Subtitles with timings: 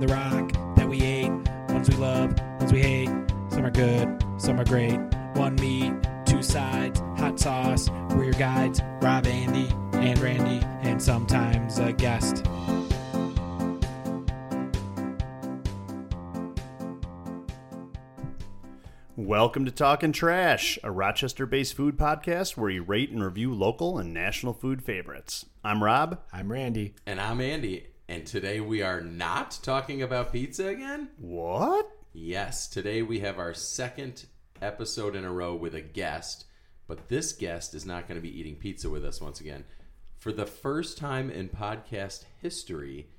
[0.00, 1.30] from the rock that we ate.
[1.68, 3.08] Ones we love, ones we hate.
[3.50, 4.98] Some are good, some are great.
[5.34, 5.92] One meat,
[6.24, 7.90] two sides, hot sauce.
[8.10, 12.46] We're your guides, Rob, Andy, and Randy, and sometimes a guest.
[19.16, 23.98] Welcome to Talking Trash, a Rochester based food podcast where you rate and review local
[23.98, 25.44] and national food favorites.
[25.62, 26.20] I'm Rob.
[26.32, 26.94] I'm Randy.
[27.06, 27.89] And I'm Andy.
[28.10, 31.10] And today we are not talking about pizza again?
[31.16, 31.88] What?
[32.12, 34.26] Yes, today we have our second
[34.60, 36.46] episode in a row with a guest,
[36.88, 39.64] but this guest is not going to be eating pizza with us once again.
[40.18, 43.10] For the first time in podcast history,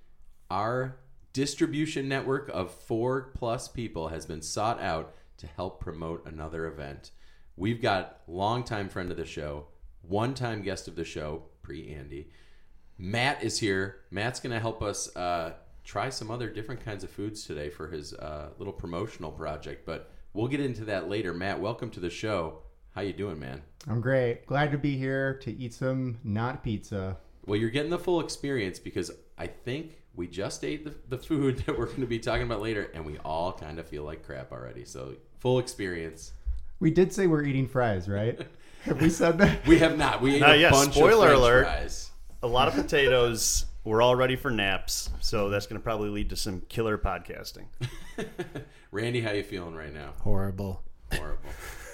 [0.49, 0.97] our
[1.31, 7.11] distribution network of four plus people has been sought out to help promote another event.
[7.55, 9.67] We've got longtime friend of the show,
[10.01, 12.27] one time guest of the show, pre Andy.
[13.01, 13.97] Matt is here.
[14.11, 17.87] Matt's going to help us uh, try some other different kinds of foods today for
[17.87, 21.33] his uh, little promotional project, but we'll get into that later.
[21.33, 22.59] Matt, welcome to the show.
[22.93, 23.63] How you doing, man?
[23.89, 24.45] I'm great.
[24.45, 27.17] Glad to be here to eat some not pizza.
[27.47, 31.57] Well, you're getting the full experience because I think we just ate the, the food
[31.65, 34.23] that we're going to be talking about later, and we all kind of feel like
[34.23, 34.85] crap already.
[34.85, 36.33] So, full experience.
[36.79, 38.39] We did say we're eating fries, right?
[38.83, 39.65] Have we said that?
[39.65, 40.21] We have not.
[40.21, 40.71] We ate Not a yet.
[40.71, 41.63] bunch Spoiler of French alert.
[41.65, 42.10] fries.
[42.43, 43.65] A lot of potatoes.
[43.83, 47.65] We're all ready for naps, so that's going to probably lead to some killer podcasting.
[48.91, 50.13] Randy, how you feeling right now?
[50.21, 50.81] Horrible.
[51.13, 51.49] Horrible.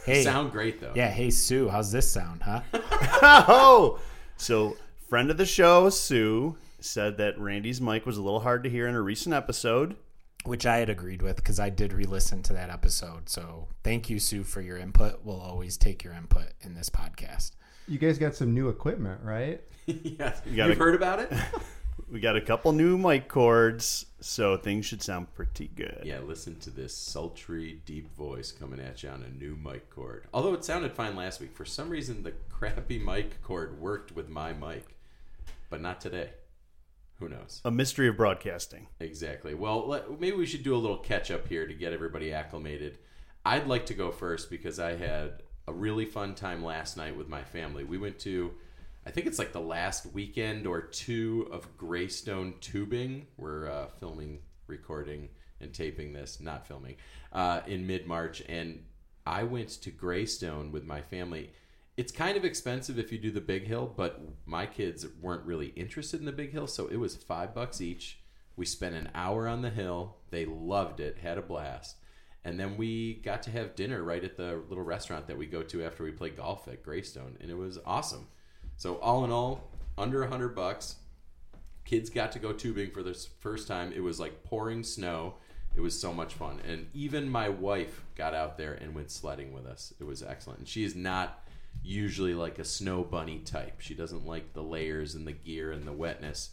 [0.06, 0.23] Hey.
[0.23, 0.94] Sound great though.
[0.95, 2.62] Yeah, hey Sue, how's this sound, huh?
[2.73, 4.00] oh!
[4.38, 4.78] So,
[5.09, 8.88] friend of the show, Sue, said that Randy's mic was a little hard to hear
[8.88, 9.98] in a recent episode.
[10.45, 13.28] Which I had agreed with because I did re listen to that episode.
[13.28, 15.26] So thank you, Sue, for your input.
[15.26, 17.52] We'll always take your input in this podcast.
[17.86, 19.61] You guys got some new equipment, right?
[19.88, 20.41] Yes.
[20.45, 21.31] You gotta- have heard about it?
[22.09, 26.03] We got a couple new mic cords, so things should sound pretty good.
[26.05, 30.26] yeah, listen to this sultry, deep voice coming at you on a new mic cord.
[30.33, 34.30] Although it sounded fine last week, for some reason the crappy mic cord worked with
[34.30, 34.95] my mic,
[35.70, 36.30] but not today.
[37.20, 37.61] Who knows?
[37.65, 38.87] A mystery of broadcasting.
[39.02, 39.53] Exactly.
[39.53, 42.99] Well, let, maybe we should do a little catch up here to get everybody acclimated.
[43.43, 47.27] I'd like to go first because I had a really fun time last night with
[47.27, 47.83] my family.
[47.83, 48.53] We went to,
[49.08, 53.26] I think it's like the last weekend or two of Greystone Tubing.
[53.38, 55.30] We're uh, filming, recording,
[55.62, 56.98] and taping this, not filming,
[57.32, 58.44] uh, in mid March.
[58.50, 58.84] And
[59.26, 61.52] I went to Greystone with my family.
[61.95, 65.68] It's kind of expensive if you do the big hill, but my kids weren't really
[65.68, 68.20] interested in the big hill, so it was five bucks each.
[68.58, 70.18] We spent an hour on the hill.
[70.32, 71.95] They loved it, had a blast.
[72.44, 75.64] And then we got to have dinner right at the little restaurant that we go
[75.64, 78.28] to after we play golf at Greystone, and it was awesome.
[78.77, 80.95] So all in all, under a hundred bucks.
[81.83, 83.92] Kids got to go tubing for the first time.
[83.93, 85.36] It was like pouring snow.
[85.76, 89.54] It was so much fun, and even my wife got out there and went sledding
[89.54, 89.93] with us.
[89.99, 90.60] It was excellent.
[90.60, 91.43] And she is not
[91.83, 93.80] usually like a snow bunny type.
[93.80, 96.49] She doesn't like the layers and the gear and the wetness.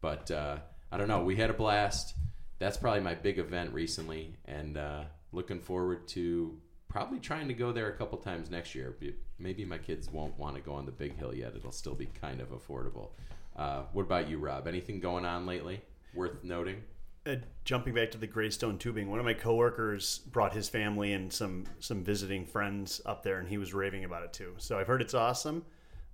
[0.00, 0.56] But uh,
[0.90, 1.22] I don't know.
[1.22, 2.14] We had a blast.
[2.58, 6.58] That's probably my big event recently, and uh, looking forward to
[6.92, 8.94] probably trying to go there a couple times next year.
[9.00, 11.54] Be- Maybe my kids won't want to go on the big hill yet.
[11.56, 13.08] It'll still be kind of affordable.
[13.56, 14.68] Uh, what about you, Rob?
[14.68, 15.80] Anything going on lately
[16.14, 16.82] worth noting?
[17.26, 21.32] Uh, jumping back to the Greystone tubing, one of my coworkers brought his family and
[21.32, 24.52] some some visiting friends up there, and he was raving about it too.
[24.58, 25.64] So I've heard it's awesome.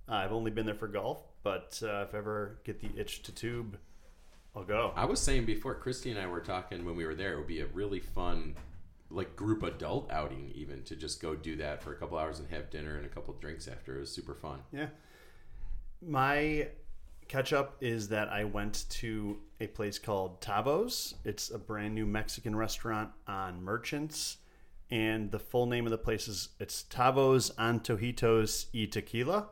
[0.07, 3.23] Uh, I've only been there for golf, but uh, if I ever get the itch
[3.23, 3.77] to tube,
[4.55, 4.91] I'll go.
[4.95, 7.33] I was saying before, Christy and I were talking when we were there.
[7.33, 8.55] It would be a really fun,
[9.11, 12.47] like group adult outing, even to just go do that for a couple hours and
[12.49, 13.97] have dinner and a couple drinks after.
[13.97, 14.59] It was super fun.
[14.71, 14.87] Yeah.
[16.01, 16.69] My
[17.27, 21.13] catch up is that I went to a place called Tavos.
[21.25, 24.37] It's a brand new Mexican restaurant on Merchants.
[24.91, 29.47] And the full name of the place is it's Tavos Antojitos y Tequila.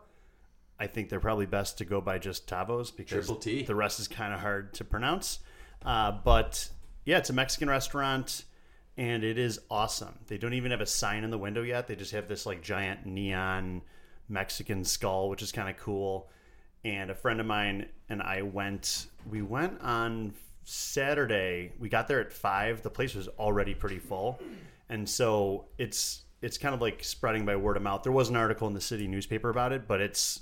[0.80, 4.34] I think they're probably best to go by just Tavos because the rest is kind
[4.34, 5.40] of hard to pronounce.
[5.84, 6.70] Uh, but
[7.06, 8.46] yeah, it's a Mexican restaurant
[8.98, 10.16] and it is awesome.
[10.28, 11.88] They don't even have a sign in the window yet.
[11.88, 13.84] They just have this like giant neon
[14.28, 16.30] Mexican skull, which is kind of cool.
[16.84, 19.08] And a friend of mine and I went.
[19.30, 20.34] We went on
[20.64, 21.74] Saturday.
[21.80, 22.82] We got there at five.
[22.82, 24.40] The place was already pretty full,
[24.90, 28.04] and so it's it's kind of like spreading by word of mouth.
[28.04, 30.42] There was an article in the city newspaper about it, but it's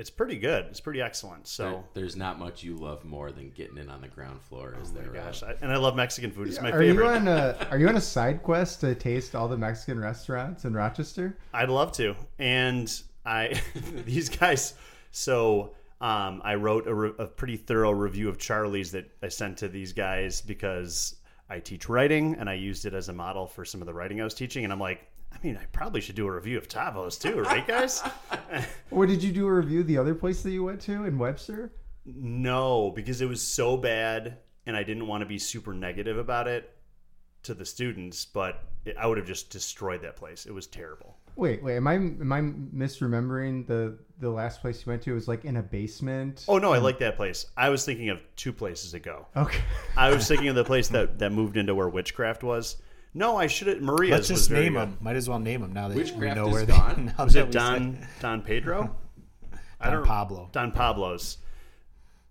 [0.00, 0.64] it's pretty good.
[0.66, 1.46] It's pretty excellent.
[1.46, 1.64] So.
[1.70, 4.90] There- there's not much you love more than getting in on the ground floor, is
[4.92, 5.04] there?
[5.04, 5.14] Rob?
[5.14, 6.48] Gosh, I, and I love Mexican food.
[6.48, 7.04] It's my are favorite.
[7.04, 10.64] you on a Are you on a side quest to taste all the Mexican restaurants
[10.64, 11.36] in Rochester?
[11.52, 12.14] I'd love to.
[12.38, 12.90] And
[13.26, 13.60] I
[14.06, 14.74] these guys
[15.12, 19.58] so Um, I wrote a, re- a pretty thorough review of Charlie's that I sent
[19.58, 21.16] to these guys because
[21.50, 24.18] I teach writing and I used it as a model for some of the writing
[24.20, 24.64] I was teaching.
[24.64, 25.00] And I'm like,
[25.32, 28.02] I mean, I probably should do a review of Tavos too, right, guys?
[28.90, 31.18] Or did you do a review of the other place that you went to in
[31.18, 31.72] Webster?
[32.04, 36.48] no, because it was so bad and I didn't want to be super negative about
[36.48, 36.74] it
[37.42, 40.46] to the students, but it, I would have just destroyed that place.
[40.46, 41.16] It was terrible.
[41.36, 45.12] Wait, wait, am I am I misremembering the the last place you went to?
[45.12, 46.44] It was like in a basement.
[46.48, 47.46] Oh no, I like that place.
[47.56, 49.26] I was thinking of two places ago.
[49.36, 49.60] Okay.
[49.96, 52.76] I was thinking of the place that, that moved into where witchcraft was.
[53.12, 53.80] No, I should have.
[53.80, 54.82] Maria's Let's just name good.
[54.82, 54.98] them.
[55.00, 57.06] Might as well name them now that we know is where gone?
[57.06, 57.12] they.
[57.18, 58.94] Now Was it we Don said- Don Pedro?
[59.80, 60.48] I Don don't Pablo?
[60.52, 61.38] Don Pablo's.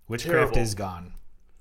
[0.08, 0.58] Witchcraft Terrible.
[0.58, 1.12] is gone.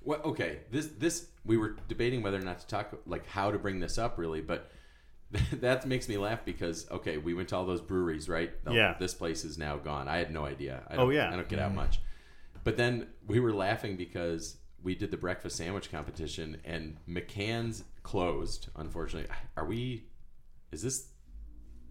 [0.01, 0.59] Well, okay.
[0.71, 3.97] This this we were debating whether or not to talk like how to bring this
[3.97, 4.71] up really, but
[5.53, 8.51] that makes me laugh because okay, we went to all those breweries, right?
[8.65, 8.95] Oh, Yeah.
[8.99, 10.07] This place is now gone.
[10.07, 10.81] I had no idea.
[10.89, 11.29] I Oh, don't, yeah.
[11.31, 11.75] I don't get out mm-hmm.
[11.75, 11.99] much.
[12.63, 18.69] But then we were laughing because we did the breakfast sandwich competition and McCann's closed.
[18.75, 20.05] Unfortunately, are we?
[20.71, 21.09] Is this?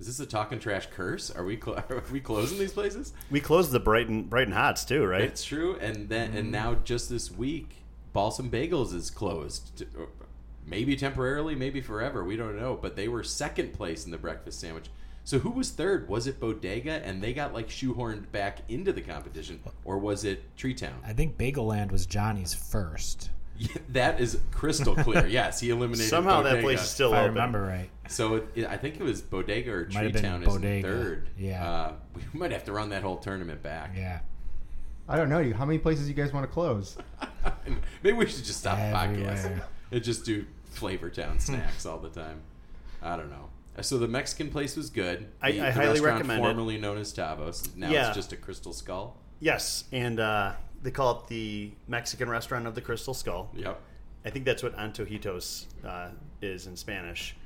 [0.00, 1.30] Is this a talking trash curse?
[1.30, 3.12] Are we cl- are we closing these places?
[3.30, 5.22] We closed the Brighton Brighton Hots too, right?
[5.22, 6.52] It's true, and then and mm.
[6.52, 7.76] now just this week,
[8.12, 9.76] Balsam Bagels is closed.
[9.78, 9.86] To-
[10.66, 12.22] Maybe temporarily, maybe forever.
[12.24, 12.78] We don't know.
[12.80, 14.90] But they were second place in the breakfast sandwich.
[15.24, 16.08] So who was third?
[16.08, 20.56] Was it Bodega, and they got like shoehorned back into the competition, or was it
[20.56, 20.98] Tree Town?
[21.06, 23.32] I think Bagel Land was Johnny's first, Yeah,
[23.90, 25.26] that is crystal clear.
[25.28, 26.08] yes, he eliminated.
[26.10, 27.34] Somehow that place is still if I open.
[27.34, 27.90] remember right.
[28.08, 30.88] So it, it- I think it was Bodega or Might Tree Town is in Bodega.
[30.88, 31.28] third.
[31.36, 31.68] Yeah.
[31.68, 33.92] uh, we might have to run that whole tournament back.
[33.96, 34.20] Yeah.
[35.08, 35.38] I don't know.
[35.38, 35.54] you.
[35.54, 36.96] How many places you guys want to close?
[38.02, 42.10] Maybe we should just stop the podcast and just do Flavor Town snacks all the
[42.10, 42.42] time.
[43.02, 43.48] I don't know.
[43.80, 45.28] So the Mexican place was good.
[45.40, 46.46] I- The- I the highly restaurant recommend it.
[46.46, 47.74] Formerly known as Tavos.
[47.76, 48.08] Now Yeah.
[48.08, 49.16] it's just a Crystal Skull.
[49.40, 50.52] Yes, and uh,
[50.82, 53.50] they call it the Mexican restaurant of the Crystal Skull.
[53.54, 53.80] Yep.
[54.24, 56.08] I think that's what Antojitos uh,
[56.42, 57.36] is in Spanish.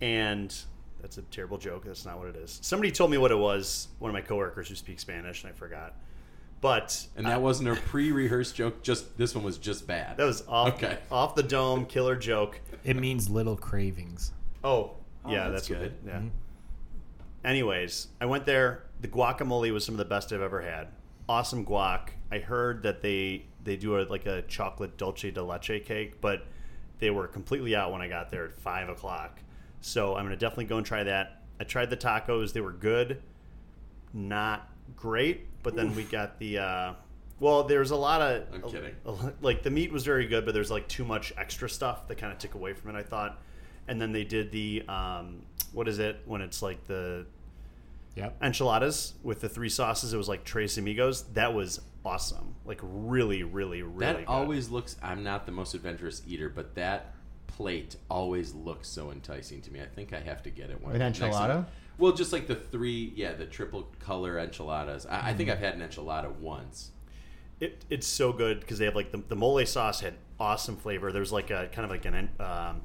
[0.00, 0.54] And
[1.00, 1.84] that's a terrible joke.
[1.84, 2.58] That's not what it is.
[2.62, 5.54] Somebody told me what it was, one of my coworkers who speaks Spanish, and I
[5.54, 5.94] forgot.
[6.60, 8.82] But And that wasn't a pre-rehearsed joke.
[8.82, 10.16] Just this one was just bad.
[10.18, 10.98] that was off, Okay.
[11.10, 12.60] off the dome, killer joke.
[12.84, 14.32] It means little cravings.
[14.62, 14.92] Oh,
[15.26, 15.94] yeah, that's that's, good.
[16.04, 16.10] good.
[16.12, 16.20] Yeah.
[17.44, 18.84] Anyways, I went there.
[19.00, 20.88] The guacamole was some of the best I've ever had.
[21.30, 22.08] Awesome guac.
[22.32, 26.44] I heard that they they do a, like a chocolate dulce de leche cake, but
[26.98, 29.38] they were completely out when I got there at five o'clock.
[29.80, 31.42] So I'm gonna definitely go and try that.
[31.60, 33.22] I tried the tacos; they were good,
[34.12, 35.46] not great.
[35.62, 36.94] But then we got the uh,
[37.38, 37.62] well.
[37.62, 38.96] There's a lot of I'm kidding.
[39.40, 42.32] like the meat was very good, but there's like too much extra stuff that kind
[42.32, 42.98] of took away from it.
[42.98, 43.40] I thought,
[43.86, 45.42] and then they did the um,
[45.72, 47.24] what is it when it's like the
[48.16, 48.42] Yep.
[48.42, 50.12] enchiladas with the three sauces.
[50.12, 51.22] It was like Tres Amigos.
[51.34, 52.54] That was awesome.
[52.64, 53.98] Like really, really, really.
[54.00, 54.26] that good.
[54.26, 54.96] always looks.
[55.02, 57.14] I'm not the most adventurous eater, but that
[57.46, 59.80] plate always looks so enticing to me.
[59.80, 61.32] I think I have to get it one An next time.
[61.32, 61.66] enchilada?
[61.98, 65.06] Well, just like the three, yeah, the triple color enchiladas.
[65.06, 65.36] I, I Mm-hmm.
[65.36, 66.90] think I've had an enchilada once.
[67.60, 71.12] It, it's so good because they have like the, the mole sauce had awesome flavor.
[71.12, 72.80] There's like a kind of like an um,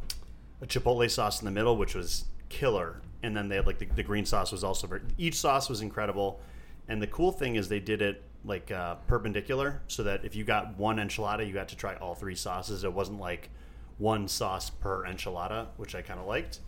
[0.62, 3.86] a chipotle sauce in the middle, which was killer, and then they had like the,
[3.86, 5.02] the green sauce was also very.
[5.18, 6.40] Each sauce was incredible,
[6.88, 10.44] and the cool thing is they did it like uh, perpendicular, so that if you
[10.44, 12.84] got one enchilada, you got to try all three sauces.
[12.84, 13.50] It wasn't like
[13.98, 16.60] one sauce per enchilada, which I kind of liked.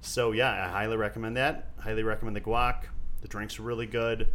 [0.00, 1.70] So yeah, I highly recommend that.
[1.78, 2.84] Highly recommend the guac.
[3.20, 4.28] The drinks are really good.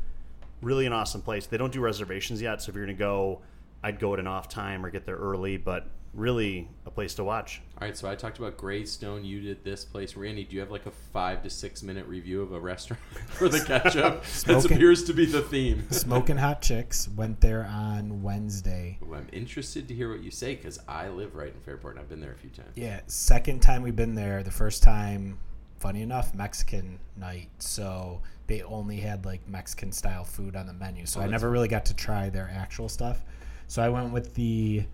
[0.61, 1.45] Really an awesome place.
[1.45, 3.41] They don't do reservations yet, so if you're gonna go,
[3.81, 5.57] I'd go at an off time or get there early.
[5.57, 7.61] But really, a place to watch.
[7.81, 9.25] All right, so I talked about Greystone.
[9.25, 10.15] You did this place.
[10.15, 13.49] Randy, do you have like a five to six minute review of a restaurant for
[13.49, 14.21] the ketchup?
[14.23, 14.73] that Smoking.
[14.77, 15.87] appears to be the theme.
[15.91, 18.99] Smoking Hot Chicks went there on Wednesday.
[19.07, 22.01] Ooh, I'm interested to hear what you say because I live right in Fairport and
[22.01, 22.69] I've been there a few times.
[22.75, 24.43] Yeah, second time we've been there.
[24.43, 25.39] The first time,
[25.79, 27.49] funny enough, Mexican night.
[27.59, 31.05] So they only had like Mexican style food on the menu.
[31.05, 33.21] So Oh, I that's never really got to try their actual stuff.
[33.67, 34.85] So I went with the.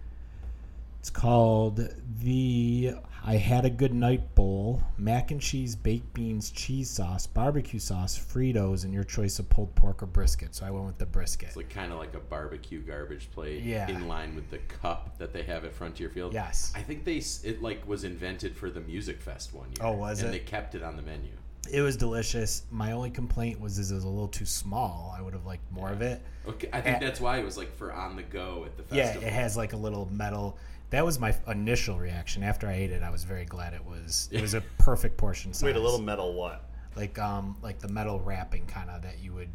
[0.99, 1.87] It's called
[2.19, 7.79] the I had a good night bowl, mac and cheese, baked beans, cheese sauce, barbecue
[7.79, 10.55] sauce, Fritos, and your choice of pulled pork or brisket.
[10.55, 11.49] So I went with the brisket.
[11.49, 13.87] It's like kind of like a barbecue garbage plate Yeah.
[13.89, 16.33] in line with the cup that they have at Frontier Field.
[16.33, 16.73] Yes.
[16.75, 19.77] I think they it like was invented for the Music Fest one year.
[19.81, 20.31] Oh, was and it?
[20.31, 21.31] they kept it on the menu.
[21.71, 22.63] It was delicious.
[22.71, 25.13] My only complaint was is it was a little too small.
[25.17, 26.21] I would have liked more of it.
[26.47, 26.99] Okay, I think Eh.
[26.99, 28.97] that's why it was like for on the go at the festival.
[28.97, 29.27] Yeah, festival.
[29.27, 30.57] it has like a little metal.
[30.91, 32.41] That was my initial reaction.
[32.43, 34.27] After I ate it, I was very glad it was.
[34.31, 35.63] It was a perfect portion size.
[35.63, 36.65] Wait, a little metal what?
[36.95, 39.49] like um like the metal wrapping kind of that you would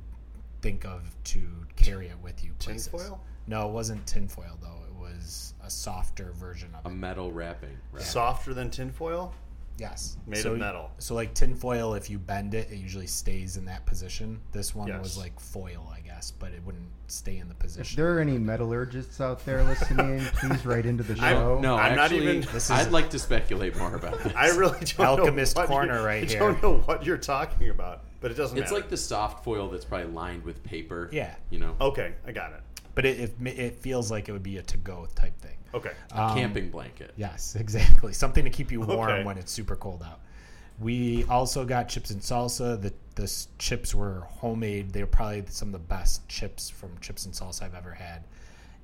[0.62, 1.40] think of to
[1.76, 2.52] carry it with you.
[2.60, 2.86] Places.
[2.88, 3.20] Tinfoil?
[3.48, 4.78] No, it wasn't tinfoil though.
[4.88, 6.96] It was a softer version of A it.
[6.96, 7.76] metal wrapping.
[7.92, 8.02] Right?
[8.02, 9.34] Softer than tinfoil?
[9.76, 10.92] Yes, Made so, of metal.
[10.98, 14.40] So like tinfoil, if you bend it, it usually stays in that position.
[14.52, 15.02] This one Yes.
[15.02, 17.96] was like foil, I guess, but it wouldn't stay in the If position.
[17.96, 21.60] there are any metallurgists out there listening, please write into the I'm- show.
[21.60, 24.32] No, I'm not even- This is- I'd like to speculate more about this.
[24.36, 26.38] I really don't Alchemist know what corner you- right I here.
[26.38, 28.64] don't know what you're talking about, but it doesn't matter.
[28.64, 28.82] It's matter.
[28.82, 31.08] like the soft foil that's probably lined with paper.
[31.12, 31.34] Yeah.
[31.50, 32.60] You know, Okay, I got it.
[32.94, 35.56] but it, it it feels like it would be a to go type thing.
[35.74, 35.90] Okay.
[36.12, 37.12] a Um, camping blanket.
[37.16, 38.12] Yes, exactly.
[38.12, 39.24] Something to keep you warm Okay.
[39.24, 40.20] when it's super cold out.
[40.80, 42.80] We also got chips and salsa.
[42.80, 44.92] The the chips were homemade.
[44.92, 48.24] They were probably some of the best chips from chips and salsa I've ever had.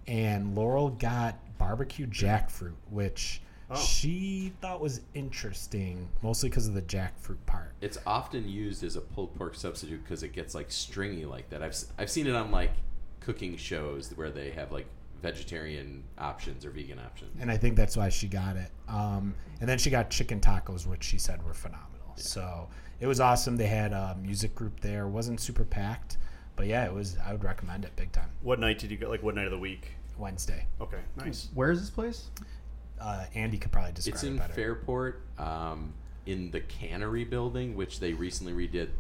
[0.07, 3.77] And Laurel got barbecue jackfruit, which Oh.
[3.77, 7.73] she thought was interesting, mostly because of the jackfruit part.
[7.81, 11.63] It's often used as a pulled pork substitute because it gets like stringy like that.
[11.63, 12.73] I've s- I've seen it on like
[13.21, 14.87] cooking shows where they have like
[15.23, 17.31] vegetarian options or vegan options.
[17.41, 18.71] and I think that's why she got it.
[18.89, 21.89] Um, and then she got chicken tacos, which she said were phenomenal.
[22.23, 22.69] So
[23.00, 23.57] it was awesome.
[23.57, 25.09] They had a music group there.
[25.09, 26.17] wasn't super packed,
[26.57, 27.17] but yeah, it was.
[27.25, 28.31] I would recommend it big time.
[28.43, 29.09] What night did you go?
[29.09, 29.93] Like, what night of the week?
[30.19, 30.67] Wednesday.
[30.81, 31.49] Okay, nice.
[31.55, 32.29] Where is this place?
[33.00, 34.53] Uh, Andy could probably describe It's in it better.
[34.53, 35.95] Fairport, um,
[36.27, 38.91] in the Cannery building, which they recently redid.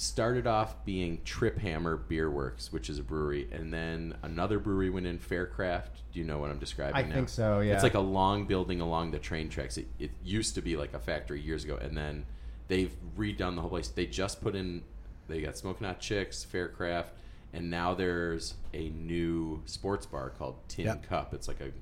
[0.00, 5.18] Started off being Triphammer Bierwerks, which is a brewery, and then another brewery went in
[5.18, 6.00] Faircraft.
[6.10, 6.96] Do you know what I'm describing?
[6.96, 7.16] I now?
[7.16, 7.74] think so, yeah.
[7.74, 9.76] It's like a long building along the train tracks.
[9.76, 12.24] It, it used to be like a factory years ago, and then
[12.68, 13.88] they've redone the whole place.
[13.88, 14.80] They just put in.
[15.28, 17.12] They got Smoking Hot Chicks, Faircraft,
[17.52, 21.02] and now there's a new sports bar called Tin Yep.
[21.10, 21.34] Cup.
[21.34, 21.72] It's like a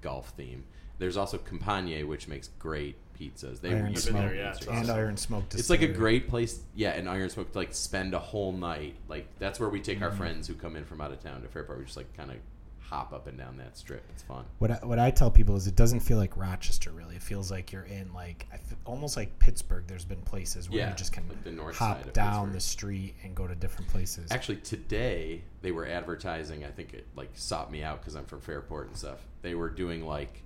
[0.00, 0.62] golf theme.
[0.98, 3.60] There's also Campagne, which makes great pizzas.
[3.60, 4.90] They Iron used to been Smoke there, yeah, and.
[4.90, 5.44] Iron Smoke.
[5.52, 8.96] It's like a great place, yeah, and Iron Smoke to like spend a whole night.
[9.08, 10.18] Like that's where we take our mm-hmm.
[10.18, 11.78] friends who come in from out of town to Fairport.
[11.78, 12.36] We just like kind of
[12.80, 14.04] hop up and down that strip.
[14.10, 14.44] It's fun.
[14.58, 17.16] What I, what I tell people is it doesn't feel like Rochester really.
[17.16, 18.46] It feels like you're in like
[18.84, 19.84] almost like Pittsburgh.
[19.86, 22.32] There's been places where Yeah, you just can like the north hop side of down
[22.32, 22.52] Pittsburgh.
[22.52, 24.30] the street and go to different places.
[24.30, 26.64] Actually, today they were advertising.
[26.64, 29.18] I think it like sought me out because I'm from Fairport and stuff.
[29.42, 30.42] They were doing like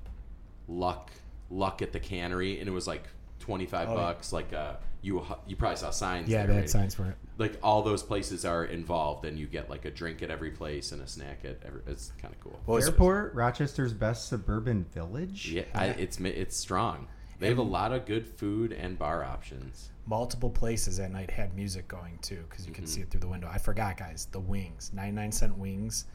[0.68, 1.10] luck,
[1.50, 3.04] luck at the cannery, and it was like
[3.38, 3.98] twenty five Oh, yeah.
[3.98, 4.32] bucks.
[4.32, 6.28] Like uh, you you probably saw signs.
[6.28, 6.70] yeah, there, they had right?
[6.70, 7.14] signs for it.
[7.38, 10.92] Like all those places are involved, and you get like a drink at every place
[10.92, 11.80] and a snack at every.
[11.86, 12.58] It's kind of cool.
[12.64, 15.50] What was- Fairport, Rochester's best suburban village.
[15.52, 17.06] Yeah, I, it's it's strong.
[17.38, 19.90] They have a lot of good food and bar options.
[20.06, 22.92] multiple places at night had music going too because you can Mm-hmm.
[22.92, 23.48] see it through the window.
[23.48, 24.26] I forgot, guys.
[24.32, 26.06] The wings, ninety nine cent wings,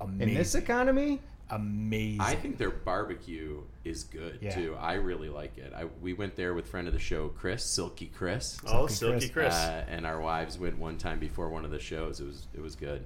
[0.00, 1.20] amazing, In this economy,
[1.50, 2.20] amazing.
[2.20, 4.54] I think their barbecue is good Yeah.
[4.54, 4.76] too.
[4.80, 5.72] I really like it.
[5.76, 9.28] I, we went there with friend of the show, Chris, Silky Chris, Oh, Silky Silky
[9.32, 9.54] Chris.
[9.54, 9.54] Chris.
[9.54, 12.20] uh, and our wives went one time before one of the shows.
[12.20, 13.04] It was it was good.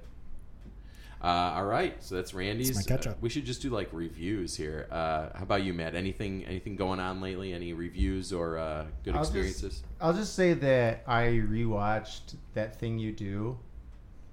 [1.21, 2.73] Uh, all right, so that's Randy's.
[2.73, 3.11] That's my ketchup.
[3.13, 4.87] Uh, we should just do like reviews here.
[4.89, 5.93] Uh, how about you, Matt?
[5.93, 7.51] Anything anything going on lately?
[7.51, 9.83] Any reviews or uh, good I'll just- experiences?
[9.99, 13.57] I'll just say that I rewatched that thing you do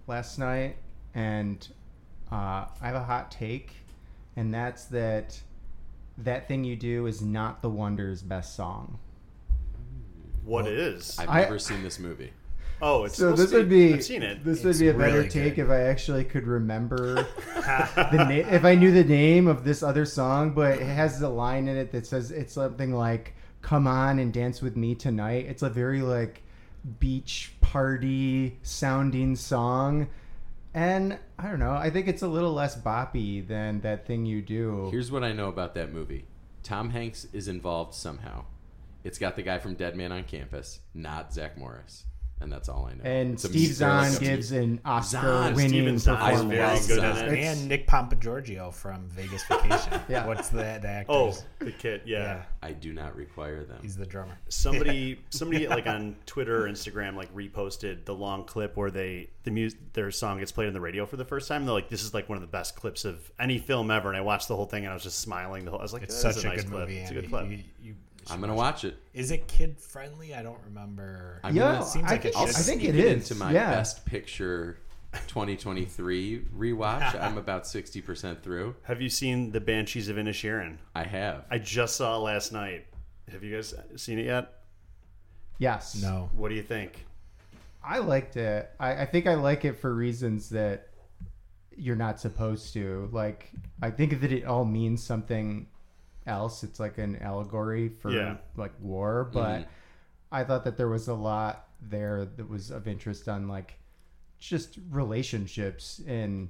[0.07, 0.76] last night,
[1.12, 1.67] and
[2.31, 2.35] uh,
[2.81, 3.73] I have a hot take,
[4.37, 5.41] and that's that
[6.19, 8.99] that thing you do is not the Wonder's best song.
[10.45, 11.19] what What is?
[11.19, 12.33] I've I- never seen this movie.
[12.81, 14.45] oh, it's So this to would be I've seen it.
[14.45, 15.65] this would be a better really take good.
[15.67, 17.15] if I actually could remember
[17.55, 21.29] the name if I knew the name of this other song, but it has a
[21.29, 25.47] line in it that says it's something like "Come on and dance with me tonight."
[25.49, 26.43] It's a very like
[27.01, 30.07] beach party sounding song,
[30.76, 31.73] and I don't know.
[31.73, 34.88] I think it's a little less boppy than that thing you do.
[34.90, 36.26] Here's what I know about that movie.
[36.62, 38.45] Tom Hanks is involved somehow.
[39.02, 42.04] It's got the guy from Dead Man on Campus, not Zack Morris,
[42.40, 43.02] and that's all I know.
[43.05, 46.87] and It's a Steve Sterling- Zahn gives an Oscar-winning Steven Zahn is performance.
[46.87, 47.38] good at it.
[47.38, 50.00] And Nick Papagiorgio from Vegas Vacation.
[50.09, 50.26] Yeah.
[50.26, 51.07] what's the the actor?
[51.12, 52.02] Oh, the kid.
[52.05, 52.19] Yeah.
[52.19, 53.78] yeah, I do not require them.
[53.83, 54.38] he's the drummer.
[54.49, 59.50] Somebody, somebody like on Twitter or Instagram, like reposted the long clip where they the
[59.50, 61.64] music their song gets played on the radio for the first time.
[61.64, 64.16] They're like, "This is like one of the best clips of any film ever." And
[64.16, 65.64] I watched the whole thing and I was just smiling.
[65.64, 66.81] The whole I was like, It's such a, a, nice good clip.
[66.88, 66.99] movie.
[66.99, 67.95] It's a good clip." You- you
[68.30, 68.97] I'm gonna watch it.
[69.14, 70.35] Is it kid friendly?
[70.35, 71.40] I don't remember.
[71.45, 73.30] I'm Yeah, gonna, seems I like it think, I'll should I think it is.
[73.30, 73.71] into my yeah.
[73.71, 74.78] best picture
[75.28, 77.21] 2023 rewatch.
[77.23, 78.75] I'm about 60% through.
[78.83, 80.76] Have you seen the Banshees of Inisherin?
[80.95, 81.45] I have.
[81.50, 82.87] I just saw it last night.
[83.30, 84.52] Have you guys seen it yet?
[85.59, 86.00] Yes.
[86.00, 86.30] No.
[86.35, 87.06] What do you think?
[87.83, 88.71] I liked it.
[88.80, 90.88] I, I think I like it for reasons that
[91.76, 93.09] you're not supposed to.
[93.12, 95.66] Like, I think that it all means something
[96.26, 96.62] else.
[96.64, 98.37] It's like an allegory for Yeah.
[98.56, 99.66] like war, but Mhm.
[100.33, 103.78] I thought that there was a lot there that was of interest on like
[104.38, 106.49] just relationships and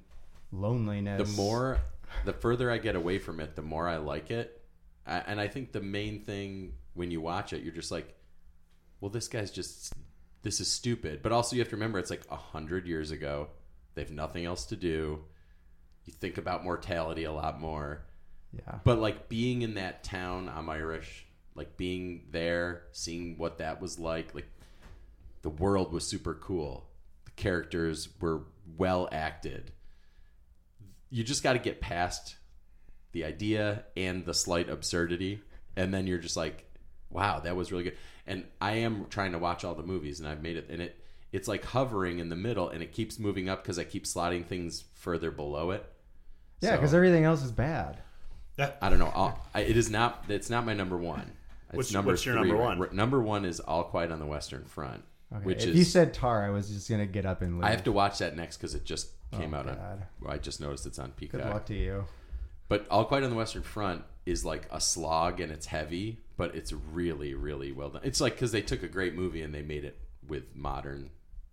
[0.52, 1.28] loneliness.
[1.30, 1.78] the more
[2.24, 4.62] the further i get away from it the more i like it
[5.06, 8.14] I, and i think the main thing when you watch it you're just like
[9.00, 9.92] well this guy's just
[10.42, 13.48] this is stupid but also you have to remember it's like a hundred years ago
[13.94, 15.24] they have nothing else to do
[16.04, 18.04] you think about mortality a lot more
[18.52, 18.78] yeah.
[18.84, 23.98] but like being in that town i'm irish like being there seeing what that was
[23.98, 24.46] like like
[25.42, 26.86] the world was super cool
[27.24, 28.42] the characters were
[28.76, 29.70] well acted
[31.10, 32.36] you just got to get past
[33.12, 35.40] the idea and the slight absurdity
[35.76, 36.64] and then you're just like
[37.10, 40.28] wow that was really good and i am trying to watch all the movies and
[40.28, 40.96] i've made it and it
[41.32, 44.44] it's like hovering in the middle and it keeps moving up because i keep slotting
[44.44, 45.84] things further below it
[46.60, 47.98] Yeah, So- because everything else is bad.
[48.58, 49.12] I don't know.
[49.14, 50.24] I'll, I, it is not.
[50.28, 51.32] It's not my number one.
[51.68, 52.78] It's What's- number what's your three, number one?
[52.80, 55.02] R- Number one is All Quiet on the Western Front,
[55.34, 55.44] Okay.
[55.44, 57.64] which if is you said Tar, I was just gonna get up and leave.
[57.64, 59.74] I have to watch that next because it just oh, came Oh, out on.
[59.76, 60.02] God.
[60.20, 61.42] Well, I just noticed it's on Peacock.
[61.42, 62.04] Good luck to you.
[62.68, 66.54] But All Quiet on the Western Front is like a slog and it's heavy, but
[66.54, 68.02] it's really, really well done.
[68.04, 71.10] It's like because they took a great movie and they made it with modern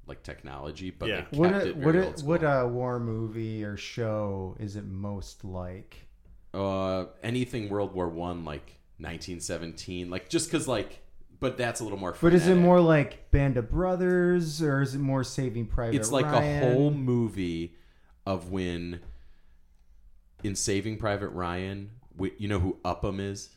[0.07, 1.15] like technology, but Yeah.
[1.15, 2.29] they kept What it a, very what a, school.
[2.29, 6.02] what a war movie or show is it most like?
[6.53, 11.01] Uh, anything World War One, like 1917, like just because like,
[11.39, 12.15] but that's a little more.
[12.21, 16.11] But is it more like Band of Brothers or is it more Saving Private it's
[16.11, 16.63] like Ryan?
[16.63, 17.75] a whole movie
[18.25, 18.99] of when
[20.43, 21.91] in Saving Private Ryan,
[22.37, 23.49] you know who Upham is,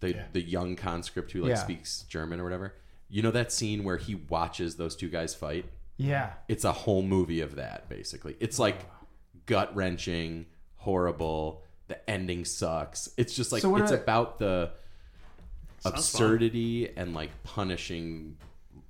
[0.00, 0.24] the Yeah.
[0.32, 1.54] the young conscript who like Yeah.
[1.56, 2.74] speaks German or whatever.
[3.08, 5.66] You know that scene where he watches those two guys fight.
[5.96, 6.34] Yeah.
[6.48, 8.36] It's a whole movie of that basically.
[8.40, 8.86] It's like
[9.46, 11.62] gut wrenching, horrible.
[11.88, 13.08] The ending sucks.
[13.16, 14.70] It's just like So it's are- about the
[15.80, 15.92] Sounds fun.
[15.94, 18.36] absurdity and like punishing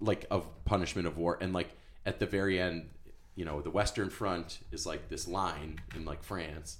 [0.00, 1.70] like of punishment of war and like
[2.06, 2.88] at the very end
[3.34, 6.78] you know the western front is like this line in like france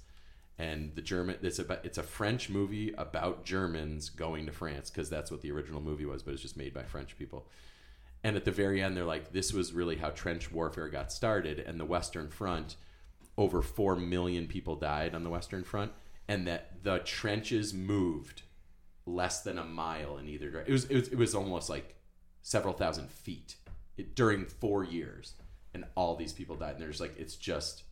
[0.59, 5.09] and the german it's about it's a french movie about germans going to france because
[5.09, 7.47] that's what the original movie was but it's just made by french people
[8.23, 11.59] and at the very end they're like this was really how trench warfare got started
[11.59, 12.75] and the western front
[13.37, 15.91] over 4 million people died on the western front
[16.27, 18.43] and that the trenches moved
[19.05, 20.69] less than a mile in either direction.
[20.69, 21.95] It was, it was it was almost like
[22.41, 23.55] several thousand feet
[23.97, 25.33] it, during four years,
[25.73, 26.75] and all these people died.
[26.75, 27.83] And there's like it's just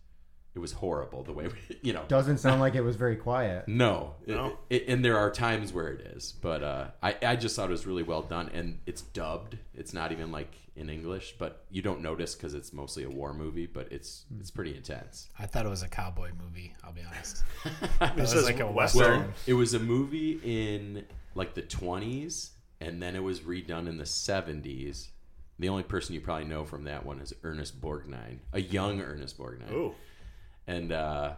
[0.55, 2.03] it was horrible the way we, you know.
[2.07, 3.67] Doesn't sound like it was very quiet.
[3.67, 4.57] No, No.
[4.69, 7.69] It- it- and there are times where it is, but uh, I I just thought
[7.69, 9.57] it was really well done, and it's dubbed.
[9.73, 13.33] It's not even like in English, but you don't notice because it's mostly a war
[13.33, 15.29] movie, but it's it's pretty intense.
[15.39, 16.73] I thought it was a cowboy movie.
[16.83, 17.43] I'll be honest.
[18.01, 19.01] It was is like a Western.
[19.01, 19.19] western.
[19.21, 22.49] Well, it was a movie in like the 20s,
[22.81, 25.07] and then it was redone in the 70s.
[25.59, 29.37] The only person you probably know from that one is Ernest Borgnine, a young Ernest
[29.37, 29.93] Borgnine, Ooh.
[30.67, 31.33] And uh,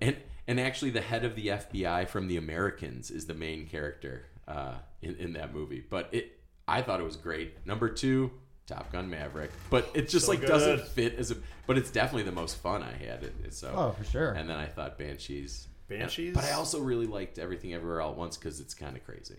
[0.00, 4.26] and and actually the head of the FBI from The Americans is the main character
[4.46, 5.82] uh, in in that movie.
[5.88, 7.66] But it, I thought it was great.
[7.66, 8.30] Number two.
[8.66, 11.36] Top Gun Maverick, but it just So like doesn't fit as a.
[11.66, 13.24] But it's definitely the most fun I had.
[13.24, 14.32] It, it- so Oh, for sure.
[14.32, 15.68] and then I thought Banshees.
[15.88, 16.34] Banshees?
[16.34, 19.36] But I also really liked Everything Everywhere All at Once because it's kind of crazy.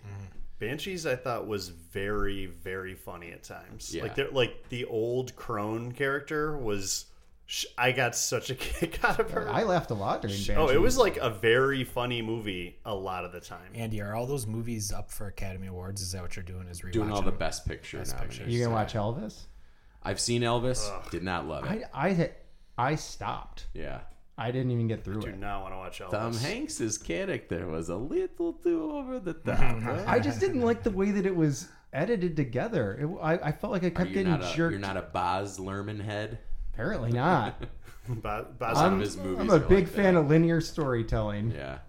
[0.58, 3.94] Banshees, I thought was very, very funny at times.
[3.94, 4.02] Yeah.
[4.02, 7.06] Like, they're- like the old Crone character was.
[7.52, 9.50] Sh- I got such a kick out of her.
[9.50, 10.56] I laughed a lot during Banshees.
[10.56, 13.72] oh, it was like a very funny movie a lot of the time.
[13.74, 16.00] Andy, are all those movies up for Academy Awards?
[16.00, 16.68] Is that what you're doing?
[16.68, 16.92] Is rewatching?
[16.92, 18.42] Doing all the Best Picture Best nominees.
[18.54, 19.48] You gonna watch Elvis?
[20.04, 20.92] I've seen Elvis.
[21.10, 21.86] Did not love it.
[21.92, 22.32] I I
[22.78, 23.66] I stopped.
[23.74, 24.02] yeah.
[24.38, 25.32] I didn't even get through Do it.
[25.32, 26.12] Do not want to watch Elvis.
[26.12, 29.84] Tom Hanks's character was a little too over the top.
[30.08, 32.94] I just didn't like the way that it was edited together.
[33.02, 34.72] It, I, I felt like I kept getting not a, jerked.
[34.72, 36.38] you're not a Baz Luhrmann head.
[36.80, 37.62] Apparently not.
[38.08, 40.22] Ba- Baz- I'm, his movies I'm a big like fan that.
[40.22, 41.52] of linear storytelling.
[41.52, 41.80] Yeah.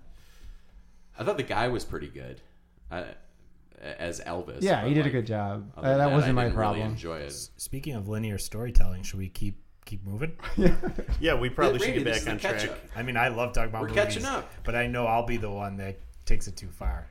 [1.19, 2.41] I thought the guy was pretty good
[2.91, 3.05] uh,
[3.81, 4.63] as Elvis.
[4.63, 5.71] Yeah, he did a good job.
[5.77, 6.91] Uh, than that wasn't my didn't really problem.
[6.91, 7.33] enjoy it.
[7.57, 10.37] Speaking of linear storytelling, should we keep keep moving?
[11.21, 12.59] yeah, we probably Yeah, should Randy, get back on track.
[12.59, 12.79] catch-up.
[12.97, 14.51] I mean, I love talking about We're movies, catching up.
[14.65, 17.09] but I know I'll be the one that takes it too far.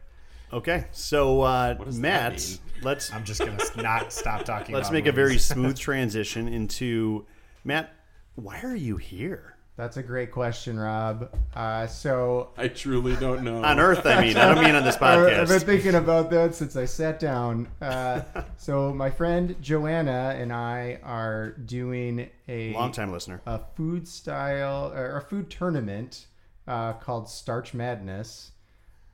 [0.52, 4.74] Okay, so uh, What does that Matt, let's I'm just gonna not stop talking.
[4.76, 7.26] let's about make a very smooth transition into
[7.64, 7.94] Matt.
[8.36, 11.30] Why are you here That's a great question, Rob.
[11.54, 13.64] Uh, so I truly don't know.
[13.64, 14.06] on Earth?
[14.06, 15.40] I mean, I don't mean on this podcast.
[15.42, 17.68] I've been thinking about that since I sat down.
[17.82, 18.22] Uh,
[18.58, 23.42] so my friend Joanna and I are doing a Long time listener.
[23.46, 26.28] a food style or a food tournament
[26.68, 28.52] uh, called Starch Madness,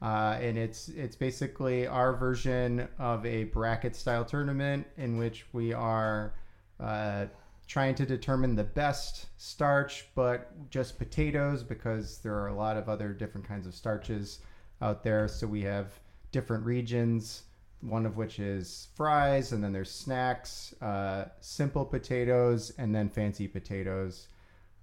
[0.01, 5.73] uh, and it's it's basically our version of a bracket style tournament in which we
[5.73, 6.33] are
[6.79, 7.25] uh,
[7.67, 12.89] trying to determine the best starch, but just potatoes because there are a lot of
[12.89, 14.39] other different kinds of starches
[14.81, 15.27] out there.
[15.27, 15.99] So we have
[16.31, 17.43] different regions,
[17.81, 23.47] one of which is fries, and then there's snacks, uh, simple potatoes, and then fancy
[23.47, 24.27] potatoes.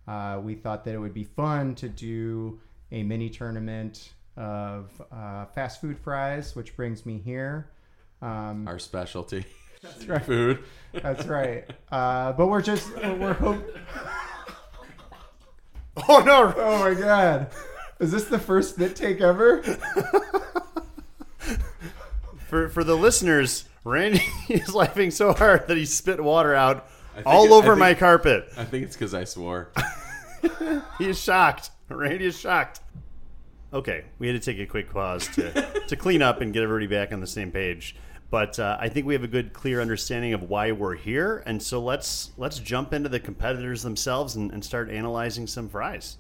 [0.09, 5.45] Uh, we thought that it would be fun to do a mini tournament of uh,
[5.47, 7.71] fast food fries, which brings me here.
[8.21, 9.45] Um, Our specialty.
[9.83, 10.25] that's right.
[10.25, 10.65] Food.
[10.93, 11.65] That's right.
[11.91, 13.77] Uh, but we're just we're, hope-
[16.09, 16.55] Oh no!
[16.57, 17.49] Oh my god.
[18.01, 19.63] Is this the first spit take ever?
[22.49, 26.87] For for the listeners, Randy is laughing so hard that he spit water out
[27.25, 28.49] all it- over think- my carpet.
[28.57, 29.71] I think it's because I swore.
[30.99, 31.71] He is shocked.
[31.89, 32.81] Randy is shocked.
[33.73, 35.51] Okay, we had to take a quick pause to,
[35.89, 37.97] to clean up and get everybody back on the same page.
[38.33, 41.63] But uh, I think we have a good, clear understanding of why we're here, and
[41.63, 46.17] so let's let's jump into the competitors themselves and, and start analyzing some fries.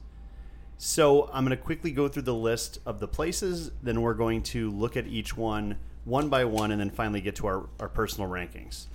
[0.76, 3.70] So I'm going to quickly go through the list of the places.
[3.82, 7.34] Then we're going to look at each one one by one, and then finally get
[7.36, 8.88] to our, our personal rankings.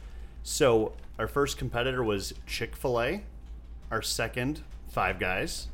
[0.43, 3.23] So our first competitor was Chick Fil A.
[3.89, 5.69] Our second, Five Guys.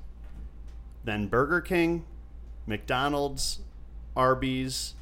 [1.03, 2.05] Then Burger King,
[2.67, 3.59] McDonald's,
[4.15, 4.93] Arby's,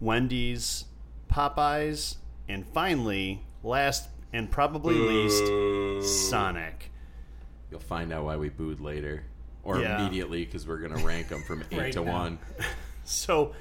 [0.00, 0.86] Wendy's,
[1.34, 2.16] Popeyes,
[2.48, 6.92] and finally, last and probably least, Sonic.
[7.72, 9.24] You'll find out why we booed later.
[9.64, 9.98] Or Yeah.
[9.98, 12.12] immediately because we're going to rank them from 8 Right to now.
[12.12, 12.38] 1.
[13.06, 13.52] So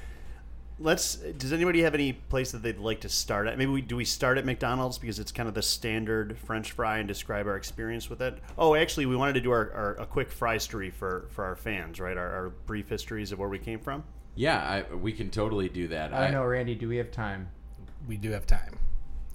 [0.79, 1.15] let's.
[1.15, 3.57] Does anybody have any place that they'd like to start at?
[3.57, 6.99] Maybe we do we start at McDonald's because it's kind of the standard French fry
[6.99, 8.37] and describe our experience with it.
[8.57, 11.57] Oh, actually, we wanted to do our, our a quick fry story for for our
[11.57, 12.15] fans, right?
[12.15, 14.05] Our, our brief histories of where we came from.
[14.35, 14.59] Yeah,
[14.91, 16.13] I, we can totally do that.
[16.13, 16.75] I don't know, Randy.
[16.75, 17.49] Do we have time?
[18.07, 18.77] We do have time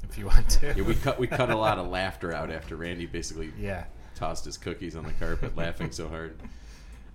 [0.09, 0.75] if you want to.
[0.77, 3.85] Yeah, we cut we cut a lot of laughter out after Randy basically Yeah.
[4.15, 6.41] tossed his cookies on the carpet, laughing so hard.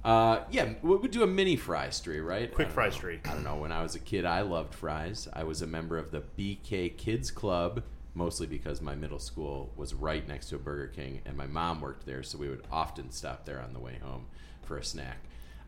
[0.04, 2.54] Uh, yeah, we would do a mini fry story, right?
[2.54, 2.92] Quick fry know.
[2.92, 3.22] story.
[3.26, 3.56] I don't know.
[3.56, 5.30] When I was a kid, I loved fries.
[5.32, 9.94] I was a member of the BK Kids Club, mostly because my middle school was
[9.94, 13.12] right next to a Burger King, and my mom worked there, so we would often
[13.12, 14.26] stop there on the way home
[14.63, 15.20] for a snack.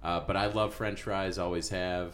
[0.04, 2.14] Uh, but I love French fries, always have.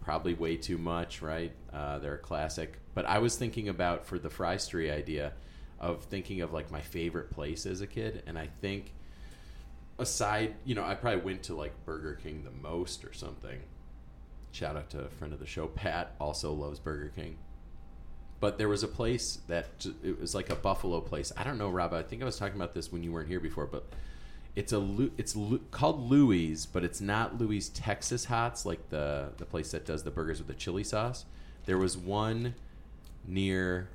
[0.00, 1.52] Probably way too much, right?
[1.72, 2.78] Uh, they're a classic.
[2.94, 5.32] But I was thinking about for the fry story idea
[5.78, 8.92] of thinking of like my favorite place as a kid, and I think
[9.98, 13.60] aside, you know, I probably went to like Burger King the most or something.
[14.52, 17.36] Shout out to a friend of the show, Pat, also loves Burger King.
[18.40, 21.30] But there was a place that it was like a Buffalo place.
[21.36, 21.92] I don't know, Rob.
[21.92, 23.84] I think I was talking about this when you weren't here before, but
[24.56, 25.36] it's a it's
[25.70, 30.10] called Louis, but it's not Louis Texas Hots like the the place that does the
[30.10, 31.26] burgers with the chili sauce.
[31.66, 32.54] There was one
[33.30, 33.88] near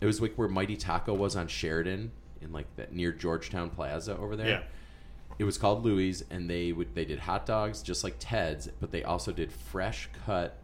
[0.00, 4.16] it was like where Mighty Taco was on Sheridan in like that near Georgetown Plaza
[4.16, 4.48] over there.
[4.48, 4.62] Yeah.
[5.38, 8.92] It was called Louis, and they would they did hot dogs just like Ted's, but
[8.92, 10.58] they also did fresh cut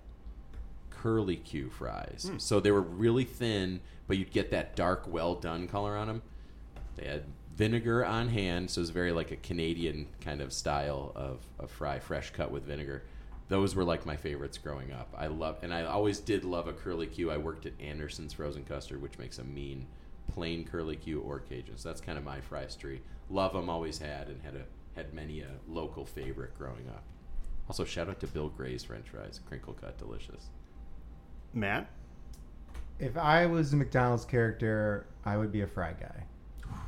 [0.90, 2.28] curly Q fries.
[2.30, 2.38] Hmm.
[2.38, 6.22] So they were really thin, but you'd get that dark, well done color on them.
[6.96, 11.12] They had vinegar on hand, so it was very like a Canadian kind of style
[11.14, 13.02] of, of fry, fresh cut with vinegar.
[13.48, 15.14] Those were like my favorites growing up.
[15.16, 17.30] I love, and I always did love a curly Q.
[17.30, 19.86] I worked at Anderson's Frozen Custard, which makes a mean
[20.28, 21.76] plain curly Q or Cajun.
[21.76, 23.02] So that's kind of my fry street.
[23.30, 24.64] Love them, always had, and had a
[24.96, 27.04] had many a local favorite growing up.
[27.68, 30.46] Also, shout out to Bill Gray's French fries, crinkle cut, delicious.
[31.52, 31.88] Matt,
[32.98, 36.24] If I was a McDonald's character, I would be a fry guy.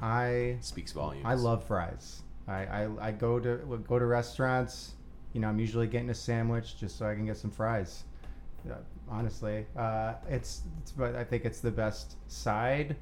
[0.03, 1.25] I Speaks volumes.
[1.27, 2.23] I love fries.
[2.47, 4.94] I, I, I go to go to restaurants.
[5.38, 8.03] You know, I'm usually getting a sandwich just so I can get some fries.
[9.09, 12.96] Honestly, uh, it's, it's but I think it's the best side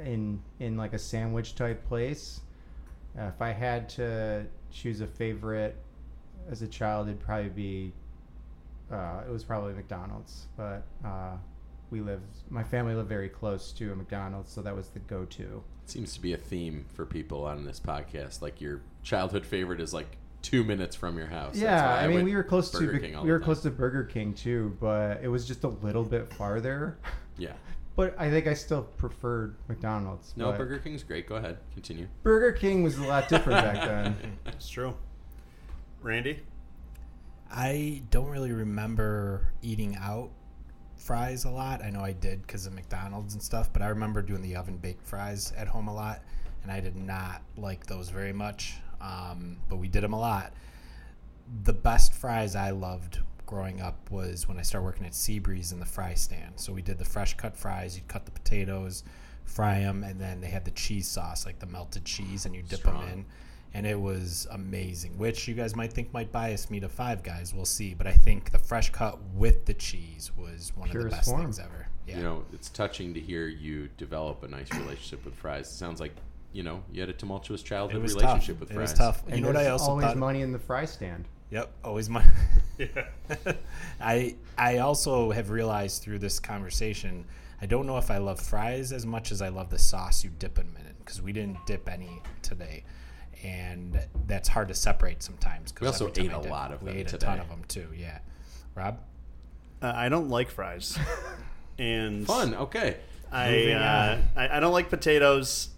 [0.00, 2.40] in in like a sandwich type place.
[3.16, 5.76] Uh, if I had to choose a favorite
[6.50, 7.92] as a child, it'd probably be
[8.90, 11.36] uh, it was probably McDonald's, but uh,
[11.90, 15.62] we lived my family lived very close to a McDonald's, so that was the go-to.
[15.86, 18.42] Seems to be a theme for people on this podcast.
[18.42, 21.56] Like your childhood favorite is like two minutes from your house.
[21.56, 23.44] Yeah, why I mean we were close Burger to King we were time.
[23.44, 26.98] close to Burger King too, but it was just a little bit farther.
[27.38, 27.52] Yeah.
[27.96, 30.34] But I think I still preferred McDonald's.
[30.36, 31.26] No, Burger King's great.
[31.26, 32.06] Go ahead, continue.
[32.22, 34.38] Burger King was a lot different back then.
[34.44, 34.94] it's true.
[36.02, 36.40] Randy,
[37.50, 40.30] I don't really remember eating out
[40.96, 41.82] fries a lot.
[41.82, 44.76] I know I did because of McDonald's and stuff, but I remember doing the oven
[44.76, 46.22] baked fries at home a lot,
[46.62, 48.74] and I did not like those very much.
[49.00, 50.52] Um, but we did them a lot.
[51.64, 55.80] The best fries I loved growing up was when I started working at Seabreeze in
[55.80, 56.52] the fry stand.
[56.56, 57.96] So we did the fresh cut fries.
[57.96, 59.02] You'd cut the potatoes,
[59.44, 62.62] fry them, and then they had the cheese sauce, like the melted cheese, and you
[62.62, 63.00] dip Strong.
[63.00, 63.24] them in.
[63.72, 67.54] And it was amazing, which you guys might think might bias me to Five Guys.
[67.54, 71.08] We'll see, but I think the fresh cut with the cheese was one of the
[71.08, 71.42] best form.
[71.42, 71.86] things ever.
[72.06, 75.68] Yeah, You know, it's touching to hear you develop a nice relationship with fries.
[75.68, 76.16] It sounds like
[76.52, 78.60] you know you had a tumultuous childhood relationship tough.
[78.60, 78.90] with It fries.
[78.90, 79.22] was tough.
[79.26, 80.16] And you know what I also always thought?
[80.16, 81.26] money in the fry stand.
[81.50, 82.24] Yep, always my.
[84.00, 87.24] I I also have realized through this conversation,
[87.60, 90.30] I don't know if I love fries as much as I love the sauce you
[90.38, 92.84] dip them in because we didn't dip any today,
[93.42, 95.72] and that's hard to separate sometimes.
[95.72, 97.40] 'cause We also every time ate a dip- lot of we them ate a ton
[97.40, 97.88] of them too.
[97.96, 98.18] Yeah,
[98.74, 99.00] Rob.
[99.82, 100.98] Uh, I don't like fries,
[101.78, 102.54] and Fun.
[102.54, 102.96] Okay.
[103.32, 104.18] I, uh.
[104.36, 105.68] I I don't like potatoes.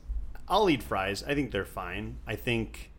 [0.48, 1.22] I'll eat fries.
[1.22, 2.18] I think they're fine.
[2.26, 2.90] I think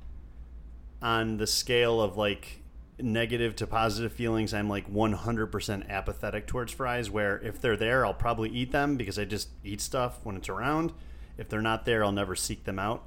[1.01, 2.62] on the scale of like
[2.99, 7.10] negative to positive feelings, I'm like 100% apathetic towards fries.
[7.10, 10.49] Where if they're there, I'll probably eat them because I just eat stuff when it's
[10.49, 10.93] around.
[11.38, 13.03] If they're not there, I'll never seek them out.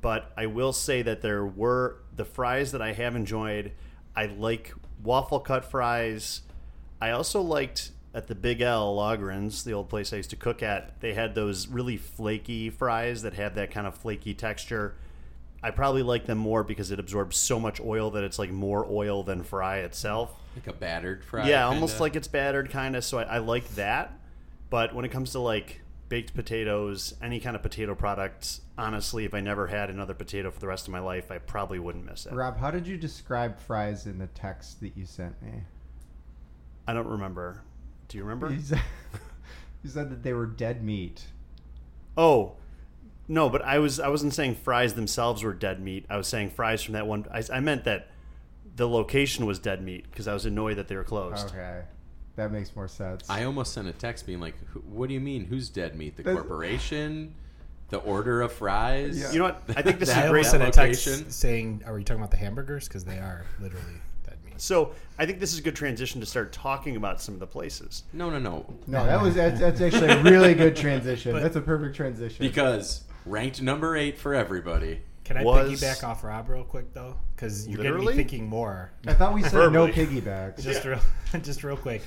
[0.00, 3.72] But I will say that there were the fries that I have enjoyed.
[4.16, 6.42] I like waffle cut fries.
[7.00, 10.62] I also liked at the Big L Logrins, the old place I used to cook
[10.62, 11.00] at.
[11.00, 14.94] They had those really flaky fries that have that kind of flaky texture.
[15.62, 18.86] I probably like them more because it absorbs so much oil that it's like more
[18.90, 20.34] oil than fry itself.
[20.56, 21.48] Like a battered fry.
[21.48, 21.74] yeah, kinda.
[21.74, 23.04] almost like it's battered, kind of.
[23.04, 24.12] So I, I like that.
[24.68, 29.32] But when it comes to like baked potatoes, any kind of potato products, honestly, if
[29.32, 32.26] I never had another potato for the rest of my life, I probably wouldn't miss
[32.26, 32.32] it.
[32.34, 35.62] Rob, how did you describe fries in the text that you sent me?
[36.86, 37.62] I don't remember.
[38.12, 38.50] Do you remember?
[38.50, 38.82] He said,
[39.82, 41.24] you said that they were dead meat.
[42.14, 42.52] Oh,
[43.26, 46.04] no, but I was I wasn't saying fries themselves were dead meat.
[46.10, 47.24] I was saying fries from that one.
[47.32, 48.08] I, I meant that
[48.76, 51.48] the location was dead meat because I was annoyed that they were closed.
[51.48, 51.84] Okay,
[52.36, 53.30] that makes more sense.
[53.30, 55.46] I almost sent a text being like, "What do you mean?
[55.46, 56.16] Who's dead meat?
[56.18, 57.34] The That's- corporation?
[57.88, 59.18] The order of fries?
[59.18, 59.32] Yeah.
[59.32, 59.62] You know what?
[59.74, 61.30] I think this is I a almost great sent a text location.
[61.30, 62.88] saying, "Are we talking about the hamburgers?
[62.88, 64.02] Because they are literally dead meat."
[64.56, 67.46] So I think this is a good transition to start talking about some of the
[67.46, 68.04] places.
[68.12, 68.66] No, no, no.
[68.86, 71.34] no, that was that's, that's actually a really good transition.
[71.34, 72.44] that's a perfect transition.
[72.46, 75.00] Because ranked number eight for everybody.
[75.24, 77.16] Can I Was- piggyback off Rob real quick though?
[77.36, 78.12] Because you're getting Literally?
[78.12, 78.92] me thinking more.
[79.06, 79.92] I thought we said no Verbally.
[79.92, 80.62] piggybacks.
[80.62, 81.00] just real,
[81.42, 82.02] just real quick.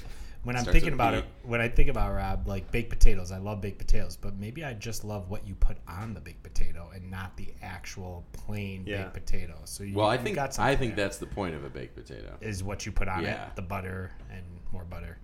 [0.45, 1.17] When I'm thinking about B.
[1.19, 4.63] it, when I think about Rob, like baked potatoes, I love baked potatoes, but maybe
[4.63, 8.83] I just love what you put on the baked potato and not the actual plain
[8.85, 9.03] Yeah.
[9.03, 9.59] baked potato.
[9.65, 11.05] So you, Well, I you've think got I think there.
[11.05, 12.37] that's the point of a baked potato.
[12.41, 13.47] is what you put on Yeah.
[13.47, 15.17] it, the butter and more butter.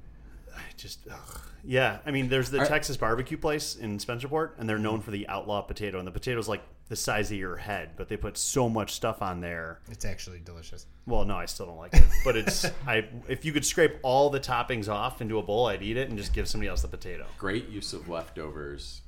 [0.56, 1.42] I just, ugh.
[1.64, 2.00] yeah.
[2.06, 5.04] I mean, there's the Are- Texas barbecue place in Spencerport, and they're known mm-hmm.
[5.06, 8.18] for the outlaw potato, and the potato's like the size of your head, but they
[8.18, 9.80] put so much stuff on there.
[9.90, 10.88] It's actually delicious.
[11.06, 13.08] Well, no, I still don't like it, but it's I.
[13.30, 16.18] If you could scrape all the toppings off into a bowl, I'd eat it and
[16.18, 17.28] just give somebody else the potato.
[17.38, 19.04] Great use of leftovers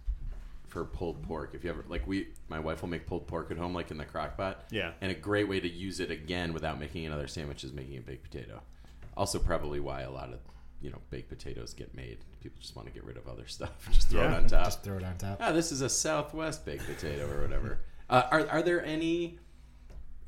[0.70, 1.56] for pulled pork.
[1.56, 3.98] If you ever like we my wife will make pulled pork at home like in
[3.98, 4.64] the crock pot.
[4.72, 4.92] Yeah.
[5.02, 8.02] And a great way to use it again without making another sandwich is making a
[8.02, 8.62] baked potato.
[9.18, 10.40] Also probably why a lot of
[10.84, 12.18] you know, baked potatoes get made.
[12.42, 13.88] People just want to get rid of other stuff.
[13.92, 14.66] Just throw it on top.
[14.66, 15.38] Just throw it on top.
[15.42, 17.80] ah, this is a Southwest baked potato or whatever.
[18.10, 19.40] Uh, are are there any?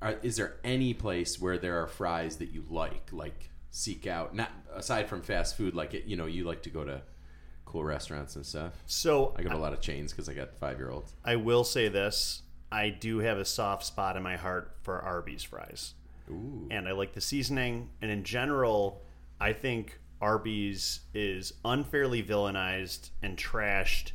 [0.01, 4.33] Are, is there any place where there are fries that you like, like seek out?
[4.33, 7.01] Not aside from fast food, like it, you know, you like to go to
[7.65, 8.73] cool restaurants and stuff.
[8.85, 11.13] So I go to a lot of chains because I got five year olds.
[11.25, 15.43] I will say this: I do have a soft spot in my heart for Arby's
[15.43, 15.93] fries.
[16.31, 17.89] Ooh, and I like the seasoning.
[18.01, 19.03] And in general,
[19.39, 24.11] I think Arby's is unfairly villainized and trashed.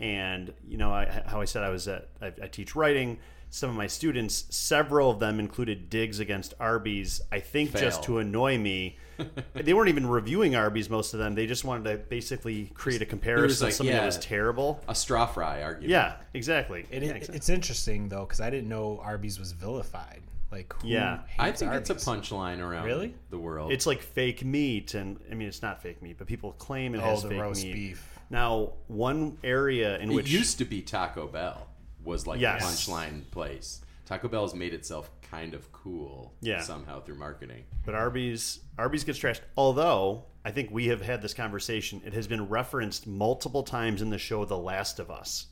[0.00, 3.18] And you know, I, how I said I was at, I, I teach writing.
[3.48, 7.20] Some of my students, several of them included digs against Arby's.
[7.30, 8.98] I think just to annoy me.
[9.54, 10.90] they weren't even reviewing Arby's.
[10.90, 14.04] Most of them, they just wanted to basically create a comparison like, of something that
[14.04, 14.82] was terrible.
[14.88, 15.90] a straw fry argument.
[15.90, 16.86] Yeah, exactly.
[16.90, 17.36] It, Yeah, exactly.
[17.36, 20.22] It's interesting though because I didn't know Arby's was vilified.
[20.56, 21.20] Like, who Yeah.
[21.38, 23.14] I hates think it's a punchline around Really?
[23.30, 23.72] the world.
[23.72, 26.98] It's like fake meat, and I mean, it's not fake meat, but people claim it
[26.98, 27.72] Oh, has the fake roast meat.
[27.74, 28.18] beef.
[28.30, 31.68] Now, one area in it which used to be Taco Bell
[32.02, 32.62] was like Yes.
[32.86, 33.82] the punchline place.
[34.06, 36.60] Taco Bell has made itself kind of cool Yeah.
[36.62, 37.64] somehow through marketing.
[37.84, 39.40] but Arby's Arby's gets trashed.
[39.56, 44.10] Although I think we have had this conversation, it has been referenced multiple times in
[44.10, 45.46] the show The Last of Us.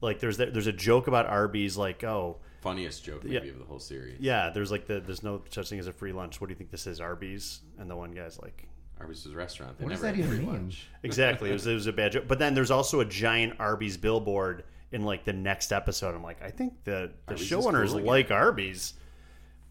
[0.00, 3.52] Like there's that, there's a joke about Arby's, like oh Funniest joke maybe Yeah.
[3.52, 4.18] of the whole series.
[4.20, 6.40] yeah, there's like the there's no such thing as a free lunch.
[6.40, 7.60] What do you think this is, Arby's?
[7.78, 8.66] And the one guy's like,
[9.00, 9.78] Arby's was a restaurant.
[9.78, 10.48] They What does that had even free mean?
[10.48, 10.86] lunch.
[11.02, 11.50] exactly.
[11.50, 12.24] It was, it was a bad joke.
[12.28, 16.14] But then there's also a giant Arby's billboard in like the next episode.
[16.14, 18.94] I'm like, I think the the Arby's show is owners cool like Arby's.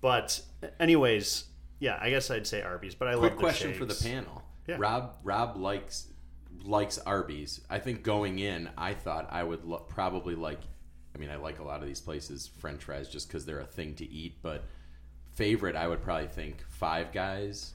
[0.01, 0.41] But
[0.79, 1.45] anyways,
[1.79, 2.95] yeah, I guess I'd say Arby's.
[2.95, 4.41] But I Quick love the question for the panel.
[4.67, 4.75] Yeah.
[4.79, 6.07] Rob Rob likes
[6.63, 7.61] likes Arby's.
[7.69, 10.59] I think going in, I thought I would lo- probably like.
[11.21, 13.65] I mean, I like a lot of these places French fries just because they're a
[13.65, 14.37] thing to eat.
[14.41, 14.63] But
[15.35, 17.73] favorite, I would probably think Five Guys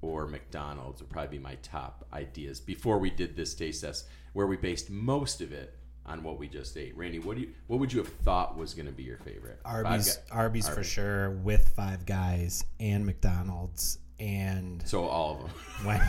[0.00, 4.46] or McDonald's would probably be my top ideas before we did this taste test, where
[4.46, 5.74] we based most of it
[6.06, 6.96] on what we just ate.
[6.96, 9.60] Randy, what do you what would you have thought was going to be your favorite?
[9.62, 13.98] Five Arby's, Arby's for sure, with Five Guys and McDonald's.
[14.18, 15.50] And So all of them.
[15.86, 16.00] when,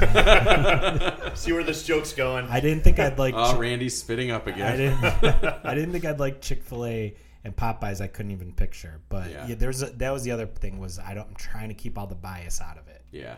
[1.36, 2.46] See where this joke's going.
[2.48, 3.34] I didn't think I'd like.
[3.38, 4.62] Oh, Randy's spitting up again.
[4.66, 5.04] I didn't.
[5.66, 8.00] I didn't think I'd like Chick Fil A and Popeyes.
[8.00, 9.02] I couldn't even picture.
[9.10, 9.48] But Yeah.
[9.48, 11.28] yeah, there's a, that was the other thing was I don't.
[11.28, 13.02] I'm trying to keep all the bias out of it.
[13.12, 13.36] Yeah.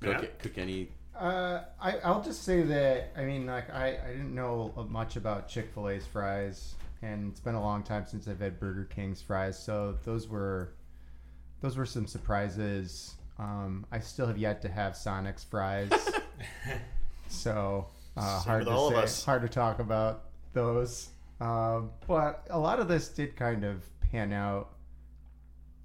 [0.00, 0.28] Cook, Yeah.
[0.38, 0.88] cook any.
[1.18, 5.48] Uh, I, I'll just say that I mean, like I, I didn't know much about
[5.48, 9.22] Chick Fil A's fries, and it's been a long time since I've had Burger King's
[9.22, 9.58] fries.
[9.58, 10.74] So those were,
[11.62, 13.14] those were some surprises.
[13.38, 15.90] Um, I still have yet to have Sonic's fries,
[17.28, 19.24] so uh, hard to all of say, us.
[19.24, 21.08] hard to talk about those.
[21.40, 24.70] Um, but a lot of this did kind of pan out,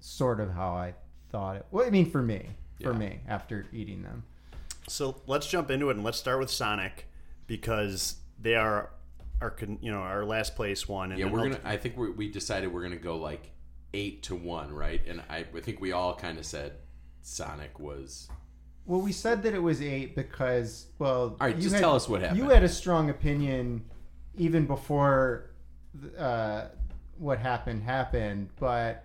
[0.00, 0.94] sort of how I
[1.30, 1.66] thought it.
[1.70, 2.46] Well, I mean, for me,
[2.82, 2.98] for Yeah.
[2.98, 4.24] me, after eating them.
[4.88, 7.06] So let's jump into it and let's start with Sonic
[7.46, 8.90] because they are
[9.40, 11.10] our you know our last place one.
[11.12, 11.60] And Yeah, we're I'll- gonna.
[11.64, 13.50] I think we we decided we're gonna go like
[13.94, 15.00] eight to one, right?
[15.06, 16.74] And I, I think we all kind of said
[17.22, 18.28] Sonic was.
[18.86, 21.94] Well, we said that it was eight because, well, All right, you just had- tell
[21.94, 22.38] us what happened.
[22.38, 23.84] You had a strong opinion
[24.36, 25.50] even before
[26.16, 26.66] uh,
[27.18, 29.04] what happened happened, but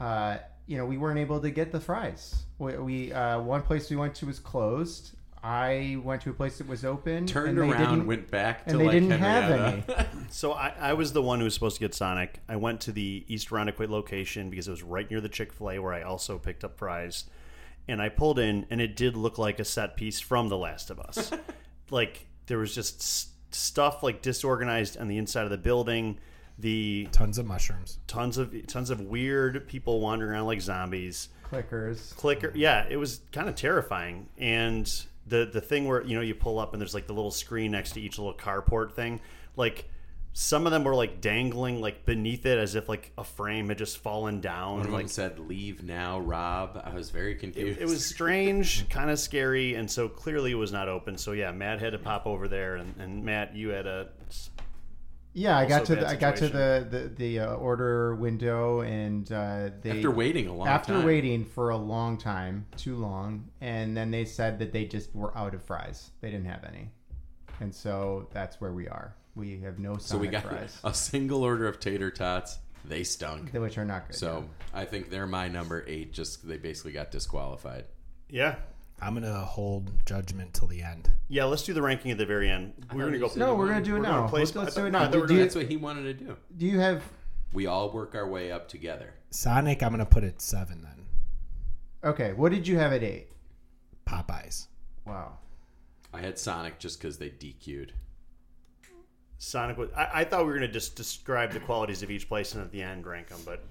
[0.00, 2.44] uh, you know we weren't able to get the fries.
[2.58, 5.12] We, we uh, one place we went to was closed.
[5.42, 7.26] I went to a place that was open.
[7.26, 10.06] Turned and they around, didn't- went back to and they like didn't have Henrietta.
[10.30, 12.40] So I, I was the one who was supposed to get Sonic.
[12.48, 15.70] I went to the East Irondequoit location because it was right near the Chick Fil
[15.70, 17.24] A where I also picked up fries.
[17.88, 20.90] And I pulled in, and it did look like a set piece from The Last
[20.90, 21.30] of Us.
[21.90, 26.18] like there was just s- stuff like disorganized on the inside of the building.
[26.58, 27.98] The Tons of mushrooms.
[28.08, 31.28] tons of tons of weird people wandering around like zombies.
[31.48, 32.14] clickers.
[32.16, 36.34] clicker yeah it was kind of terrifying and the the thing where you know you
[36.34, 39.20] pull up and there's like the little screen next to each little carport thing
[39.56, 39.88] like
[40.32, 43.78] some of them were like dangling like beneath it as if like a frame had
[43.78, 47.78] just fallen down One of like them said, "Leave now, Rob." I was very confused.
[47.78, 51.32] it, it was strange kind of scary and so clearly it was not open so
[51.32, 54.08] yeah matt had to pop over there and, and matt you had a
[55.34, 58.14] Yeah, I got Also to bad the, I got to the the, the uh, order
[58.16, 60.74] window and uh, they after waiting a long time.
[60.74, 61.04] after time.
[61.04, 65.36] waiting for a long time, too long, and then they said that they just were
[65.36, 66.10] out of fries.
[66.20, 66.90] They didn't have any,
[67.60, 69.14] and so that's where we are.
[69.38, 72.58] We have no Sonic so we got fries, a single order of tater tots.
[72.84, 73.52] They stunk.
[73.52, 74.16] which are not good.
[74.16, 76.12] So I think they're my number eight.
[76.12, 77.84] Just they basically got disqualified.
[78.28, 78.56] yeah
[79.00, 81.08] I'm gonna hold judgment till the end.
[81.28, 83.84] yeah let's do the ranking at the very end we're gonna go no, we're gonna
[83.84, 84.28] do it now.
[84.32, 85.02] Let's, let's do it now.
[85.02, 86.36] I thought Do, we do were you, That's what he wanted to do.
[86.56, 87.04] do you have?
[87.52, 89.14] We all work our way up together.
[89.30, 91.06] Sonic, I'm gonna put it seven then.
[92.10, 93.28] Okay, what did you have at eight?
[94.06, 94.66] Popeyes.
[95.06, 95.38] Wow.
[96.12, 97.92] I had Sonic just because they DQ'd.
[99.38, 99.90] Sonic was.
[99.96, 102.62] I, I thought we were going to just describe the qualities of each place and
[102.62, 103.64] at the end rank them, but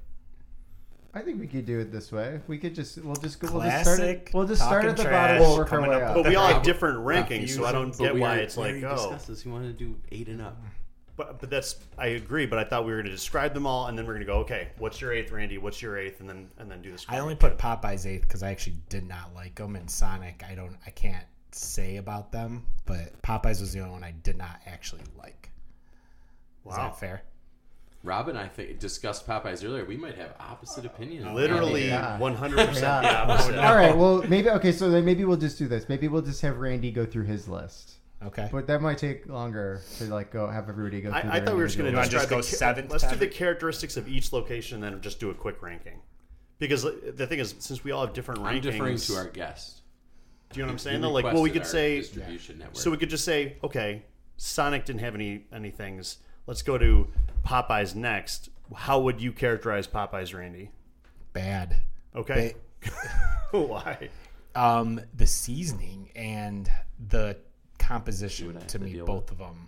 [1.14, 2.40] I think we could do it this way.
[2.48, 3.52] We could just we'll just go.
[3.52, 3.98] We'll just start.
[3.98, 6.02] Classic At, we'll just start talking at the trash bottom and work our way up
[6.10, 6.16] up.
[6.16, 8.72] but we all have different rankings, so I don't get we why already- it's like
[8.72, 8.96] already oh.
[8.96, 9.46] discussed this.
[9.46, 10.58] You wanted to do eight and up.
[11.18, 12.46] But but that's I agree.
[12.46, 14.32] But I thought we were going to describe them all, and then we're going to
[14.32, 14.70] go okay.
[14.78, 15.58] What's your eighth, Randy?
[15.58, 17.06] What's your eighth, and then and then do this.
[17.10, 20.54] I only put Popeyes eighth because I actually did not like them, and Sonic I
[20.54, 24.62] don't I can't say about them, but Popeyes was the only one I did not
[24.68, 25.47] actually like.
[26.70, 27.24] Is that fair?
[28.04, 29.84] Rob and I think discussed Popeyes earlier.
[29.84, 30.88] We might have opposite oh.
[30.88, 31.26] opinions.
[31.34, 33.58] literally one hundred percent the opposite.
[33.58, 33.96] All right.
[33.96, 34.72] Well, maybe okay.
[34.72, 35.90] So then maybe we'll just do this.
[35.90, 37.96] Maybe we'll just have Randy go through his list.
[38.24, 38.50] Okay.
[38.52, 41.30] But that might take longer to like go have everybody go through.
[41.30, 43.08] I, I thought we were just going to You wanna just go cha- seven, Let's
[43.08, 46.02] do the characteristics of each location, and then just do a quick ranking.
[46.60, 49.82] Because the thing is, since we all have different I'm rankings, deferring to our guest.
[50.50, 51.02] do you know what I'm saying?
[51.02, 52.78] Though, like, well, we could say distribution network.
[52.78, 54.04] So we could just say, okay,
[54.38, 56.18] Sonic didn't have any any things.
[56.48, 57.08] Let's go to
[57.45, 58.50] Popeyes next.
[58.75, 60.71] How would you characterize Popeyes, Randy?
[61.33, 61.75] Bad.
[62.15, 62.56] Okay.
[63.52, 64.10] Why?
[64.56, 66.69] Um, the seasoning and
[67.10, 67.37] the
[67.79, 69.67] composition what to to me, deal both of them.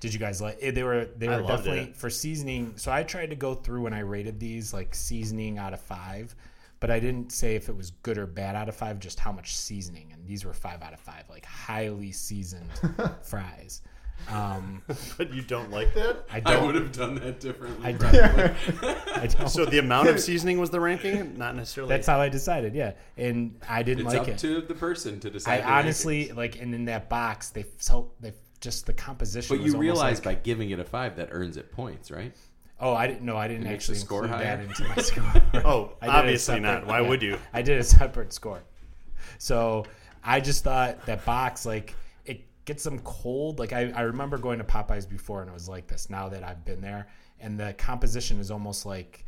[0.00, 0.58] Did you guys like?
[0.60, 1.96] eh, They were they were definitely it.
[1.96, 2.74] for seasoning.
[2.76, 6.34] So I tried to go through when I rated these like seasoning out of five,
[6.80, 8.98] but I didn't say if it was good or bad out of five.
[8.98, 12.70] Just how much seasoning, and these were five out of five, like highly seasoned
[13.22, 13.80] fries.
[14.28, 14.82] Um,
[15.18, 16.24] But you don't like that?
[16.32, 16.66] I I don't.
[16.66, 17.86] would have done that differently.
[17.86, 18.14] I don't.
[19.18, 19.48] I don't.
[19.48, 21.90] So the amount of seasoning was the ranking, not necessarily.
[21.90, 22.74] That's how I decided.
[22.74, 24.38] Yeah, and I didn't it's like up it.
[24.38, 25.60] to the person to decide.
[25.60, 26.36] I honestly rankings.
[26.36, 29.54] like, and in that box, they so they just the composition.
[29.56, 32.10] But was you almost realize like, by giving it a five, that earns it points,
[32.10, 32.32] right?
[32.80, 33.36] oh, I didn't know.
[33.36, 34.56] I didn't It makes the actually score include higher?
[34.56, 35.42] that into my score.
[35.64, 36.86] Oh, I obviously separate- not.
[36.86, 37.08] Why yeah.
[37.08, 37.38] would you?
[37.52, 38.62] I did a separate score.
[39.38, 39.84] So
[40.22, 41.94] I just thought that box, like,
[42.70, 43.58] it some cold.
[43.58, 46.42] Like, I, I remember going to Popeyes before and it was like this now that
[46.42, 47.08] I've been there.
[47.40, 49.24] And the composition is almost like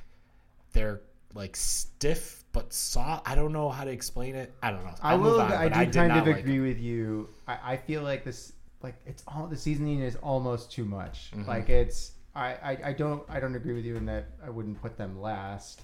[0.72, 1.02] they're
[1.34, 3.28] like stiff but soft.
[3.28, 4.54] I don't know how to explain it.
[4.62, 4.94] I don't know.
[5.02, 5.40] I I'll move will.
[5.42, 6.60] on, I do did kind of agree it.
[6.60, 7.28] with you.
[7.46, 11.30] I, I feel like this, like it's all the seasoning is almost too much.
[11.32, 11.48] Mm-hmm.
[11.48, 12.12] Like it's.
[12.34, 15.20] I, I, I don't I don't agree with you in that I wouldn't put them
[15.20, 15.82] last,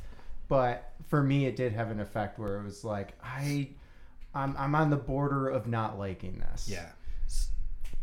[0.48, 3.70] but for me it did have an effect where it was like I,
[4.34, 6.68] I'm I'm on the border of not liking this.
[6.68, 6.90] Yeah.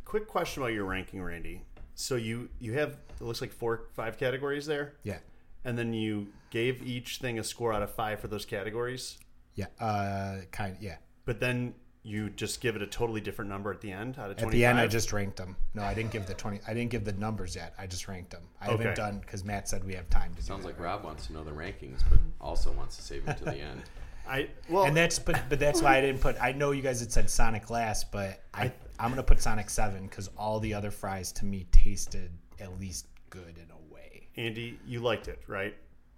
[0.10, 1.62] Quick question about your ranking, Randy.
[1.93, 5.20] So you you have it looks like four five categories there, Yeah.
[5.64, 9.20] and then you gave each thing a score out of five for those categories,
[9.53, 9.68] Yeah.
[9.80, 10.95] Uh, kind yeah.
[11.26, 14.39] but then you just give it a totally different number at the end out of
[14.41, 15.55] At the end, I just ranked them.
[15.76, 16.60] No, I didn't give the twenty.
[16.68, 17.76] I didn't give the numbers yet.
[17.78, 18.47] I just ranked them.
[18.60, 18.78] I Okay.
[18.78, 20.80] haven't done because Matt said we have time to Sounds do like.
[20.80, 23.84] Rob wants to know the rankings, but also wants to save it to the end.
[24.28, 26.36] I well And that's but but that's why I didn't put.
[26.41, 30.04] I know you guys had said Sonic last, but I I'm gonna put Sonic Seven
[30.04, 34.28] because all the other fries to me tasted at least good in a way.
[34.36, 35.76] Andy, you liked it, right?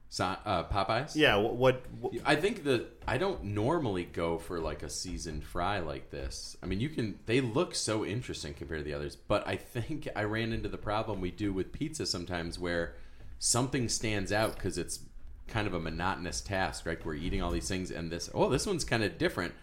[0.09, 1.15] So, uh, Popeyes.
[1.15, 1.37] Yeah.
[1.37, 1.55] What?
[1.55, 6.09] what, what I think that I don't normally go for like a seasoned fry like
[6.09, 6.57] this.
[6.61, 10.09] I mean, you can they look so interesting compared to the others, but I think
[10.13, 12.95] I ran into the problem we do with pizza sometimes where
[13.39, 14.99] something stands out because it's
[15.47, 17.03] kind of a monotonous task, right?
[17.05, 19.53] We're eating all these things and this oh, this one's kind of different.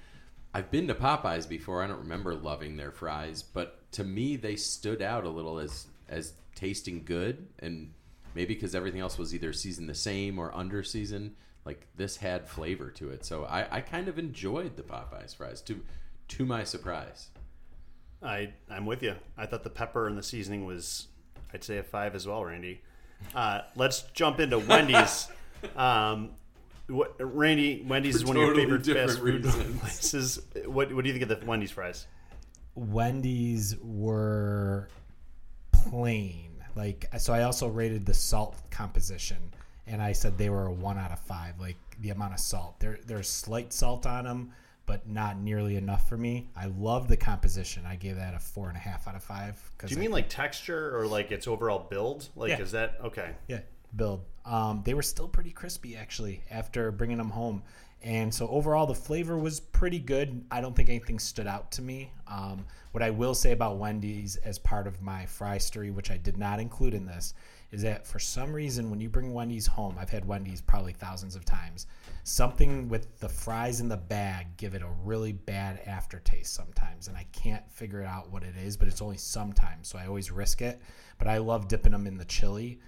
[0.55, 1.83] I've been to Popeyes before.
[1.83, 5.87] I don't remember loving their fries, but to me they stood out a little as
[6.09, 7.93] as tasting good and
[8.35, 11.35] maybe because everything else was either seasoned the same or under seasoned
[11.65, 15.61] like this had flavor to it so I, I kind of enjoyed the popeyes fries
[15.63, 15.81] to
[16.29, 17.29] to my surprise
[18.23, 19.15] I I'm with you.
[19.37, 21.09] I thought the pepper and the seasoning was,
[21.53, 22.81] I'd say a five as well, Randy.
[23.35, 25.29] Uh, let's jump into Wendy's.
[25.77, 26.31] um,
[26.89, 29.81] what, Randy, Wendy's For is one of your favorite different fast food reasons.
[29.81, 30.41] places.
[30.67, 32.07] What What do you think of the Wendy's fries?
[32.75, 34.89] Wendy's were
[35.73, 36.53] plain.
[36.75, 39.39] Like so, I also rated the salt composition,
[39.87, 41.59] and I said they were a one out of five.
[41.59, 42.79] Like the amount of salt.
[42.79, 44.53] There there's slight salt on them,
[44.87, 46.49] but not nearly enough for me.
[46.57, 47.85] I love the composition.
[47.85, 49.61] I gave that a four and a half out of five.
[49.85, 52.29] Do you mean like texture or like its overall build?
[52.37, 52.61] Like, Yeah.
[52.61, 53.33] is that okay?
[53.49, 53.61] Yeah,
[53.97, 54.25] build.
[54.49, 57.63] Um, they were still pretty crispy actually after bringing them home,
[58.03, 60.43] and so overall the flavor was pretty good.
[60.51, 62.13] I don't think anything stood out to me.
[62.27, 66.17] Um, what I will say about Wendy's as part of my fry story, which I
[66.17, 67.35] did not include in this,
[67.73, 71.37] is that for some reason when you bring Wendy's home, I've had Wendy's probably thousands
[71.37, 71.87] of times.
[72.25, 77.17] Something with the fries in the bag give it a really bad aftertaste sometimes, and
[77.17, 78.79] I can't figure out what it is.
[78.79, 80.81] But it's only sometimes, so I always risk it.
[81.19, 82.81] But I love dipping them in the chili.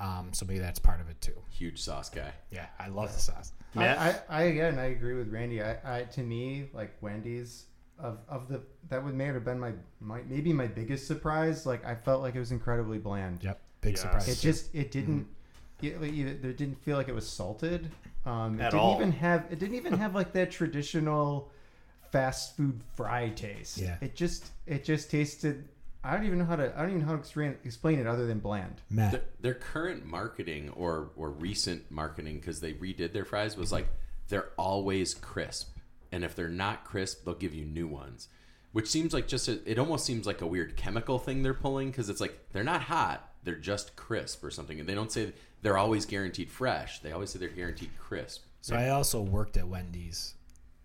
[0.00, 1.34] Um, so maybe that's part of it too.
[1.50, 3.52] huge sauce guy Yeah, I love the sauce.
[3.74, 3.98] Matt?
[3.98, 5.62] I, I, I again I agree with Randy.
[5.62, 7.64] I, I to me like Wendy's
[7.98, 11.66] of of the that would may have been my, my maybe my biggest surprise.
[11.66, 13.42] Like I felt like it was incredibly bland.
[13.42, 14.02] Yep, big Yes.
[14.02, 14.28] surprise.
[14.28, 15.26] It just it didn't.
[15.82, 17.90] It, like, it, there didn't feel like it was salted.
[18.26, 18.96] Um, it At didn't all.
[18.96, 21.50] even have it didn't even have like that traditional
[22.12, 23.78] fast food fry taste.
[23.78, 23.96] Yeah.
[24.00, 25.68] It just it just tasted.
[26.04, 28.06] I don't even know how to I don't even know how to explain, explain it
[28.06, 28.80] other than bland.
[28.88, 29.12] Matt.
[29.12, 33.88] their, their current marketing or or recent marketing because they redid their fries was like
[34.28, 35.76] they're always crisp
[36.12, 38.28] and if they're not crisp they'll give you new ones
[38.72, 41.90] which seems like just a, it almost seems like a weird chemical thing they're pulling
[41.90, 45.32] because it's like they're not hot they're just crisp or something and they don't say
[45.62, 49.66] they're always guaranteed fresh they always say they're guaranteed crisp So I also worked at
[49.66, 50.34] Wendy's,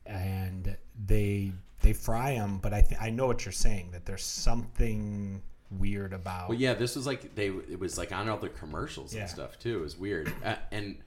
[0.06, 1.52] and they
[1.84, 6.14] they fry them, but I th- I know what you're saying that there's something weird
[6.14, 6.50] about.
[6.50, 7.48] Well, yeah, this was like they.
[7.48, 9.22] It was like on all the commercials Yeah.
[9.22, 9.78] and stuff too.
[9.78, 10.98] It was weird, uh, and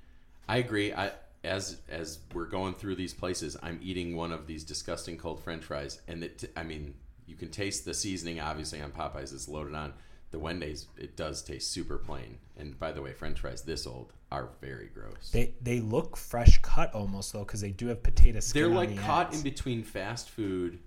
[0.49, 0.93] I agree.
[0.93, 1.11] I
[1.45, 5.65] as as we're going through these places, I'm eating one of these disgusting cold French
[5.65, 6.51] fries, and it.
[6.57, 6.95] I mean,
[7.27, 8.41] you can taste the seasoning.
[8.41, 9.93] Obviously, on Popeyes, it's loaded on.
[10.37, 12.37] The Wendy's, it does taste super plain.
[12.59, 15.31] And by the way, French fries this old are very gross.
[15.33, 18.61] They they look fresh cut almost though because they do have potato skin.
[18.61, 19.39] They're on like the caught ends.
[19.39, 20.79] in between fast food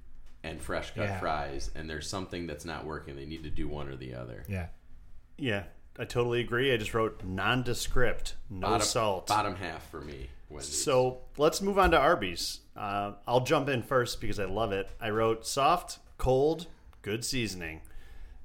[0.43, 1.19] and fresh cut Yeah.
[1.19, 3.15] fries, and there's something that's not working.
[3.15, 4.43] They need to do one or the other.
[4.47, 4.67] Yeah,
[5.39, 5.63] Yeah,
[5.97, 6.71] I totally agree.
[6.71, 9.25] I just wrote nondescript, no bottom, salt.
[9.27, 10.29] Bottom half for me.
[10.51, 10.83] Wendy's.
[10.83, 12.59] So let's move on to Arby's.
[12.77, 14.91] Uh, I'll jump in first because I love it.
[15.01, 16.67] I wrote soft, cold,
[17.01, 17.81] good seasoning.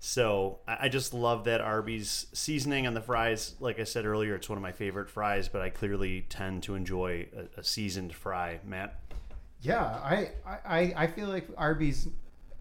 [0.06, 3.54] So I I just love that Arby's seasoning on the fries.
[3.58, 6.74] Like I said earlier, it's one of my favorite fries, but I clearly tend to
[6.74, 8.60] enjoy a, a seasoned fry.
[8.66, 9.00] Matt,
[9.62, 12.08] Yeah, I, I I feel like Arby's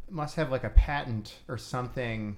[0.09, 2.37] must have like a patent or something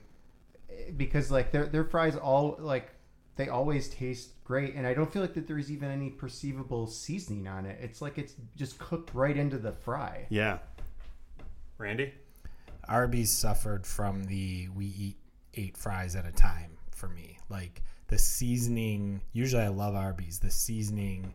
[0.72, 2.90] eh, because like their their fries all like
[3.36, 7.48] they always taste great and I don't feel like that there's even any perceivable seasoning
[7.48, 7.78] on it.
[7.80, 10.26] It's like it's just cooked right into the fry.
[10.30, 10.58] yeah,
[11.78, 12.12] Randy,
[12.88, 15.18] Arby's suffered from the we eat
[15.56, 17.40] eight fries at a time for me.
[17.50, 20.40] Like the seasoning, usually I love Arby's.
[20.40, 21.34] The seasoning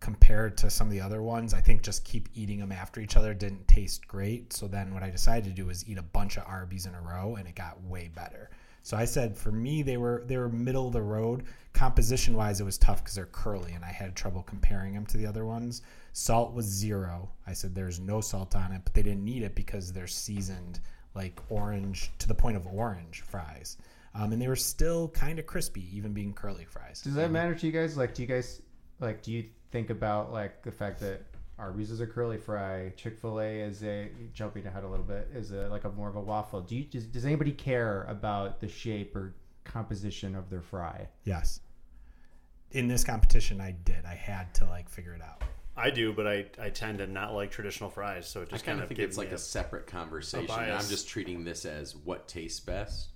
[0.00, 3.16] compared to some of the other ones, I think just keep eating them after each
[3.16, 4.52] other didn't taste great.
[4.52, 7.00] So then what I decided to do was eat a bunch of Arby's in a
[7.00, 8.50] row and it got way better.
[8.86, 11.42] So I said for me they were they were middle of the road.
[11.72, 15.16] Composition wise it was tough because they're curly and I had trouble comparing them to
[15.16, 15.82] the other ones.
[16.12, 17.28] Salt was zero.
[17.48, 20.78] I said there's no salt on it, but they didn't need it because they're seasoned
[21.16, 23.76] like orange to the point of orange fries.
[24.14, 27.02] Um, and they were still kind of crispy, even being curly fries.
[27.02, 27.96] Does that matter to you guys?
[27.96, 28.62] Like do you guys
[29.00, 31.22] like do you think about like the fact that
[31.58, 35.28] Arby's is a curly fry, Chick Fil A is a jumping ahead a little bit
[35.34, 36.60] is a like a more of a waffle.
[36.60, 39.34] Do you does, does anybody care about the shape or
[39.64, 41.08] composition of their fry?
[41.24, 41.60] Yes.
[42.72, 44.04] In this competition, I did.
[44.04, 45.42] I had to like figure it out.
[45.78, 48.64] I do, but I, I tend to not like traditional fries, so it I just
[48.64, 50.40] kind kind of of think it's like me a separate conversation.
[50.40, 50.84] and bias.
[50.84, 53.08] I'm just treating this as what tastes best.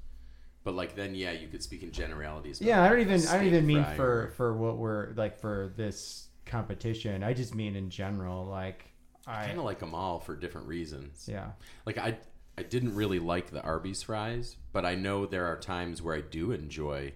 [0.63, 2.61] But like then, yeah, you could speak in generalities.
[2.61, 5.39] Yeah, I don't even I don't even mean fry for or- for what we're like
[5.39, 7.23] for this competition.
[7.23, 8.47] I just mean in general.
[8.47, 8.91] Like
[9.27, 11.27] I kind of like them all for different reasons.
[11.31, 11.53] yeah.
[11.87, 12.17] Like I,
[12.59, 16.21] I didn't really like the Arby's fries, but I know there are times where I
[16.21, 17.13] do enjoy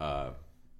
[0.00, 0.30] uh,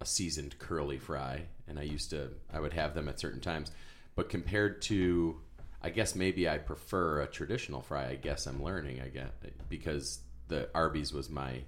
[0.00, 3.70] a seasoned curly fry, and I used to I would have them at certain times.
[4.14, 5.40] But compared to,
[5.82, 8.08] I guess maybe I prefer a traditional fry.
[8.08, 9.00] I guess I'm learning.
[9.00, 11.62] I get because the Arby's was my,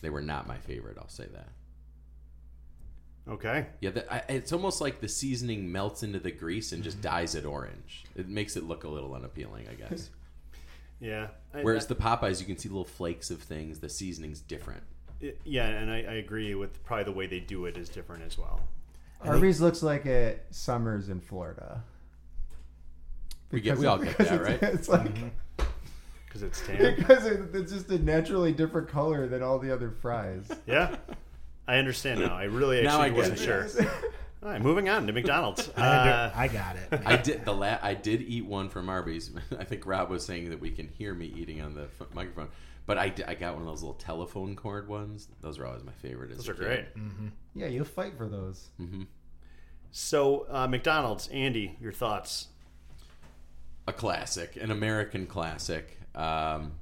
[0.00, 0.96] they were not my favorite.
[0.98, 1.48] I'll say that.
[3.28, 3.66] Okay.
[3.80, 7.08] Yeah, the, I, it's almost like the seasoning melts into the grease and just mm-hmm.
[7.08, 8.04] dyes it orange.
[8.16, 10.10] It makes it look a little unappealing, I guess.
[11.00, 11.28] Yeah.
[11.54, 13.78] I- Whereas I- the Popeyes, you can see little flakes of things.
[13.78, 14.82] The seasoning's different.
[15.20, 18.24] it- yeah, and I, I agree with probably the way they do it is different
[18.24, 18.62] as well.
[19.20, 21.84] Arby's looks like it summers in Florida.
[23.52, 24.60] We get- we all get that, right?
[24.60, 25.28] It's like mm-hmm.
[26.26, 26.96] Because it's tan.
[26.96, 30.50] because it, it's just a naturally different color than all the other fries.
[30.66, 30.96] yeah.
[31.68, 32.34] I understand now.
[32.34, 33.44] I really Now actually I get wasn't it.
[33.44, 33.92] sure.
[34.42, 35.68] All right, moving on to McDonald's.
[35.76, 37.00] I, under- Uh, I got it.
[37.04, 39.30] I did the la- I did eat one from Arby's.
[39.58, 42.48] I think Rob was saying that we can hear me eating on the f- microphone.
[42.86, 45.28] But I, I got one of those little telephone cord ones.
[45.42, 46.30] Those are always my favorite.
[46.30, 46.86] as those a are kid.
[46.94, 47.04] great.
[47.54, 48.68] Yeah, you'll fight for those.
[49.90, 52.48] So, uh, McDonald's, Andy, your thoughts?
[53.86, 55.98] a classic, an American classic.
[56.14, 56.72] Um,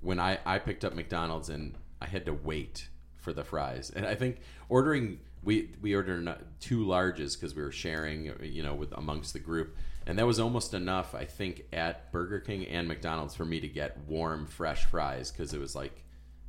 [0.00, 2.88] when I, I picked up McDonald's and I had to wait
[3.22, 7.72] for the fries, and I think ordering we we ordered two larges because we were
[7.72, 11.14] sharing, you know, with amongst the group, and that was almost enough.
[11.14, 15.54] I think at Burger King and McDonald's for me to get warm, fresh fries because
[15.54, 16.04] it was like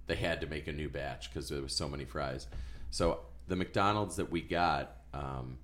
[0.07, 2.47] they had to make a new batch because there was so many fries.
[2.91, 4.97] So the McDonald's that we got.
[5.13, 5.59] Um,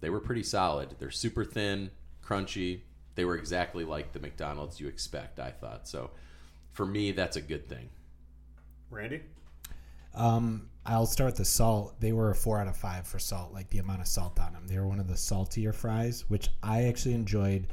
[0.00, 0.96] they were pretty solid.
[0.98, 1.90] They're super thin,
[2.22, 2.80] crunchy.
[3.14, 5.88] They were exactly like the McDonald's you expect, I thought.
[5.88, 6.10] So
[6.72, 7.88] for me, that's a good thing.
[8.90, 9.22] Randy?
[10.14, 11.98] Um, I'll start with the salt.
[12.00, 14.52] They were a four out of five for salt, like the amount of salt on
[14.52, 14.66] them.
[14.66, 17.68] They were one of the saltier fries, which I actually enjoyed.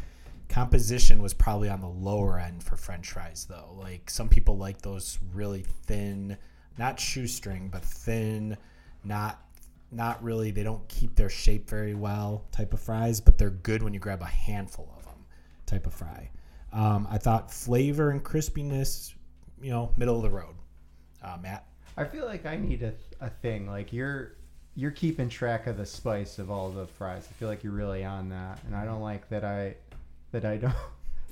[0.48, 3.76] Composition was probably on the lower end for French fries, though.
[3.78, 6.38] Like some people like those really thin,
[6.78, 8.58] not shoestring, but thin,
[9.04, 9.42] not
[9.92, 10.52] not really.
[10.52, 14.00] They don't keep their shape very well, type of fries, but they're good when you
[14.00, 15.26] grab a handful of them,
[15.66, 16.30] type of fry.
[16.72, 19.14] Um, I thought flavor and crispiness,
[19.62, 20.56] you know, middle of the road.
[21.22, 21.66] Uh, Matt.
[21.98, 24.34] I feel like I need a, a thing like you're
[24.76, 27.28] you're keeping track of the spice of all the fries.
[27.30, 29.76] I feel like you're really on that, and I don't like that I
[30.32, 30.74] that I don't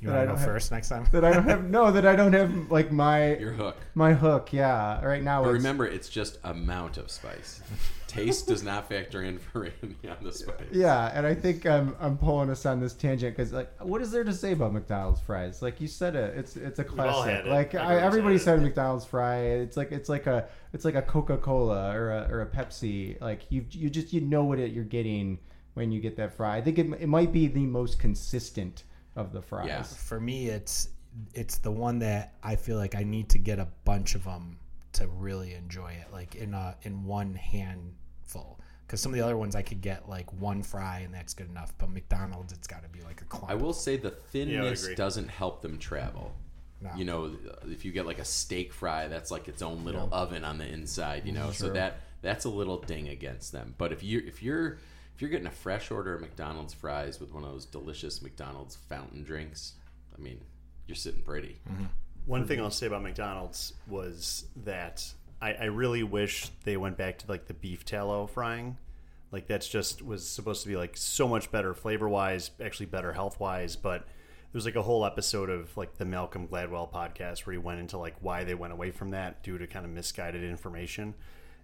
[0.02, 1.06] You that want I to go don't have, first next time?
[1.12, 3.78] that I don't have no that I don't have like my Your hook.
[3.96, 4.54] my hook.
[4.54, 5.44] Yeah, right now.
[5.44, 7.62] But it's, remember, it's just amount of spice.
[8.08, 10.56] Taste does not factor in for Randy on the spice.
[10.72, 14.12] Yeah, and I think I'm I'm pulling us on this tangent because like, what is
[14.12, 15.62] there to say about McDonald's fries?
[15.62, 17.32] Like you said it, it's it's a all classic.
[17.34, 17.50] had it.
[17.52, 18.44] Like I, Everyone's everybody had it.
[18.46, 19.38] said a McDonald's fry.
[19.42, 23.20] It's like it's like a it's like a Coca Cola or a or a Pepsi.
[23.22, 25.38] Like you you just you know what it, you're getting
[25.76, 26.58] when you get that fry.
[26.58, 28.86] I think it it might be the most consistent
[29.20, 29.68] of the fries.
[29.68, 29.84] Yeah.
[29.84, 30.90] For me, it's
[31.34, 34.58] it's the one that I feel like I need to get a bunch of them
[34.94, 38.60] to really enjoy it, like in a in one handful.
[38.86, 41.50] Because some of the other ones I could get like one fry and that's good
[41.50, 43.50] enough, but McDonald's it's got to be like a clump.
[43.52, 44.96] I will say the Yeah, I would thinness agree.
[44.96, 46.32] doesn't help them travel.
[46.82, 46.92] No.
[46.96, 50.46] You know, if you get like a steak fry, that's like its own little oven
[50.46, 51.26] on the inside.
[51.26, 53.76] You know, so that that's a little ding against them.
[53.78, 54.80] But if you if you're
[55.20, 58.78] if you're getting a fresh order of McDonald's fries with one of those delicious McDonald's
[58.78, 59.74] fountain drinks,
[60.18, 60.40] I mean,
[60.88, 61.60] you're sitting pretty.
[61.70, 61.88] Mm-hmm.
[62.26, 65.06] One thing I'll say about McDonald's was that
[65.42, 68.78] I, I really wish they went back to like the beef tallow frying.
[69.30, 73.12] Like that's just was supposed to be like so much better flavor wise, actually better
[73.12, 73.76] health wise.
[73.76, 74.08] But
[74.54, 77.98] there's like a whole episode of like the Malcolm Gladwell podcast where he went into
[77.98, 81.14] like why they went away from that due to kind of misguided information.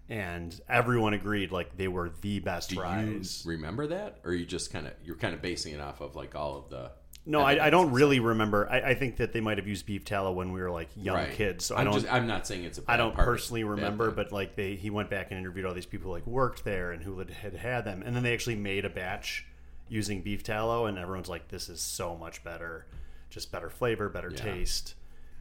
[0.09, 3.43] And everyone agreed like they were the best Do fries.
[3.43, 6.15] you remember that, or you just kind of you're kind of basing it off of
[6.15, 6.91] like all of the
[7.27, 8.69] no, I, I don't really remember.
[8.69, 11.15] I, I think that they might have used beef tallow when we were like young
[11.15, 11.31] Right.
[11.33, 11.65] kids.
[11.65, 11.93] So I I'm don't.
[12.01, 12.83] Just, I'm not saying it's a.
[12.87, 16.11] I don't personally remember, but like they, he went back and interviewed all these people
[16.11, 18.85] who like worked there and who had, had had them, and then they actually made
[18.85, 19.47] a batch
[19.89, 22.85] using beef tallow, and everyone's like, "This is so much better,
[23.31, 24.43] just better flavor, better Yeah.
[24.43, 24.93] taste."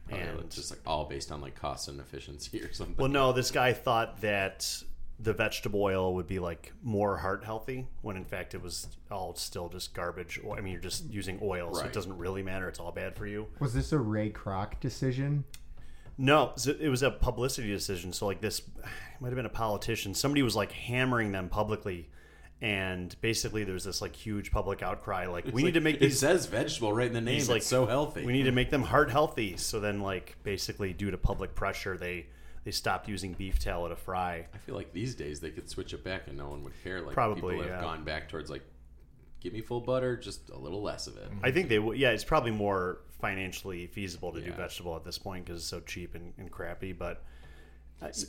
[0.07, 2.95] Probably And it's just like all based on like cost and efficiency or something.
[2.97, 4.83] well, no, this guy thought that
[5.19, 9.33] the vegetable oil would be like more heart healthy, when in fact it was all
[9.35, 10.39] still just garbage.
[10.55, 11.87] I mean, you're just using oil, so Right.
[11.89, 12.67] it doesn't really matter.
[12.67, 13.47] It's all bad for you.
[13.59, 15.45] Was this a Ray Kroc decision?
[16.17, 18.13] No, it was a publicity decision.
[18.13, 20.13] So like this, it might have been a politician.
[20.13, 22.09] Somebody was like hammering them publicly,
[22.61, 25.25] and basically there's this like huge public outcry.
[25.27, 27.37] Like we It's need like- to make It says vegetable right in the name.
[27.37, 28.25] It's like so healthy.
[28.25, 29.57] We need to make them heart healthy.
[29.57, 32.27] So then, like basically, due to public pressure, they
[32.63, 34.47] they stopped using beef tallow to fry.
[34.53, 37.01] I feel like these days they could switch it back and no one would care.
[37.01, 37.81] Like Probably, people have yeah.
[37.81, 38.63] gone back towards like,
[39.39, 41.29] give me full butter, just a little less of it.
[41.43, 41.97] I think they would.
[41.97, 45.79] Yeah, it's probably more financially feasible to do vegetable at this point because it's so
[45.81, 46.91] cheap and, and crappy.
[46.93, 47.23] But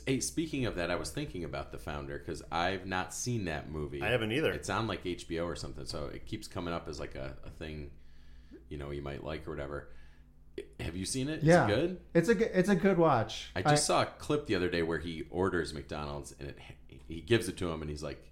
[0.05, 3.69] Hey, speaking of that, I was thinking about the founder because I've not seen that
[3.69, 4.01] movie.
[4.01, 4.51] I haven't either.
[4.51, 7.49] It's on like HBO or something, so it keeps coming up as like a, a
[7.49, 7.91] thing,
[8.69, 9.89] you know, you might like or whatever.
[10.79, 11.33] Have you seen it?
[11.33, 11.37] it?
[11.39, 11.99] Is yeah, it good?
[12.15, 13.51] It's a good- it's a good watch.
[13.55, 16.57] I just saw a clip the other day where he orders McDonald's and it,
[17.07, 18.31] he gives it to him and he's like,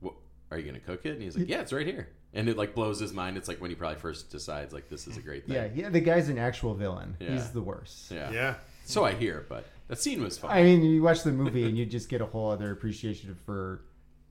[0.00, 0.14] "What
[0.50, 2.74] are you gonna cook it?" And he's like, "Yeah, it's right here." And it like
[2.74, 3.36] blows his mind.
[3.36, 5.54] It's like when he probably first decides like this is a great thing.
[5.54, 5.88] yeah, yeah.
[5.88, 7.16] The guy's an actual villain.
[7.20, 7.30] Yeah.
[7.30, 8.10] He's the worst.
[8.10, 8.54] yeah, yeah,
[8.84, 10.50] So I hear, but that scene was fun.
[10.50, 13.82] I mean, you watch the movie and you just get a whole other appreciation for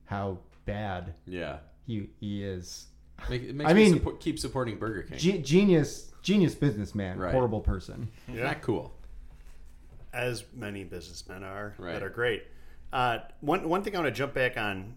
[0.06, 2.86] how bad yeah, he he is.
[3.30, 5.18] Make, it makes I me mean- support, keep supporting Burger King.
[5.18, 7.32] Ge- genius, genius businessman, Right.
[7.32, 8.08] horrible person.
[8.28, 8.42] yeah.
[8.44, 8.92] Not cool.
[10.12, 11.92] as many businessmen are Right.
[11.94, 12.44] that are great.
[12.92, 14.94] Uh, one one thing I want to jump back on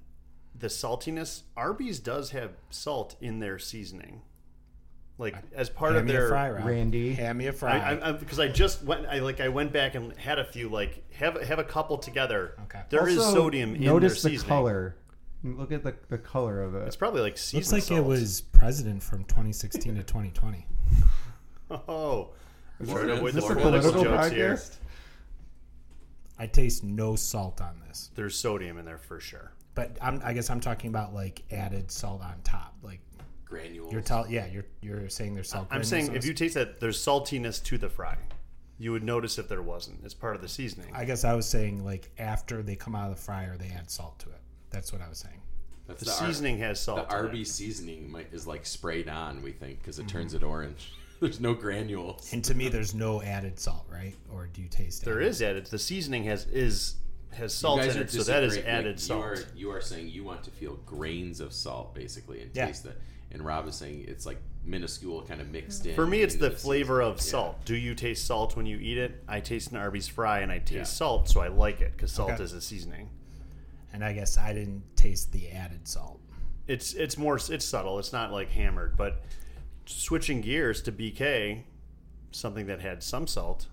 [0.58, 1.42] the saltiness.
[1.56, 4.22] Arby's does have salt in their seasoning,
[5.18, 6.28] like as part Hand of their.
[6.30, 6.66] fry, Rob.
[6.66, 7.14] Randy.
[7.14, 7.78] Hand me a fry.
[7.80, 10.70] I, I, because I just went, I like I went back and had a few
[10.70, 12.54] like have have a couple together.
[12.64, 12.82] Okay.
[12.90, 14.50] There is Also, sodium in Notice their the seasoning.
[14.50, 14.96] color.
[15.44, 16.88] Look at the, the color of it.
[16.88, 18.00] It's probably like seasoned Looks like salt.
[18.00, 20.66] it was president from 2016 to 2020.
[21.70, 22.30] Oh,
[22.80, 24.60] I'm trying to Is avoid Is this a political political jokes here.
[26.40, 29.52] I taste no salt on this, There's sodium in there for sure.
[29.76, 32.76] but I'm, I guess I'm talking about like added salt on top.
[32.84, 33.00] Like
[33.50, 33.92] Granules.
[33.92, 35.64] you're tell, yeah, you're you're saying there's salt.
[35.66, 38.18] I'm granules saying if you taste that, there's saltiness to the fry.
[38.80, 40.02] You would notice if there wasn't.
[40.04, 40.90] It's part of the seasoning.
[40.94, 43.90] I guess I was saying like after they come out of the fryer, they add
[43.90, 44.42] salt to it.
[44.70, 45.42] That's what I was saying.
[45.88, 47.08] That's the Ar- seasoning has salt.
[47.10, 47.28] The in it.
[47.28, 50.18] Arby's seasoning might, is like sprayed on, we think, because it Mm-hmm.
[50.18, 50.92] turns it orange.
[51.22, 52.32] There's no granules.
[52.34, 54.14] And to me, there's no added salt, right?
[54.32, 55.28] Or do you taste There added?
[55.30, 55.66] is added.
[55.66, 56.96] The seasoning has is
[57.32, 59.22] has You salt guys in it, so that is added Like, salt.
[59.22, 62.68] You are, you are saying you want to feel grains of salt, basically, and Yeah.
[62.68, 63.00] taste it.
[63.32, 65.96] And Rob is saying it's like minuscule, kind of mixed in.
[65.96, 67.32] For me, it's into the flavor of seasoning.
[67.44, 67.66] salt.
[67.66, 69.24] Do you taste salt when you eat it?
[69.28, 70.84] I taste an Arby's fry and I taste Yeah.
[70.84, 72.44] salt, so I like it because salt Okay.
[72.44, 73.10] is a seasoning.
[73.94, 76.22] And I guess I didn't taste the added salt.
[76.68, 78.00] It's it's more it's subtle.
[78.00, 79.22] It's not like hammered, but
[79.86, 81.64] switching gears to BK,
[82.32, 83.68] something that had some salt.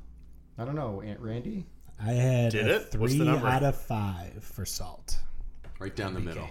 [0.57, 1.67] I don't know, Aunt Randy.
[2.01, 2.97] I had Did a it?
[2.97, 3.47] What's the three number?
[3.49, 5.19] out of five for salt.
[5.81, 6.49] Right down the middle.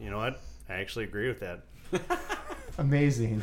[0.00, 0.40] You know what?
[0.68, 1.64] I actually agree with that.
[2.78, 3.42] Amazing.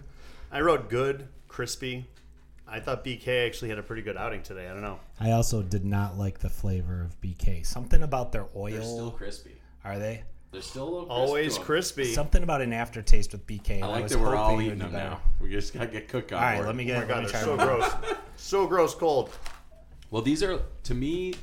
[0.52, 2.06] I wrote good, crispy.
[2.66, 4.68] I thought BK actually had a pretty good outing today.
[4.68, 5.00] I don't know.
[5.18, 7.66] I also did not like the flavor of BK.
[7.66, 8.70] Something about their oil.
[8.72, 9.56] They're still crispy.
[9.84, 10.22] Are they?
[10.52, 11.66] They're still a little crisp Always to 'em.
[11.66, 12.14] crispy.
[12.14, 13.82] Something about an aftertaste with BK.
[13.82, 15.10] I like was that we're all hoping it eating would them better.
[15.10, 15.20] now.
[15.40, 16.66] We just gotta get cooked on All right, board.
[16.66, 16.94] let me Oh get.
[16.94, 17.66] my let god, me they're try so one.
[17.66, 17.92] gross.
[18.36, 19.30] So gross cold.
[20.10, 21.34] Well, these are to me,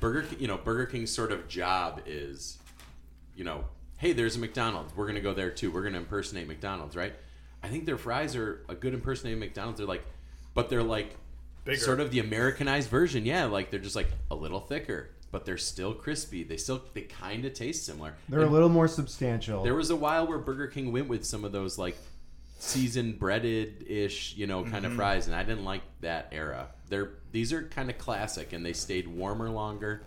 [0.00, 2.58] Burger King, you know Burger King's sort of job is,
[3.36, 3.64] you know,
[4.02, 4.94] hey, there's a McDonald's.
[4.96, 5.70] We're gonna go there too.
[5.70, 7.14] We're gonna impersonate McDonald's, right?
[7.62, 9.78] I think their fries are a good impersonation of McDonald's.
[9.78, 10.04] They're like,
[10.54, 11.16] but they're like
[11.64, 11.78] Bigger.
[11.78, 13.24] sort of the Americanized version.
[13.24, 16.42] Yeah, like they're just like a little thicker, but they're still crispy.
[16.42, 18.14] They still they kind of taste similar.
[18.28, 19.62] They're a little more substantial.
[19.62, 21.96] There was a while where Burger King went with some of those like
[22.58, 24.96] seasoned breaded ish, you know, kind of mm-hmm.
[24.96, 26.66] fries, and I didn't like that era.
[26.88, 30.02] They're these are kind of classic, and they stayed warmer longer.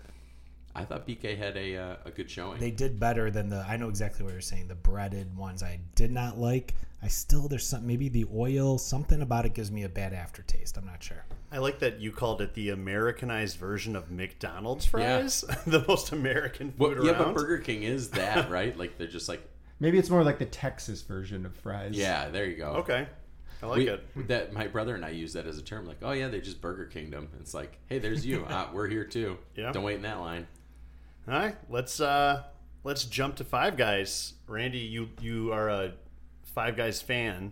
[0.76, 2.60] I thought BK had a uh, a good showing.
[2.60, 3.66] They did better than the.
[3.68, 4.68] I know exactly what you're saying.
[4.68, 6.76] The breaded ones I did not like.
[7.02, 10.76] I still there's some maybe the oil something about it gives me a bad aftertaste.
[10.78, 11.24] I'm not sure.
[11.52, 16.72] I like that you called it the Americanized version of McDonald's fries, the most American
[16.72, 17.34] food well, yeah, around.
[17.34, 18.76] but Burger King is that right?
[18.78, 19.48] Like they're just like,
[19.80, 21.96] Maybe it's more like the Texas version of fries.
[21.96, 22.68] yeah, there you go.
[22.78, 23.08] Okay,
[23.62, 24.28] I like We, it.
[24.28, 26.60] that my brother and I use that as a term, like, oh yeah, they just
[26.60, 27.30] Burger Kingdom.
[27.40, 28.46] It's like, hey, there's you.
[28.50, 29.38] uh, we're here too.
[29.56, 29.72] Yeah.
[29.72, 30.48] Don't wait in that line.
[31.28, 32.44] All right, let's uh
[32.84, 34.34] let's jump to Five Guys.
[34.48, 35.94] Randy, you you are a
[36.44, 37.52] Five Guys fan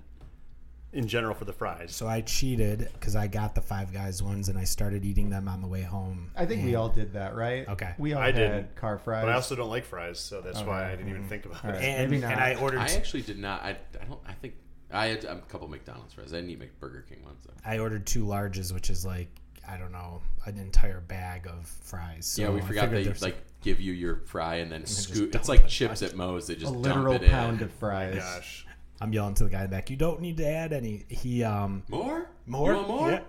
[0.92, 1.96] in general for the fries.
[1.96, 5.48] So I cheated because I got the Five Guys ones and I started eating them
[5.48, 6.30] on the way home.
[6.36, 7.68] I think we all did that, right?
[7.68, 7.96] Okay.
[7.98, 9.24] We all I had didn't, car fries.
[9.24, 11.72] But I also don't like fries, so that's why I didn't even think about All
[11.72, 11.82] it.
[11.82, 12.34] and, Maybe not.
[12.34, 13.64] and I ordered I actually did not.
[13.64, 14.20] I, I don't.
[14.28, 14.54] I think
[14.92, 16.32] I had a couple McDonald's fries.
[16.32, 17.44] I didn't eat Mc- Burger King ones.
[17.44, 17.54] Though.
[17.66, 19.30] I ordered two larges, which is like
[19.68, 22.26] I don't know an entire bag of fries.
[22.26, 24.82] So yeah, we I forgot figured they there's- like give you your fry and then
[24.82, 25.34] just scoop.
[25.36, 25.68] It's like it.
[25.70, 26.48] chips at Moe's.
[26.48, 27.64] They just a just literal dump it pound in.
[27.64, 28.16] of fries.
[28.16, 28.66] Gosh,
[29.00, 29.90] I'm yelling to the guy in the back.
[29.90, 31.06] You don't need to add any.
[31.08, 32.30] He um More?
[32.46, 33.12] more You want more?
[33.12, 33.22] Yeah.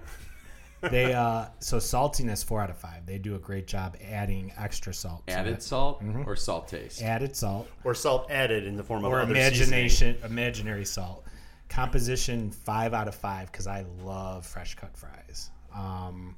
[0.91, 3.07] they uh so saltiness four out of five.
[3.07, 5.27] They do a great job adding extra salt.
[5.29, 5.63] to Added it.
[5.63, 7.01] salt or salt taste?
[7.01, 11.25] added salt or salt added in the form of or other imagination imaginary salt.
[11.69, 15.51] Composition five out of five because I love fresh cut fries.
[15.75, 16.37] Um,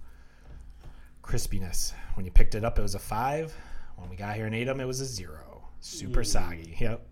[1.23, 1.93] crispiness.
[2.15, 3.55] When you picked it up, it was a five.
[3.97, 5.69] When we got here and ate them, it was a zero.
[5.81, 6.77] Super soggy.
[6.81, 7.07] Yep.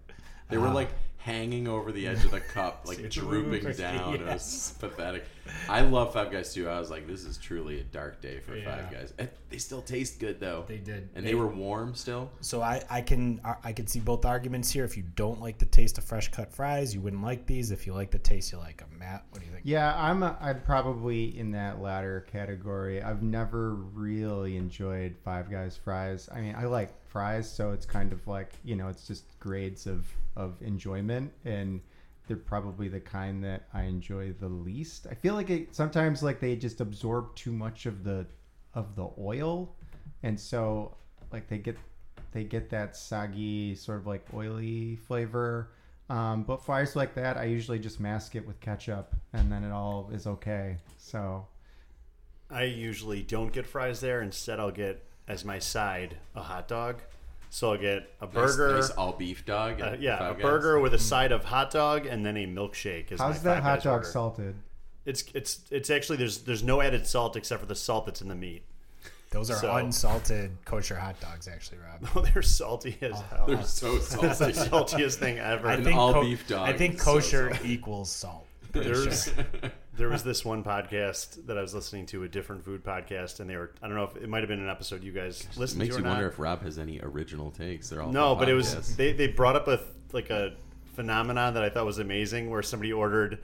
[0.51, 4.15] They were like hanging over the edge of the cup, like drooping crispy, down.
[4.15, 5.25] It was pathetic.
[5.71, 6.69] I love Five Guys too.
[6.69, 8.77] I was like, this is truly a dark day for Yeah.
[8.77, 9.15] Five Guys.
[9.19, 10.65] And they still taste good though.
[10.69, 11.09] They did.
[11.15, 12.31] and they, were warm still.
[12.43, 14.85] So I, I can I can see both arguments here.
[14.85, 17.71] If you don't like the taste of fresh cut fries, you wouldn't like these.
[17.71, 18.91] If you like the taste, you like them.
[18.99, 19.54] Matt, what do you think?
[19.67, 23.03] Yeah, I'm a, I'm probably in that latter category.
[23.03, 26.29] I've never really enjoyed Five Guys fries.
[26.31, 29.87] I mean, I like fries, so it's kind of like you know, it's just grades
[29.87, 30.07] of
[30.37, 31.81] of enjoyment, and
[32.27, 35.07] they're probably the kind that I enjoy the least.
[35.11, 38.27] I feel like it sometimes like they just absorb too much of the
[38.75, 39.75] of the oil,
[40.23, 40.95] and so
[41.33, 41.79] like they get
[42.33, 45.71] they get that soggy sort of like oily flavor.
[46.11, 49.73] Um, but fries like that, I usually just mask it with ketchup, and then it
[49.73, 50.77] all is okay.
[50.99, 51.47] So
[52.51, 54.21] I usually don't get fries there.
[54.21, 57.01] Instead, I'll get as my side a hot dog.
[57.49, 58.75] So I'll get a burger.
[58.75, 59.81] nice, all beef dog.
[59.81, 60.43] uh, yeah, a Five Guys.
[60.43, 63.13] burger with a side of hot dog and then a milkshake.
[63.13, 64.07] Is how's my that hot dog order.
[64.07, 64.55] salted?
[65.07, 68.29] It's it's it's actually there's there's no added salt except for the salt that's in
[68.29, 68.65] the meat.
[69.35, 72.09] Those are So- unsalted kosher hot dogs, actually, Rob.
[72.15, 73.47] Oh, they're salty as oh, hell.
[73.49, 74.27] They're so salty.
[74.29, 75.69] That's the saltiest thing ever.
[75.69, 78.47] I An think all co- beef dog I think is so kosher equals salt.
[78.73, 79.45] There's sure.
[79.97, 83.51] there was this one podcast that I was listening to, a different food podcast, and
[83.51, 85.57] they were I don't know if it might have been an episode you guys It
[85.59, 86.33] listened makes to or you wonder not.
[86.33, 87.89] if Rob has any original takes.
[87.89, 89.81] They're all No, from but it was they they brought up a
[90.13, 90.55] like a
[90.95, 93.41] phenomenon that I thought was amazing, where somebody ordered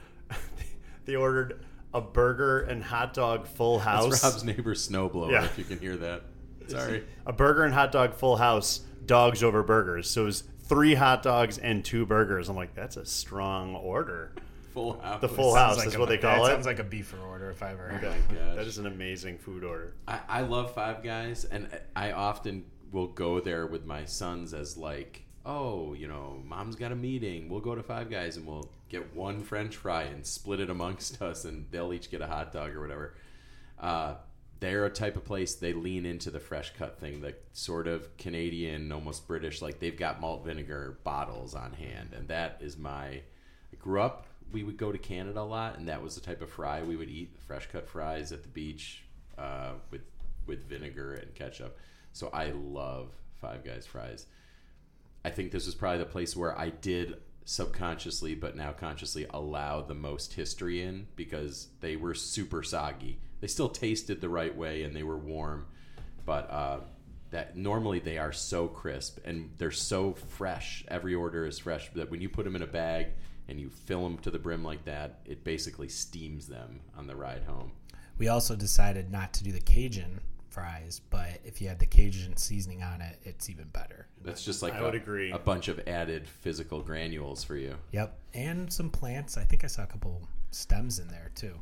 [1.04, 4.22] they ordered a burger and hot dog full house.
[4.22, 5.32] That's Rob's neighbor snowblower.
[5.32, 5.44] Yeah.
[5.44, 6.22] If you can hear that.
[6.68, 7.04] Sorry.
[7.26, 10.08] a burger and hot dog full house, dogs over burgers.
[10.08, 12.48] So it was three hot dogs and two burgers.
[12.48, 14.32] I'm like, that's a strong order.
[14.72, 15.20] Full house.
[15.20, 16.50] The full Sounds house is a- what they call it.
[16.50, 18.04] Sounds like a beefer order if I ever heard.
[18.04, 18.16] Oh it.
[18.28, 18.56] my gosh.
[18.56, 19.94] That is an amazing food order.
[20.06, 24.76] I, I love Five Guys, and I often will go there with my sons as
[24.76, 27.48] like, oh, you know, mom's got a meeting.
[27.48, 31.22] We'll go to Five Guys and we'll get one French fry and split it amongst
[31.22, 33.14] us, and they'll each get a hot dog or whatever.
[33.78, 34.14] Uh,
[34.58, 38.14] they're a type of place they lean into the fresh cut thing, the sort of
[38.18, 39.62] Canadian, almost British.
[39.62, 43.06] Like they've got malt vinegar bottles on hand, and that is my.
[43.06, 44.26] I grew up.
[44.52, 46.96] We would go to Canada a lot, and that was the type of fry we
[46.96, 49.04] would eat: fresh cut fries at the beach
[49.38, 50.02] uh, with
[50.46, 51.78] with vinegar and ketchup.
[52.12, 54.26] So I love Five Guys fries.
[55.24, 59.80] I think this was probably the place where I did subconsciously, but now consciously, allow
[59.80, 63.18] the most history in because they were super soggy.
[63.40, 65.66] They still tasted the right way and they were warm,
[66.24, 66.80] but uh,
[67.30, 70.84] that normally they are so crisp and they're so fresh.
[70.88, 73.08] Every order is fresh that when you put them in a bag
[73.48, 77.16] and you fill them to the brim like that, it basically steams them on the
[77.16, 77.72] ride home.
[78.18, 80.20] We also decided not to do the Cajun
[80.50, 84.06] fries, but if you had the Cajun seasoning on it, it's even better.
[84.22, 85.30] That's just like I a, would agree.
[85.30, 87.76] a bunch of added physical granules for you.
[87.92, 89.36] Yep, and some plants.
[89.36, 90.20] I think I saw a couple
[90.50, 91.54] stems in there too.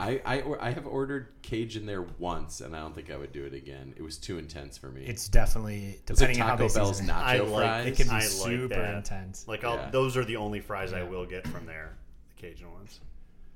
[0.00, 3.44] I, I I have ordered Cajun there once, and I don't think I would do
[3.44, 3.94] it again.
[3.96, 5.04] It was too intense for me.
[5.04, 7.12] It's definitely It's like depending on how Taco they Bell's season it.
[7.12, 7.86] nacho I like fries.
[7.86, 8.94] It can be I like super that.
[8.96, 9.46] intense.
[9.46, 9.90] Like I'll, Yeah.
[9.90, 11.92] those are the only fries I will get from there.
[12.34, 12.98] The Cajun ones.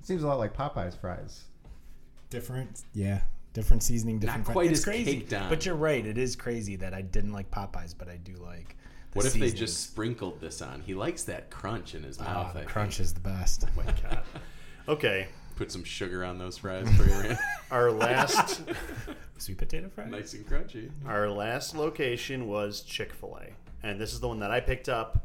[0.01, 1.45] It seems a lot like Popeye's fries.
[2.31, 2.83] different.
[2.95, 3.23] Yeah,
[3.57, 4.41] different seasoning, different.
[4.41, 5.05] Not fri- quite it's as crazy.
[5.21, 5.49] caked on.
[5.49, 6.05] But you're right.
[6.07, 8.77] It is crazy that I didn't like Popeyes, but I do like.
[9.13, 10.83] The What if they just sprinkled this on?
[10.83, 12.55] He likes that crunch in his Ah, mouth.
[12.57, 13.65] I the crunch is the best.
[13.67, 14.23] Oh my god.
[14.89, 15.27] Okay,
[15.57, 17.37] Put some sugar on those fries for you,
[17.73, 18.63] our last
[19.39, 20.09] Sweet potato fries.
[20.13, 20.91] nice and crunchy.
[21.07, 23.53] our last location was Chick Fil A,
[23.85, 25.25] and this is the one that I picked up.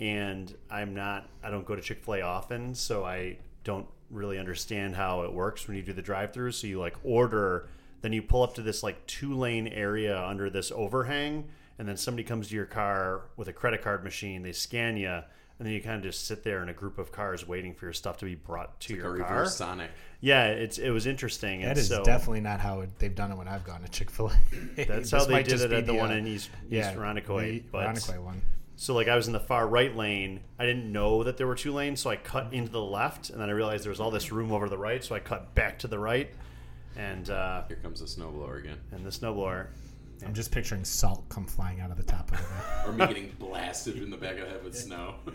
[0.00, 1.28] And I'm not.
[1.44, 5.32] I don't go to Chick Fil A often, so I don't really understand how it
[5.32, 6.52] works when you do the drive-through.
[6.52, 7.68] So you like order,
[8.02, 11.48] then you pull up to this like two-lane area under this overhang,
[11.78, 14.42] and then somebody comes to your car with a credit card machine.
[14.42, 17.10] They scan you, and then you kind of just sit there in a group of
[17.12, 19.28] cars waiting for your stuff to be brought to Like a your car.
[19.38, 19.90] reverse Sonic.
[20.20, 21.60] Yeah, it's it was interesting.
[21.60, 23.88] That and is so definitely not how it, they've done it when I've gone to
[23.88, 24.30] Chick Fil
[24.76, 24.84] A.
[24.86, 27.64] That's how they did it at the one uh, in East, yeah, East Irondequoit.
[27.64, 28.40] the But Irondequoit one.
[28.76, 30.40] So like I was in the far right lane.
[30.58, 33.40] I didn't know that there were two lanes, so I cut into the left, and
[33.40, 35.54] then I realized there was all this room over to the right, so I cut
[35.54, 36.30] back to the right,
[36.96, 38.78] and uh, Here comes the snowblower again.
[38.92, 39.68] and the snowblower.
[40.24, 42.88] I'm just picturing salt come flying out of the top of it.
[42.88, 45.16] Or me getting blasted in the back of the head with snow.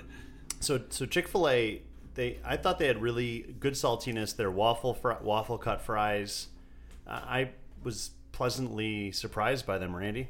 [0.59, 1.81] So so Chick Fil A,
[2.13, 4.35] they I thought they had really good saltiness.
[4.35, 6.49] Their waffle fr- waffle cut fries,
[7.07, 7.49] uh, I
[7.83, 10.27] was pleasantly surprised by them, Randy.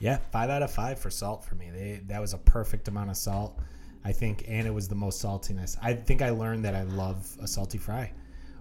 [0.00, 1.70] Yeah, five out of five for salt for me.
[1.70, 3.58] They that was a perfect amount of salt,
[4.04, 5.76] I think, and it was the most saltiness.
[5.82, 8.12] I think I learned that I love a salty fry.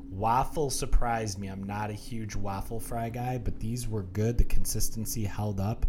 [0.09, 1.47] Waffle surprised me.
[1.47, 4.37] I'm not a huge waffle fry guy, but these were good.
[4.37, 5.85] The consistency held up.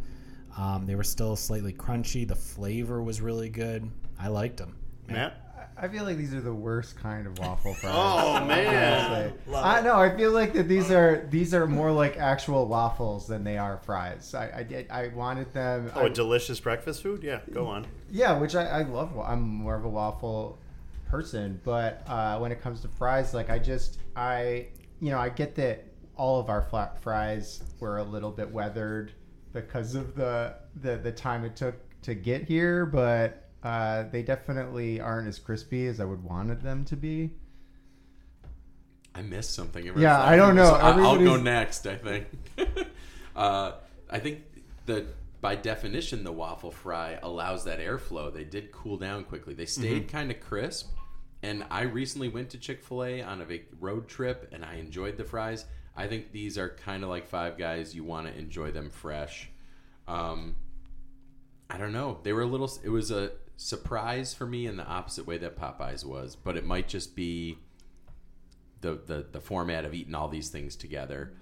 [0.57, 2.27] Um, they were still slightly crunchy.
[2.27, 3.89] The flavor was really good.
[4.19, 4.77] I liked them.
[5.07, 5.48] Matt.
[5.81, 7.95] I feel like these are the worst kind of waffle fries.
[7.97, 9.33] Oh man.
[9.55, 9.97] I know.
[9.97, 13.79] I feel like that these are these are more like actual waffles than they are
[13.79, 14.35] fries.
[14.35, 15.91] I I, did, I wanted them.
[15.95, 17.23] Oh, I- a delicious breakfast food?
[17.23, 17.87] Yeah, go on.
[18.11, 19.17] yeah, which I, I love.
[19.19, 20.59] I'm more of a waffle
[21.09, 24.67] person, but uh, when it comes to fries, like I just I
[25.01, 25.85] you know I get that
[26.17, 29.13] all of our flat fries were a little bit weathered
[29.53, 35.01] because of the the the time it took to get here, but uh, they definitely
[35.01, 37.31] aren't as crispy as I would wanted them to be.
[39.15, 39.85] I missed something.
[39.97, 40.67] Yeah, I don't know.
[40.67, 41.87] So I'll go next.
[41.87, 42.27] I think.
[43.37, 43.73] uh,
[44.09, 44.43] I think
[44.87, 45.07] that
[45.41, 48.33] by definition, the waffle fry allows that airflow.
[48.33, 49.55] They did cool down quickly.
[49.55, 50.17] They stayed Mm-hmm.
[50.17, 50.91] kind of crisp.
[51.43, 55.17] And I recently went to Chick Fil A on a road trip, and I enjoyed
[55.17, 55.65] the fries.
[55.97, 57.95] I think these are kind of like Five Guys.
[57.95, 59.49] You want to enjoy them fresh.
[60.09, 60.57] Um,
[61.71, 62.19] I don't know.
[62.23, 62.71] They were a little.
[62.83, 66.65] It was a surprise for me in the opposite way that Popeyes was, but it
[66.65, 67.59] might just be
[68.81, 71.35] the, the the format of eating all these things together.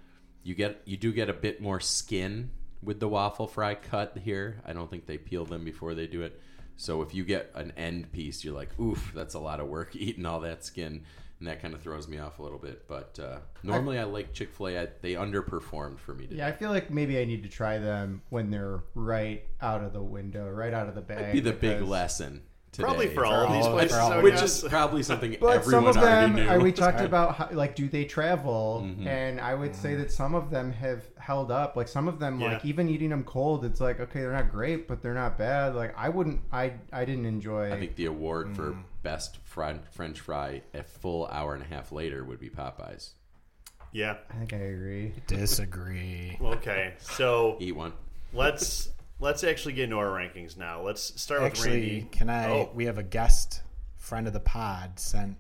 [0.43, 2.51] You get you do get a bit more skin
[2.83, 4.63] with the waffle fry cut here.
[4.65, 6.41] I don't think they peel them before they do it.
[6.79, 9.91] So if you get an end piece, you're like, oof, that's a lot of work
[9.95, 11.03] eating all that skin,
[11.39, 12.87] and that kind of throws me off a little bit.
[12.89, 14.89] But uh, normally I, like Chick Fil A.
[15.03, 16.39] They underperformed for me today.
[16.39, 19.93] Yeah, I feel like maybe I need to try them when they're right out of
[19.93, 21.19] the window, right out of the bag.
[21.19, 22.43] That'd be the big lesson.
[22.73, 22.85] Today.
[22.89, 24.63] Probably for all of these places, for all which guess.
[24.63, 26.49] is probably something But some of them, already knew.
[26.49, 28.85] uh, we talked about how, like, do they travel?
[28.87, 29.07] Mhm.
[29.07, 31.75] And I would say that some of them have held up.
[31.75, 32.55] Like some of them, Yeah.
[32.55, 35.75] like even eating them cold, it's like okay, they're not great, but they're not bad.
[35.75, 37.73] Like I wouldn't, I, I didn't enjoy.
[37.73, 38.77] I think the award for
[39.07, 43.11] best fried French fry a full hour and a half later would be Popeyes.
[43.93, 44.17] Yeah.
[44.29, 45.13] I think I agree.
[45.29, 46.37] Disagree.
[46.43, 46.95] Okay.
[46.99, 47.93] So Eat one.
[48.33, 48.89] let's
[49.21, 50.83] let's actually get into our rankings now.
[50.83, 52.09] Let's start with Actually, Randy.
[52.11, 52.51] can I?
[52.51, 52.71] Oh.
[52.75, 53.63] We have a guest
[53.97, 55.37] friend of the pod sent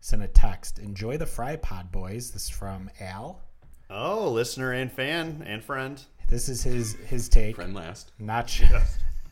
[0.00, 0.78] sent a text.
[0.78, 2.30] Enjoy the fry pod, boys.
[2.30, 3.40] This is from Al.
[3.88, 5.98] Oh, listener and fan and friend.
[6.28, 7.56] This is his his take.
[7.56, 8.12] Friend last.
[8.18, 8.82] Not sure.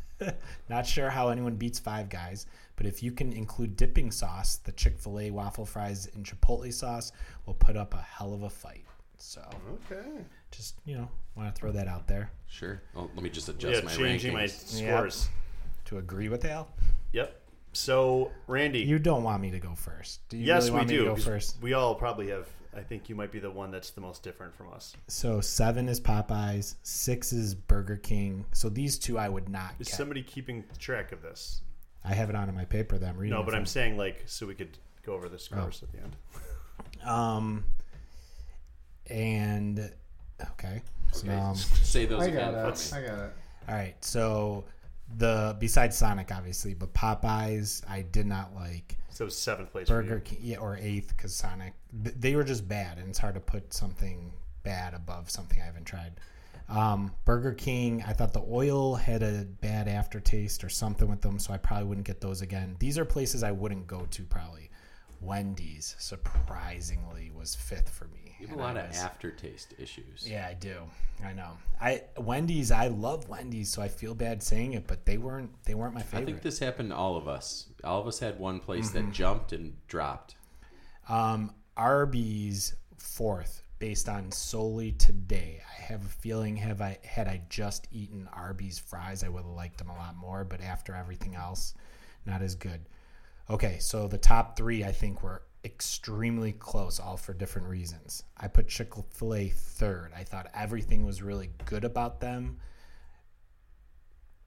[0.70, 2.46] not sure how anyone beats Five Guys,
[2.76, 6.72] but if you can include dipping sauce, the Chick Fil A waffle fries and chipotle
[6.72, 7.12] sauce
[7.46, 8.84] will put up a hell of a fight.
[9.18, 9.42] So,
[9.90, 10.04] Okay.
[10.50, 12.80] just you know, want to throw that out there Sure.
[12.94, 14.84] Oh, let me just adjust Yeah, my changing my rankings.
[14.86, 15.28] scores.
[15.86, 16.68] to agree with Al.
[17.12, 17.40] Yep.
[17.72, 20.26] So Randy, You don't want me to go first.
[20.28, 20.98] Do you yes, really we want me do.
[21.00, 21.62] to go 'cause first?
[21.62, 22.46] We all probably have.
[22.74, 24.94] I think you might be the one that's the most different from us.
[25.08, 28.44] So seven is Popeyes, six is Burger King.
[28.52, 29.96] So these two I would not Is get.
[29.96, 31.62] somebody keeping track of this?
[32.06, 33.36] I have it on in my paper that I'm reading.
[33.36, 36.16] No, but I'm saying like so we could go over the scores at the end.
[37.04, 37.64] um,
[39.08, 39.90] and
[40.52, 40.82] okay,
[41.12, 42.52] so, Okay, um, say those I again.
[42.52, 42.92] got it.
[42.94, 43.32] I got it.
[43.68, 43.94] all right.
[44.04, 44.64] So
[45.16, 48.96] the besides Sonic, obviously, but Popeyes, I did not like.
[49.10, 49.88] So seventh place.
[49.88, 50.20] Burger.
[50.20, 51.72] King, yeah, or eighth because Sonic,
[52.04, 54.32] th- they were just bad, and it's hard to put something
[54.62, 56.12] bad above something I haven't tried.
[56.68, 61.38] Um, Burger King, I thought the oil had a bad aftertaste or something with them,
[61.38, 62.74] so I probably wouldn't get those again.
[62.80, 64.70] These are places I wouldn't go to probably.
[65.20, 68.36] Wendy's surprisingly was fifth for me.
[68.38, 70.26] You have a lot I of aftertaste issues.
[70.28, 70.76] Yeah, I do.
[71.24, 71.52] I know.
[71.80, 72.70] I Wendy's.
[72.70, 75.50] I love Wendy's, so I feel bad saying it, but they weren't.
[75.64, 76.22] They weren't my favorite.
[76.22, 77.68] I think this happened to all of us.
[77.82, 79.06] All of us had one place Mm-hmm.
[79.06, 80.36] that jumped and dropped.
[81.08, 85.60] Um, Arby's fourth, based on solely today.
[85.78, 89.52] I have a feeling have I had I just eaten Arby's fries, I would have
[89.52, 90.44] liked them a lot more.
[90.44, 91.74] But after everything else,
[92.24, 92.80] not as good.
[93.48, 98.22] Okay, so the top three I think were extremely close, all for different reasons.
[98.36, 100.12] I put Chick Fil A third.
[100.16, 102.58] I thought everything was really good about them,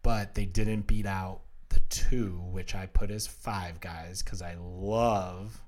[0.01, 4.55] but they didn't beat out the two, which I put as five guys because I
[4.59, 5.61] love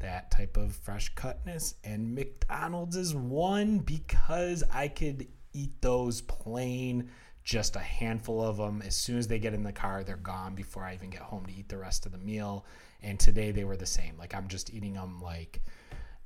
[0.00, 1.74] that type of fresh cutness.
[1.84, 7.10] And McDonald's is one because I could eat those plain,
[7.44, 8.82] just a handful of them.
[8.84, 11.46] As soon as they get in the car, they're gone before I even get home
[11.46, 12.66] to eat the rest of the meal.
[13.02, 14.16] And today they were the same.
[14.18, 15.62] Like I'm just eating them like.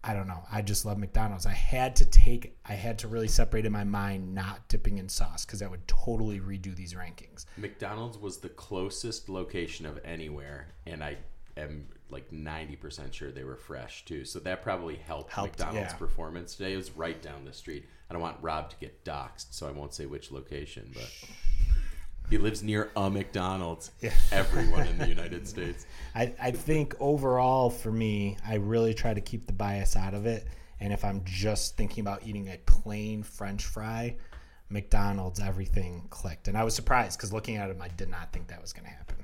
[0.07, 0.43] I don't know.
[0.53, 1.47] I just love McDonald's.
[1.47, 5.09] I had to take, I had to really separate in my mind not dipping in
[5.09, 7.47] sauce because that would totally redo these rankings.
[7.57, 11.17] McDonald's was the closest location of anywhere, and I
[11.57, 14.25] am like 90% sure they were fresh too.
[14.25, 15.99] So that probably helped, Helped, McDonald's yeah.
[15.99, 16.75] performance today.
[16.75, 17.87] It was right down the street.
[18.09, 21.11] I don't want Rob to get doxxed, so I won't say which location, but
[22.31, 23.91] he lives near a McDonald's.
[24.31, 25.87] Everyone in the United States.
[26.15, 30.27] I, I think overall for me, I really try to keep the bias out of
[30.27, 30.47] it.
[30.81, 34.17] And if I'm just thinking about eating a plain French fry,
[34.69, 36.49] McDonald's, everything clicked.
[36.49, 38.85] And I was surprised because looking at him, I did not think that was going
[38.85, 39.17] to happen.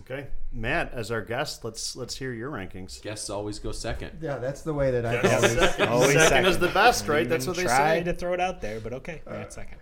[0.00, 3.00] Okay, Matt, as our guest, let's let's hear your rankings.
[3.02, 4.18] Guests always go second.
[4.20, 5.34] Yeah, that's the way that I Yes.
[5.42, 5.52] always.
[5.70, 6.46] Second, Always second second.
[6.50, 7.28] is the best, right?
[7.28, 8.04] That's what they try say.
[8.04, 9.78] to throw it out there, but okay, Matt second.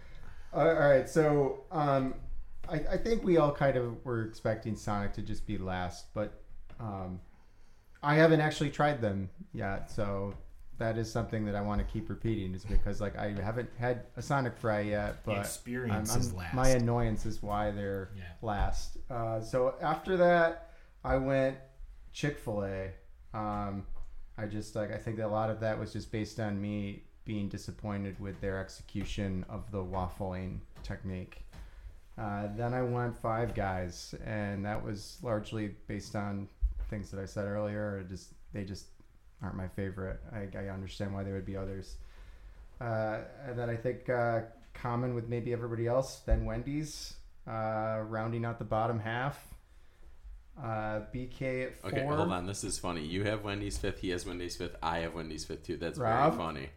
[0.53, 2.15] All right, so um,
[2.69, 6.41] I, I think we all kind of were expecting Sonic to just be last, but
[6.79, 7.21] um,
[8.03, 10.35] I haven't actually tried them yet, so
[10.79, 14.07] that is something that I want to keep repeating, is because like I haven't had
[14.16, 16.55] a Sonic Fry yet, but experience I'm- I'm- last.
[16.55, 18.25] My annoyance is why they're Yeah.
[18.43, 18.99] last.
[19.11, 20.72] Uh, so after that,
[21.05, 21.59] I went
[22.12, 22.91] Chick Fil A.
[23.33, 23.87] Um,
[24.37, 27.05] I just like I think that a lot of that was just based on me
[27.25, 31.45] being disappointed with their execution of the waffling technique.
[32.18, 36.49] Uh, then I went Five Guys, and that was largely based on
[36.91, 38.05] things that I said earlier.
[38.09, 38.87] Just they just
[39.45, 40.21] aren't my favorite.
[40.33, 41.97] I, I understand why there would be others.
[42.81, 44.41] Uh, and then I think uh,
[44.73, 46.21] common with maybe everybody else.
[46.27, 47.15] Then Wendy's,
[47.47, 49.39] uh, rounding out the bottom half.
[50.61, 51.91] Uh, BK at four.
[51.91, 52.47] Okay, hold on.
[52.47, 53.05] This is funny.
[53.05, 53.99] You have Wendy's fifth.
[54.01, 54.77] He has Wendy's fifth.
[54.83, 55.77] I have Wendy's fifth too.
[55.77, 56.35] That's Rob?
[56.35, 56.69] very funny.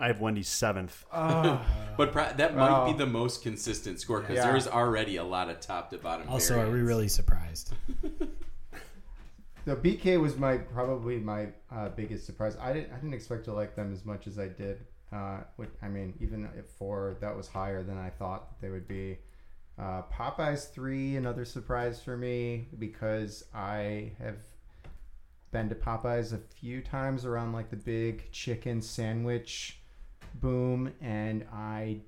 [0.00, 1.04] I have Wendy's seventh.
[1.12, 1.60] Oh,
[1.96, 4.50] But pro- that might be the most consistent score because Yeah.
[4.52, 6.28] there's already a lot of top to bottom.
[6.28, 6.88] Also, are we variants.
[6.88, 7.72] really surprised?
[9.68, 12.56] the BK was my probably my uh, biggest surprise.
[12.58, 14.86] I didn't I didn't expect to like them as much as I did.
[15.12, 18.86] Uh, which, I mean, even at four, that was higher than I thought they would
[18.86, 19.18] be.
[19.78, 24.38] Uh, Popeyes three, another surprise for me because I have
[25.50, 29.80] been to Popeyes a few times around like the big chicken sandwich
[30.34, 32.00] boom, and I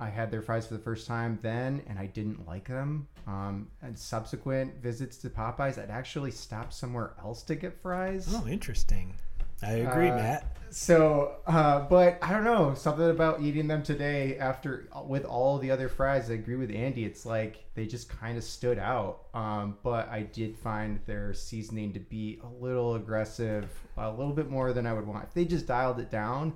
[0.00, 3.06] I had their fries for the first time then, and I didn't like them.
[3.26, 8.26] Um, and subsequent visits to Popeyes, I'd actually stopped somewhere else to get fries.
[8.34, 9.14] Oh, interesting.
[9.62, 10.56] I agree, Uh, Matt.
[10.70, 15.70] So, uh, but I don't know something about eating them today after with all the
[15.70, 16.30] other fries.
[16.30, 17.04] I agree with Andy.
[17.04, 19.26] It's like they just kind of stood out.
[19.34, 24.48] Um, but I did find their seasoning to be a little aggressive, a little bit
[24.48, 25.24] more than I would want.
[25.24, 26.54] If they just dialed it down,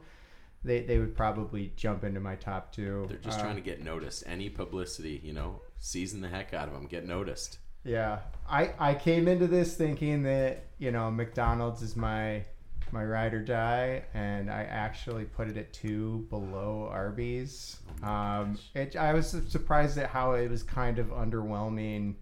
[0.65, 3.05] they they would probably jump into my top two.
[3.09, 4.25] They're just Uh, trying to get noticed.
[4.27, 6.87] Any publicity, you know, season the heck out of them.
[6.87, 7.59] Get noticed.
[7.85, 12.45] Yeah, I I came into this thinking that you know McDonald's is my
[12.93, 17.79] my ride or die, and I actually put it at two below Arby's.
[18.03, 22.15] Um, it, I was surprised at how it was kind of underwhelming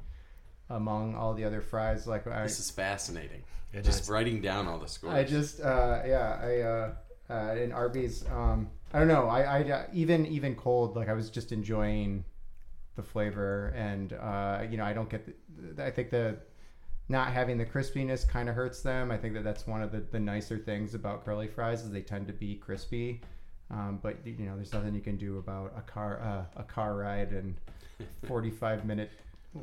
[0.70, 2.06] among all the other fries.
[2.06, 3.42] Like I, This is fascinating.
[3.72, 4.10] It just is.
[4.10, 5.14] writing down all the scores.
[5.14, 6.92] I just uh, yeah I uh,
[7.30, 11.12] uh, in Arby's um, I don't know I, I uh, even even cold like I
[11.14, 12.24] was just enjoying
[12.96, 15.26] the flavor and uh, you know I don't get
[15.76, 16.36] the, I think the
[17.08, 19.10] not having the crispiness kind of hurts them.
[19.10, 22.00] I think that that's one of the, the nicer things about curly fries is they
[22.00, 23.20] tend to be crispy.
[23.70, 26.96] Um, but you know there's nothing you can do about a car uh, a car
[26.96, 27.54] ride and
[28.28, 29.10] 45 minute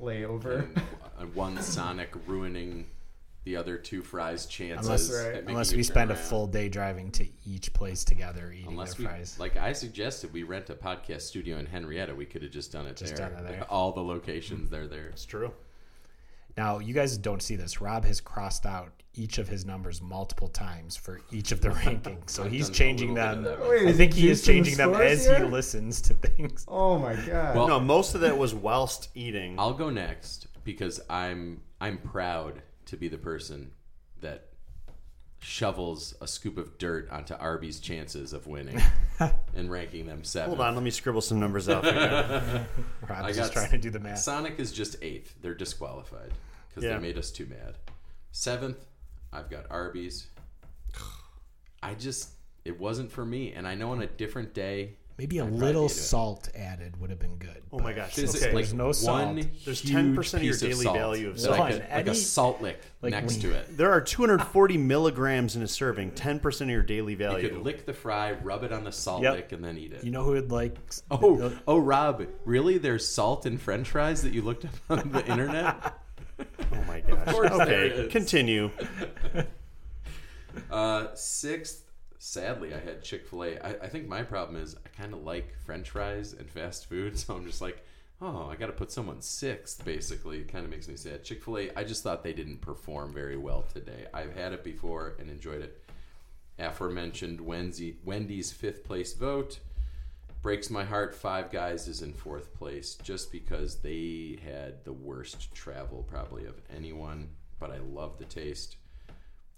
[0.01, 0.63] layover.
[0.63, 0.81] And,
[1.19, 2.87] and one Sonic ruining
[3.45, 4.85] the other two fries' chances.
[4.87, 5.43] Unless, right.
[5.47, 9.05] unless we turn spend a full day driving to each place together eating Unless their
[9.05, 9.37] we, fries.
[9.39, 12.13] like I suggested, we rent a podcast studio in Henrietta.
[12.13, 13.29] We could have just done it Just there.
[13.29, 13.65] done it there.
[13.69, 15.07] All the locations, they're there.
[15.07, 15.53] It's true.
[16.57, 17.79] Now, you guys don't see this.
[17.79, 22.29] Rob has crossed out each of his numbers multiple times for each of the rankings.
[22.29, 23.43] So he's changing them.
[23.43, 23.69] bit of that.
[23.69, 25.37] Wait, I think he he is juicing the changing them as here?
[25.39, 26.65] he listens to things.
[26.67, 27.55] Oh my god.
[27.55, 29.55] Well- no, most of that was whilst eating.
[29.57, 33.71] I'll go next because I'm I'm proud to be the person
[34.21, 34.45] that
[35.41, 38.81] shovels a scoop of dirt onto Arby's chances of winning
[39.55, 40.49] and ranking them seven.
[40.49, 41.85] Hold on, let me scribble some numbers out.
[41.85, 42.65] For you.
[43.07, 44.19] Rob's just got trying to do the math.
[44.19, 45.35] Sonic is just eighth.
[45.41, 46.33] They're disqualified
[46.69, 46.95] because Yeah.
[46.97, 47.75] they made us too mad.
[48.31, 48.85] Seventh,
[49.31, 50.27] I've got Arby's.
[51.83, 52.31] I just
[52.65, 54.95] it wasn't for me, and I know on a different day.
[55.19, 55.89] Maybe a I'd little probably it.
[55.89, 57.61] salt added would have been good.
[57.73, 58.15] Oh my gosh.
[58.15, 58.45] There's, Okay.
[58.45, 59.35] like There's no salt.
[59.65, 60.95] There's 10% of your daily salt.
[60.97, 61.59] value of salt.
[61.59, 63.75] like, a, like a salt lick like next we- to it.
[63.75, 67.43] There are 240 milligrams in a serving, 10% of your daily value.
[67.43, 69.33] You could lick the fry, rub it on the salt Yep.
[69.35, 70.05] lick, and then eat it.
[70.05, 70.77] You know who would like?
[71.11, 72.77] oh, oh, Rob, really?
[72.77, 75.99] There's salt in French fries that you looked up on the internet?
[76.39, 77.25] oh my gosh.
[77.27, 78.09] course okay, is.
[78.13, 78.71] continue.
[80.71, 81.83] Uh, sixth,
[82.19, 83.57] sadly, I had Chick Fil A.
[83.57, 87.17] I, I think my problem is I kind of like French fries and fast food,
[87.19, 87.83] so I'm just like,
[88.21, 89.83] oh, I got to put someone sixth.
[89.83, 91.23] Basically, it kind of makes me sad.
[91.23, 94.05] Chick Fil A, I just thought they didn't perform very well today.
[94.13, 95.83] I've had it before and enjoyed it.
[96.59, 99.59] Aforementioned Wendy's, Wendy's fifth place vote
[100.41, 101.15] breaks my heart.
[101.15, 106.55] Five Guys is in fourth place just because they had the worst travel probably of
[106.75, 108.75] anyone, but I love the taste.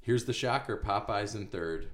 [0.01, 1.89] Here's the shocker Popeyes in third.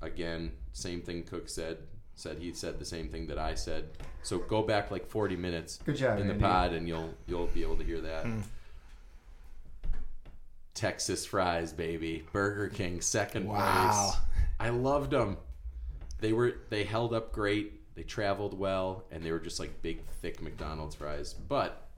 [0.00, 1.78] Again, same thing Cook said.
[2.14, 3.90] Said he said the same thing that I said.
[4.22, 6.44] So go back like 40 minutes Good job, in the Andy.
[6.44, 8.24] pod and you'll you'll be able to hear that.
[8.24, 8.40] Hmm.
[10.74, 12.24] Texas fries, baby.
[12.32, 14.10] Burger King second Wow.
[14.10, 14.20] place.
[14.60, 15.36] I loved them.
[16.20, 17.74] They were they held up great.
[17.94, 21.32] They traveled well, and they were just like big, thick McDonald's fries.
[21.34, 21.88] But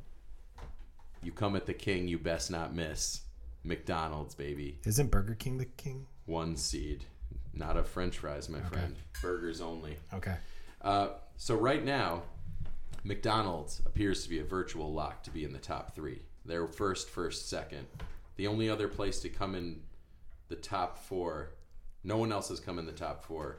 [1.22, 3.20] you come at the king, you best not miss
[3.64, 4.78] McDonald's, baby.
[4.86, 6.06] Isn't Burger King the king?
[6.24, 7.04] One seed,
[7.52, 8.96] not a French fries, my friend.
[9.20, 9.96] Burgers only.
[10.14, 10.36] Okay.
[10.82, 12.22] Uh, so right now,
[13.04, 16.20] McDonald's appears to be a virtual lock to be in the top three.
[16.44, 17.86] They're first, first, second.
[18.36, 19.80] The only other place to come in
[20.48, 21.52] the top four,
[22.04, 23.58] no one else has come in the top four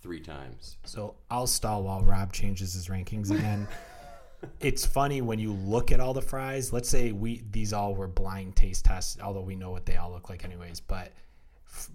[0.00, 0.76] three times.
[0.84, 3.66] So I'll stall while Rob changes his rankings again.
[4.60, 6.72] it's funny when you look at all the fries.
[6.72, 10.10] Let's say we these all were blind taste tests, although we know what they all
[10.10, 10.80] look like anyways.
[10.80, 11.12] But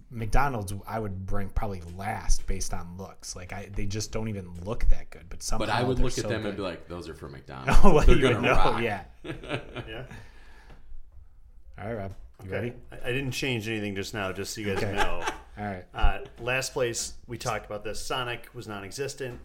[0.09, 3.35] McDonald's, I would rank probably last based on looks.
[3.35, 5.25] Like I, they just don't even look that good.
[5.29, 6.49] But somehow But I would they're look at so them good.
[6.49, 7.79] and be like, "Those are for McDonald's.
[7.83, 10.03] "Oh, well, They're you gonna know, rock." yeah." Yeah.
[11.79, 12.13] All right, Rob,
[12.43, 12.55] you Okay.
[12.55, 12.73] ready?
[12.91, 14.93] I, I didn't change anything just now, just so you guys Okay.
[14.93, 15.23] know.
[15.57, 15.85] All right.
[15.93, 18.03] Uh, last place, we talked about this.
[18.05, 19.39] Sonic was non existent.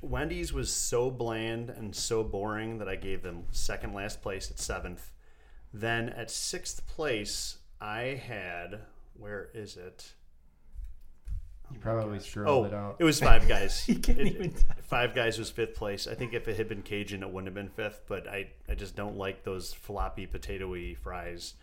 [0.00, 4.58] Wendy's was so bland and so boring that I gave them second last place at
[4.58, 5.10] seventh.
[5.74, 8.80] Then at sixth place, I had,
[9.18, 10.12] where is it?
[11.70, 12.96] You oh probably Oh, it out.
[13.00, 13.80] it was Five Guys.
[13.86, 16.06] He can't It- even- Five Guys was fifth place.
[16.06, 18.02] I think if it had been Cajun, it wouldn't have been fifth.
[18.06, 21.54] But I, I just don't like those floppy potatoy fries.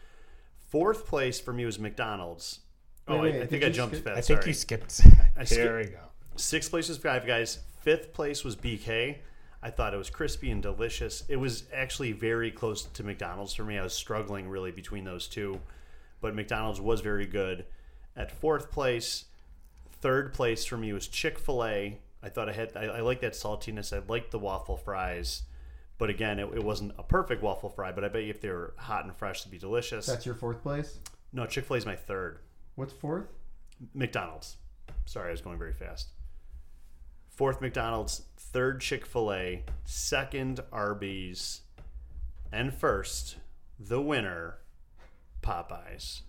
[0.70, 2.60] Fourth place for me was McDonald's.
[3.08, 4.18] Oh, Wait, I, wait, I think I you jumped skip- fast.
[4.18, 4.50] I think sorry.
[4.50, 5.02] you skipped.
[5.38, 6.00] I there we go.
[6.36, 7.60] Sixth place was Five Guys.
[7.82, 9.18] Fifth place was BK.
[9.62, 11.24] I thought it was crispy and delicious.
[11.30, 13.78] It was actually very close to McDonald's for me.
[13.78, 15.62] I was struggling really between those two,
[16.24, 17.66] but McDonald's was very good.
[18.16, 19.26] At fourth place,
[20.02, 22.00] third place for me was Chick Fil A.
[22.24, 23.96] I thought I had I, I like that saltiness.
[23.96, 25.44] I liked the waffle fries,
[25.98, 27.92] but again, it, it wasn't a perfect waffle fry.
[27.92, 30.06] But I bet you if they were hot and fresh, it'd be delicious.
[30.06, 30.98] That's your fourth place.
[31.34, 32.40] no, Chick Fil A is my third.
[32.76, 33.28] What's fourth?
[33.94, 34.56] McDonald's.
[35.06, 36.08] Sorry, I was going very fast.
[37.30, 41.62] Fourth McDonald's, third Chick Fil A, second Arby's,
[42.52, 43.36] and first
[43.80, 44.60] the winner,
[45.44, 46.22] Popeyes,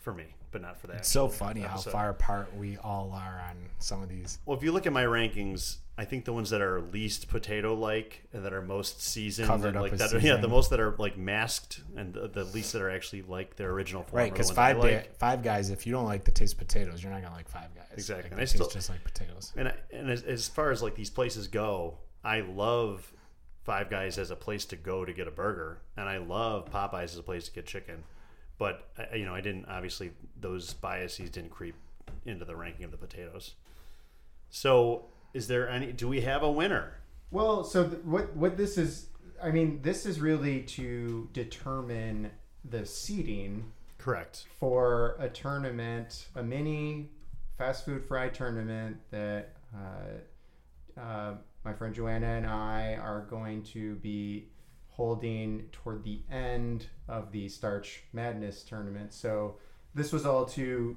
[0.00, 0.96] for me, but not for that.
[0.98, 4.38] It's so funny how far apart we all are on some of these.
[4.46, 8.22] Well, if you look at my rankings, I think the ones that are least potato-like
[8.32, 11.18] and that are most seasoned, Covered like that, are, yeah, the most that are like
[11.18, 14.22] masked, and the, the least that are actually like their original form.
[14.22, 15.16] Right, because five like.
[15.18, 15.68] Five guys.
[15.70, 17.88] If you don't like the taste of potatoes, you're not gonna like five guys.
[17.92, 18.30] Exactly.
[18.30, 19.52] Like, And still- just like potatoes.
[19.56, 23.12] And I, and as, as far as like these places go, I love
[23.64, 27.04] Five Guys as a place to go to get a burger, and I love Popeyes
[27.04, 28.02] as a place to get chicken.
[28.62, 31.74] But I- you know, I didn't obviously those biases didn't creep
[32.24, 33.56] into the ranking of the potatoes.
[34.50, 35.90] So, is there any?
[35.92, 36.98] Do we have a winner?
[37.32, 39.08] Well, so th- what what this is,
[39.42, 42.30] I mean, this is really to determine
[42.64, 44.46] the seating Correct.
[44.60, 47.10] for a tournament, a mini
[47.58, 51.34] fast food fry tournament that uh, uh,
[51.64, 54.51] my friend Joanna and I are going to be
[54.92, 59.12] holding toward the end of the Starch Madness tournament.
[59.12, 59.56] So
[59.94, 60.96] this was all to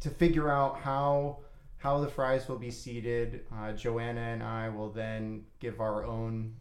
[0.00, 1.38] to figure out how
[1.78, 3.42] how the fries will be seated.
[3.54, 6.56] Uh, Joanna and I will then give our own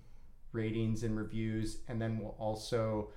[0.52, 3.10] ratings and reviews, and then we'll also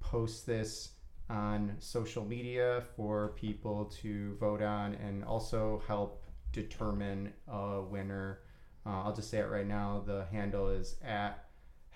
[0.00, 0.90] post this
[1.28, 8.40] on social media for people to vote on and also help determine a winner.
[8.84, 10.02] Uh, I'll just say it right now.
[10.04, 11.49] The handle is at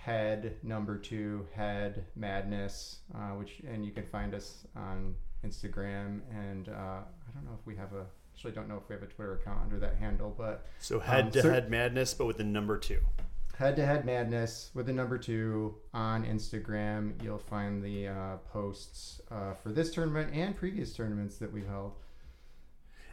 [0.04, 5.14] head number two head madness, uh, which and you can find us on
[5.46, 8.04] Instagram and uh, I don't know if we have a
[8.34, 11.26] actually don't know if we have a Twitter account under that handle, but So head
[11.26, 13.00] Um, to head madness, but with the number two.
[13.56, 17.22] head to head madness with the number two on Instagram.
[17.22, 21.92] You'll find the uh, posts uh, for this tournament and previous tournaments that we've held.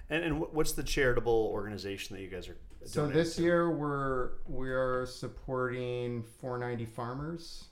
[0.09, 2.57] And, and what's the charitable organization that you guys are?
[2.85, 3.43] So this to?
[3.43, 7.65] year we're we're supporting 490 farmers,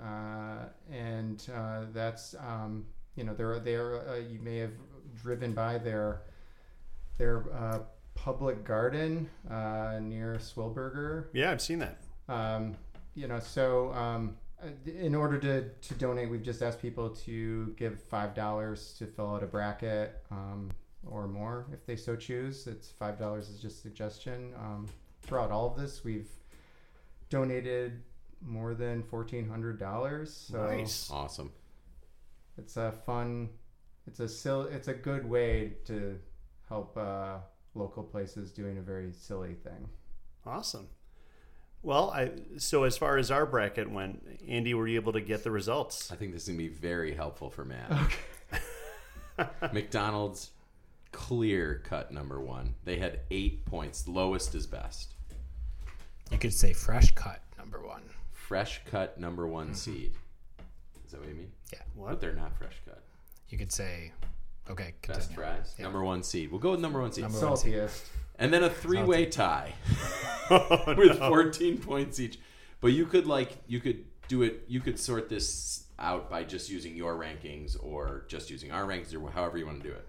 [0.00, 4.72] uh, and uh, that's um, you know they're they're uh, you may have
[5.20, 6.22] driven by their
[7.18, 7.80] their uh,
[8.14, 11.26] public garden uh, near Swilberger.
[11.32, 11.98] yeah, I've seen that.
[12.28, 12.76] Um,
[13.14, 14.36] you know, so um,
[14.86, 19.34] in order to, to donate, we've just asked people to give five dollars to fill
[19.34, 20.70] out a bracket um,
[21.06, 22.66] or more if they so choose.
[22.66, 24.52] It's five dollars is just a suggestion.
[24.56, 24.86] Um,
[25.22, 26.28] throughout all of this, we've
[27.28, 28.02] donated
[28.42, 30.46] more than fourteen hundred dollars.
[30.50, 31.10] So nice.
[31.10, 31.52] Awesome.
[32.58, 33.48] it's a fun,
[34.06, 36.18] it's a sil- it's a good way to
[36.68, 37.38] help uh,
[37.74, 39.88] local places doing a very silly thing.
[40.46, 40.88] Awesome.
[41.82, 45.44] Well, I so as far as our bracket went, Andy, were you able to get
[45.44, 46.12] the results?
[46.12, 47.90] I think this is gonna be very helpful for Matt.
[47.90, 49.48] Okay.
[49.72, 50.50] McDonald's
[51.12, 52.74] clear cut number one.
[52.84, 54.06] They had eight points.
[54.06, 55.14] Lowest is best.
[56.30, 58.02] You could say fresh cut number one.
[58.32, 59.74] Fresh cut number one mm-hmm.
[59.74, 60.12] seed.
[61.04, 61.52] Is that what you mean?
[61.72, 61.80] Yeah.
[61.96, 63.02] But they're not fresh cut.
[63.48, 64.12] You could say,
[64.70, 65.36] okay, Best continue.
[65.36, 65.74] fries.
[65.76, 65.84] Yeah.
[65.84, 66.50] Number one seed.
[66.50, 67.24] We'll go with number one seed.
[67.24, 67.88] Number one seed.
[68.38, 69.74] And then a three way tie
[70.50, 72.38] with 14 points each.
[72.80, 76.70] But you could like you could do it you could sort this out by just
[76.70, 80.06] using your rankings or just using our rankings or however you want to do it.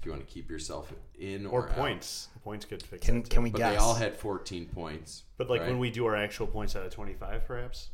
[0.00, 1.76] If you want to keep yourself in or, Or out.
[1.76, 2.28] points.
[2.42, 3.34] Points could fix Can that too.
[3.34, 3.72] can we But guess?
[3.72, 5.24] they all had 14 points.
[5.36, 5.68] But like right?
[5.68, 7.90] when we do our actual points out of twenty-five, perhaps.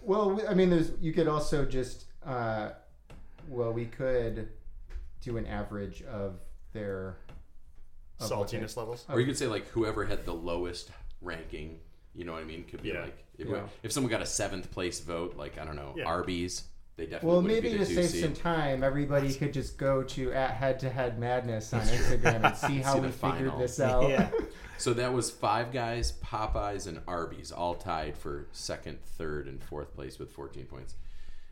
[0.00, 2.70] Well, I mean, there's you could also just uh,
[3.48, 4.48] well, we could
[5.22, 6.38] do an average of
[6.72, 7.16] their
[8.20, 9.04] of what they- Saltiness levels.
[9.08, 11.80] or you could say like whoever had the lowest ranking,
[12.14, 12.62] you know what I mean?
[12.64, 13.00] Could be Yeah.
[13.02, 13.66] like if, Yeah.
[13.82, 16.04] if someone got a seventh place vote, like I don't know, Yeah.
[16.04, 16.62] Arby's,
[16.96, 18.22] they definitely Well, maybe to save seed.
[18.22, 22.56] some time, everybody could just go to at head to head madness on Instagram and
[22.56, 23.58] see how See we figured final.
[23.58, 24.08] this out.
[24.08, 24.30] Yeah.
[24.76, 29.94] So that was Five Guys, Popeyes, and Arby's all tied for second, third, and fourth
[29.94, 30.96] place with 14 points.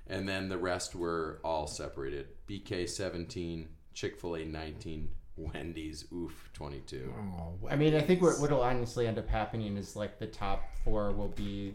[0.09, 2.27] And then the rest were all separated.
[2.48, 7.14] BK 17, Chick fil A 19, Wendy's, oof, 22.
[7.39, 11.12] Oh, I mean, I think what'll honestly end up happening is like the top four
[11.12, 11.74] will be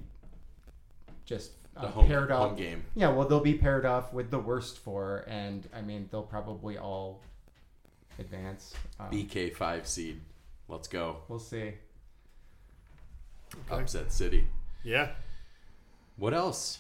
[1.26, 2.58] just uh, The home, paired home up.
[2.58, 2.84] game.
[2.96, 6.78] Yeah, well, they'll be paired off with the worst four, and I mean, they'll probably
[6.78, 7.22] all
[8.20, 8.74] advance.
[9.00, 10.22] Um, BK 5 seed.
[10.68, 11.18] Let's go.
[11.28, 11.74] we'll see.
[13.72, 14.48] Upset City.
[14.84, 15.12] Yeah.
[16.18, 16.80] What else?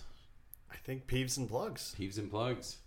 [0.71, 1.95] I think peeves and plugs.
[1.97, 2.77] Peeves and plugs.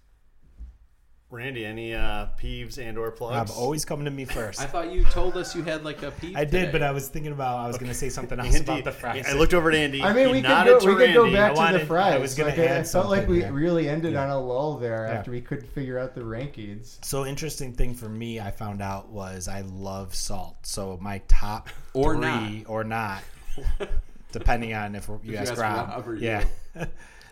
[1.32, 3.50] Randy, any uh, peeves and or Rob plugs?
[3.52, 4.60] always coming to me first.
[4.60, 6.34] I thought you told us you had like a peeve.
[6.36, 6.72] I did, today.
[6.72, 8.90] but I was thinking about I was going to say something else Andy, about the
[8.90, 9.26] fries.
[9.28, 10.02] I looked over at Andy.
[10.02, 10.78] I mean, he we could go.
[10.80, 12.14] to We could go back I to wanted- the fries.
[12.14, 13.60] I was gonna Like, I- I add felt like we something, yeah.
[13.64, 14.24] really ended Yeah.
[14.24, 15.18] on a lull there Yeah.
[15.18, 16.98] after we couldn't figure out the rankings.
[17.04, 20.56] So interesting thing for me, I found out was I love salt.
[20.66, 22.22] So my top Or three
[22.64, 22.68] not.
[22.68, 23.22] or not,
[24.32, 25.88] depending on if you you ask ask Rob.
[25.90, 26.22] Rob or you.
[26.26, 26.44] yeah,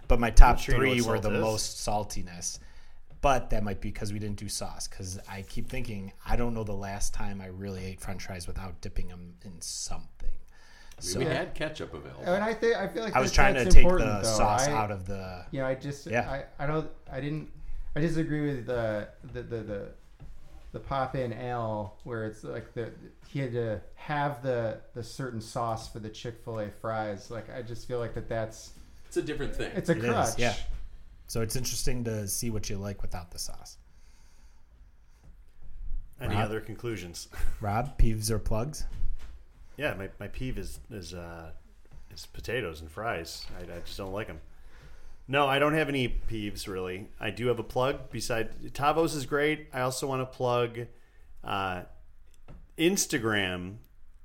[0.09, 1.41] but my top sure three were the salt is.
[1.41, 1.77] most
[2.25, 2.59] saltiness.
[3.21, 4.87] But that might be because we didn't do sauce.
[4.87, 8.47] Because I keep thinking I don't know the last time I really ate French fries
[8.47, 10.07] without dipping them in something.
[10.31, 12.23] I mean, So we had ketchup available.
[12.25, 14.23] And I think I feel like I was trying to take the though.
[14.23, 15.45] sauce I- out of the.
[15.51, 16.29] You know, I just Yeah.
[16.59, 17.51] I, I don't I didn't
[17.97, 19.89] I disagree with the the the the,
[20.73, 22.93] the pop in ale where it's like the
[23.27, 27.31] he had to have the the certain sauce for the Chick Fil A fries.
[27.33, 28.73] Like I just feel like that that's
[29.09, 29.73] It's a different thing.
[29.75, 30.39] it's a It is, crutch.
[30.39, 30.55] yeah.
[31.29, 33.77] So it's interesting to see what you like without the sauce.
[36.21, 36.45] Any Rob?
[36.47, 37.29] other conclusions?
[37.61, 38.85] Rob, peeves or plugs?
[39.77, 41.51] Yeah, my, my peeve is is uh,
[42.11, 43.47] is potatoes and fries.
[43.57, 44.41] I, I just don't like them.
[45.29, 47.09] No, I don't have any peeves really.
[47.21, 48.11] I do have a plug.
[48.11, 49.69] Beside Tavos is great.
[49.73, 50.81] I also want to plug
[51.45, 51.83] uh,
[52.79, 53.75] Instagram.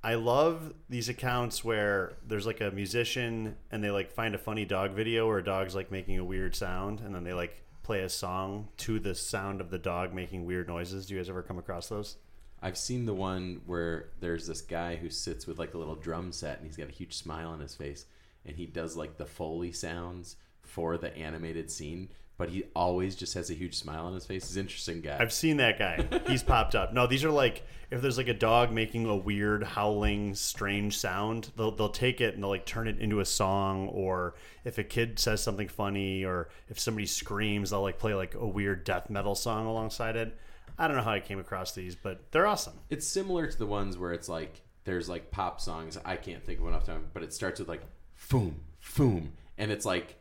[0.03, 4.65] I love these accounts where there's like a musician and they like find a funny
[4.65, 8.01] dog video where a dog's like making a weird sound and then they like play
[8.01, 11.05] a song to the sound of the dog making weird noises.
[11.05, 12.17] Do you guys ever come across those?
[12.61, 16.33] I've seen the one where there's this guy who sits with like a little drum
[16.33, 18.05] set and he's got a huge smile on his face
[18.45, 23.35] and he does like the foley sounds for the animated scene, but he always just
[23.35, 24.47] has a huge smile on his face.
[24.47, 25.17] He's an interesting guy.
[25.19, 26.07] I've seen that guy.
[26.27, 26.93] He's popped up.
[26.93, 31.51] No, these are like if there's like a dog making a weird howling strange sound,
[31.55, 34.33] they'll they'll take it and they'll like turn it into a song or
[34.63, 38.47] if a kid says something funny or if somebody screams, they'll like play like a
[38.47, 40.37] weird death metal song alongside it.
[40.77, 42.73] I don't know how I came across these, but they're awesome.
[42.89, 46.59] it's similar to the ones where it's like there's like pop songs I can't think
[46.59, 47.83] of enough time, but it starts with like
[48.19, 50.15] foom foom, and it's like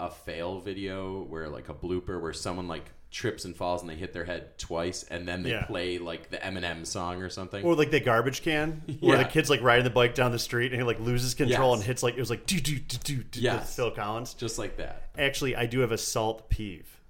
[0.00, 3.96] a fail video where like a blooper where someone like trips and falls and they
[3.96, 5.64] hit their head twice, and then they Yeah.
[5.64, 7.64] play like the Eminem song or something.
[7.64, 10.72] Or like the garbage can, where the kid's like riding the bike down the street
[10.72, 11.78] and he like loses control Yes.
[11.80, 13.74] and hits like it was like do do do do do Yes.
[13.74, 14.34] Phil Collins.
[14.34, 15.08] just like that.
[15.18, 17.00] Actually, I do have a salt peeve.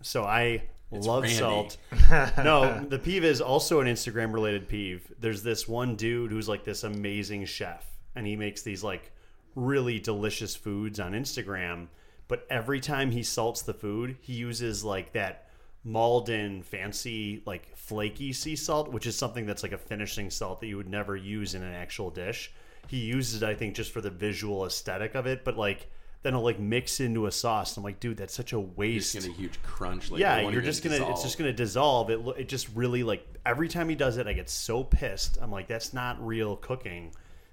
[0.00, 1.36] So I love Randy.
[1.38, 1.76] salt.
[2.38, 5.12] no, the peeve is also an Instagram related peeve.
[5.20, 7.86] There's this one dude who's like this amazing chef,
[8.16, 9.12] and he makes these like
[9.54, 11.86] really delicious foods on Instagram.
[12.28, 15.48] But every time he salts the food, he uses like that
[15.84, 20.68] Maldon fancy like flaky sea salt, which is something that's like a finishing salt that
[20.68, 22.52] you would never use in an actual dish.
[22.88, 25.90] He uses it, I think, just for the visual aesthetic of it, but like
[26.22, 27.76] then he'll like mix into a sauce.
[27.76, 29.12] I'm like, dude, that's such a You're waste.
[29.12, 30.10] just gonna huge crunch.
[30.10, 32.10] Like, yeah, you're just gonna it's just gonna dissolve.
[32.10, 35.38] It it just really like every time he does it, I get so pissed.
[35.42, 37.12] I'm like, that's not real cooking.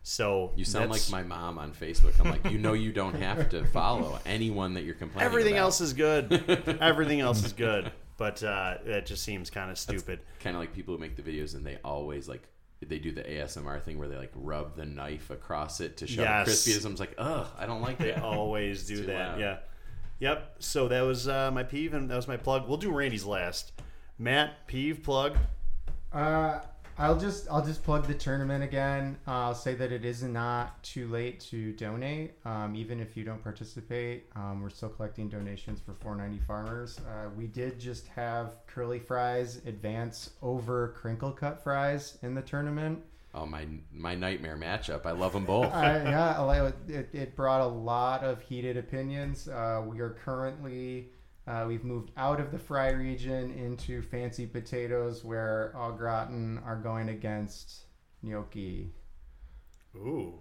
[0.09, 2.19] So You sound like my mom on Facebook.
[2.19, 5.23] I'm like, you know, you don't have to follow anyone that you're complaining.
[5.27, 5.65] everything about.
[5.65, 6.77] else is good.
[6.81, 10.21] everything else is good, but uh, that just seems kind of stupid.
[10.39, 12.41] kind of like people who make the videos and they always like
[12.81, 16.25] they do the ASMR thing where they like rub the knife across it to show
[16.25, 16.45] how Yes.
[16.45, 16.85] crispy it is.
[16.85, 18.23] I'm like, ugh, I don't like They that.
[18.23, 19.31] always do that.
[19.33, 19.39] loud.
[19.39, 19.57] Yeah.
[20.21, 20.55] Yep.
[20.57, 22.67] So that was uh, my peeve, and that was my plug.
[22.67, 23.73] We'll do Randy's last.
[24.17, 25.37] Matt, peeve plug.
[26.11, 26.61] Uh,
[26.99, 29.17] I'll just I'll just plug the tournament again.
[29.25, 33.23] Uh, I'll say that it is not too late to donate, um, even if you
[33.23, 34.25] don't participate.
[34.35, 36.99] Um, we're still collecting donations for 490 farmers.
[36.99, 43.01] Uh, we did just have curly fries advance over crinkle cut fries in the tournament.
[43.33, 45.05] Oh my my nightmare matchup.
[45.05, 45.71] I love them both.
[45.73, 49.47] I, yeah, it, it, it brought a lot of heated opinions.
[49.47, 51.11] Uh, we are currently,
[51.49, 56.75] uh, we've moved out of the fry region into fancy potatoes where au gratin are
[56.77, 57.85] going against
[58.21, 58.91] gnocchi.
[59.95, 60.35] Ooh,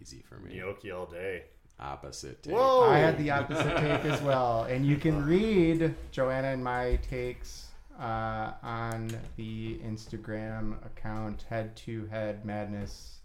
[0.00, 0.56] Easy for me.
[0.58, 1.42] gnocchi all day.
[1.80, 2.42] Opposite.
[2.44, 2.52] take.
[2.54, 2.88] Whoa!
[2.88, 4.62] I had the opposite take as well.
[4.64, 7.66] And you can read Joanna and my takes
[8.00, 13.18] uh, on the Instagram account Head to Head Madness.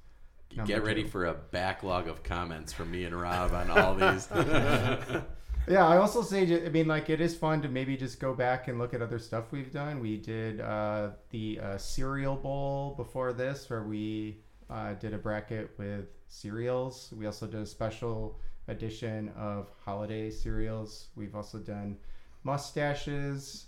[0.55, 1.09] number Get ready two.
[1.09, 4.27] for a backlog of comments from me and Rob on all these.
[5.69, 8.67] Yeah, I also say, I mean, like, it is fun to maybe just go back
[8.67, 9.99] and look at other stuff we've done.
[9.99, 14.39] We did uh, the uh, cereal bowl before this, where we
[14.69, 17.13] uh, did a bracket with cereals.
[17.15, 21.09] We also did a special edition of holiday cereals.
[21.15, 21.97] We've also done
[22.43, 23.67] mustaches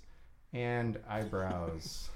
[0.53, 2.09] and eyebrows.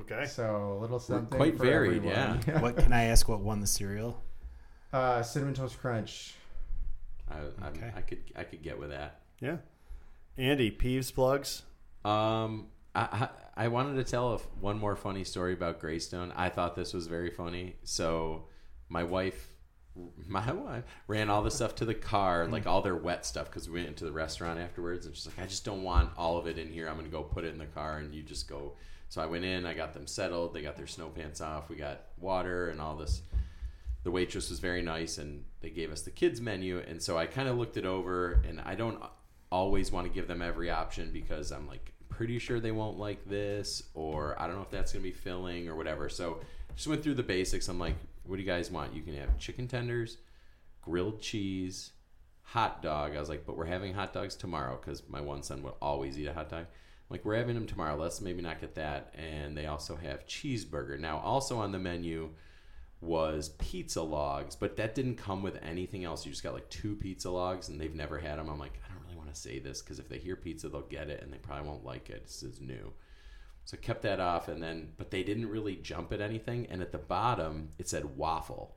[0.00, 0.26] Okay.
[0.26, 1.38] So a little something.
[1.38, 2.40] quite for varied, everyone.
[2.46, 2.60] yeah.
[2.60, 3.28] What can I ask?
[3.28, 4.20] What won the cereal?
[4.92, 6.34] Uh, cinnamon toast crunch.
[7.30, 7.92] I, Okay.
[7.94, 9.20] I could I could get with that.
[9.40, 9.58] Yeah.
[10.36, 11.62] Andy, peeves, plugs.
[12.04, 13.28] Um, I, I
[13.64, 16.32] I wanted to tell a, one more funny story about Greystone.
[16.36, 17.74] I thought this was very funny.
[17.82, 18.44] So,
[18.88, 19.52] my wife,
[20.28, 23.68] my wife ran all the stuff to the car, like all their wet stuff, because
[23.68, 26.46] we went into the restaurant afterwards, and she's like, "I just don't want all of
[26.46, 26.88] it in here.
[26.88, 28.74] I'm gonna go put it in the car, and you just go."
[29.08, 30.54] So I went in, I got them settled.
[30.54, 31.68] They got their snow pants off.
[31.68, 33.22] We got water and all this.
[34.04, 36.78] The waitress was very nice, and they gave us the kids menu.
[36.78, 39.02] And so I kind of looked it over, and I don't
[39.50, 43.28] always want to give them every option because I'm like pretty sure they won't like
[43.28, 46.08] this, or I don't know if that's gonna be filling or whatever.
[46.08, 46.40] So
[46.74, 47.68] just went through the basics.
[47.68, 48.94] I'm like, what do you guys want?
[48.94, 50.18] You can have chicken tenders,
[50.82, 51.92] grilled cheese,
[52.42, 53.14] hot dog.
[53.14, 56.18] I was like, but we're having hot dogs tomorrow because my one son would always
[56.18, 56.60] eat a hot dog.
[56.62, 57.96] I'm like, we're having them tomorrow.
[57.96, 59.14] Let's maybe not get that.
[59.16, 60.98] And they also have cheeseburger.
[60.98, 62.30] Now, also on the menu
[63.00, 66.26] was pizza logs, but that didn't come with anything else.
[66.26, 68.48] You just got like two pizza logs, and they've never had them.
[68.48, 70.82] I'm like, I don't really want to say this because if they hear pizza, they'll
[70.82, 72.24] get it, and they probably won't like it.
[72.24, 72.92] This is new.
[73.64, 76.66] So I kept that off, and then, but they didn't really jump at anything.
[76.70, 78.74] And at the bottom, it said waffle,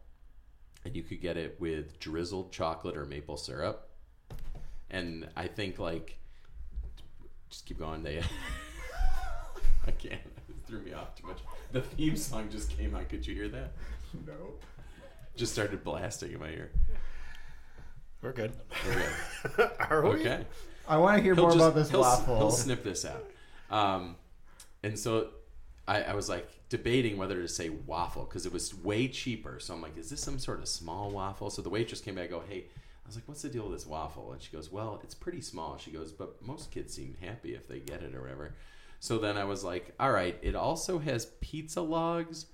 [0.86, 3.90] and you could get it with drizzled chocolate or maple syrup.
[4.90, 6.20] And I think like,
[7.50, 8.04] just keep going.
[8.04, 8.20] They,
[9.88, 10.22] I can't.
[10.50, 11.40] It threw me off too much.
[11.72, 13.10] The theme song just came out.
[13.10, 13.72] Could you hear that?
[14.28, 14.34] No.
[15.36, 16.72] just started blasting in my ear.
[18.22, 18.52] We're good.
[18.88, 19.70] Okay.
[19.90, 20.10] Are we?
[20.20, 20.46] Okay.
[20.88, 22.38] I want to hear He'll more just- about this he'll, waffle.
[22.38, 23.26] He'll snip this out.
[23.70, 24.16] Um,
[24.84, 25.30] and so
[25.88, 29.60] I, I was like debating whether to say waffle because it was way cheaper.
[29.60, 31.50] So I'm like, is this some sort of small waffle?
[31.50, 32.26] So the waitress came back.
[32.26, 32.66] and Go, hey.
[33.04, 34.32] I was like, what's the deal with this waffle?
[34.32, 35.78] And she goes, well, it's pretty small.
[35.80, 38.54] She goes, but most kids seem happy if they get it or whatever.
[39.00, 40.38] So then I was like, all right.
[40.44, 42.46] It also has pizza logs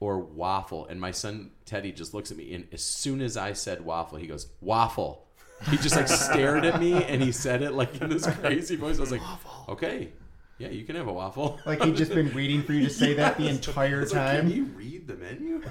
[0.00, 0.86] or waffle.
[0.86, 4.18] And my son Teddy just looks at me, and as soon as I said waffle,
[4.18, 5.26] he goes waffle.
[5.70, 8.96] He just like stared at me, and he said it like in this crazy voice.
[8.96, 9.22] I was like,
[9.68, 10.12] okay,
[10.58, 11.60] yeah, you can have a waffle.
[11.64, 14.36] like he'd just been waiting for you to say that the entire I was like,
[14.36, 14.52] can time.
[14.52, 15.62] you read the menu?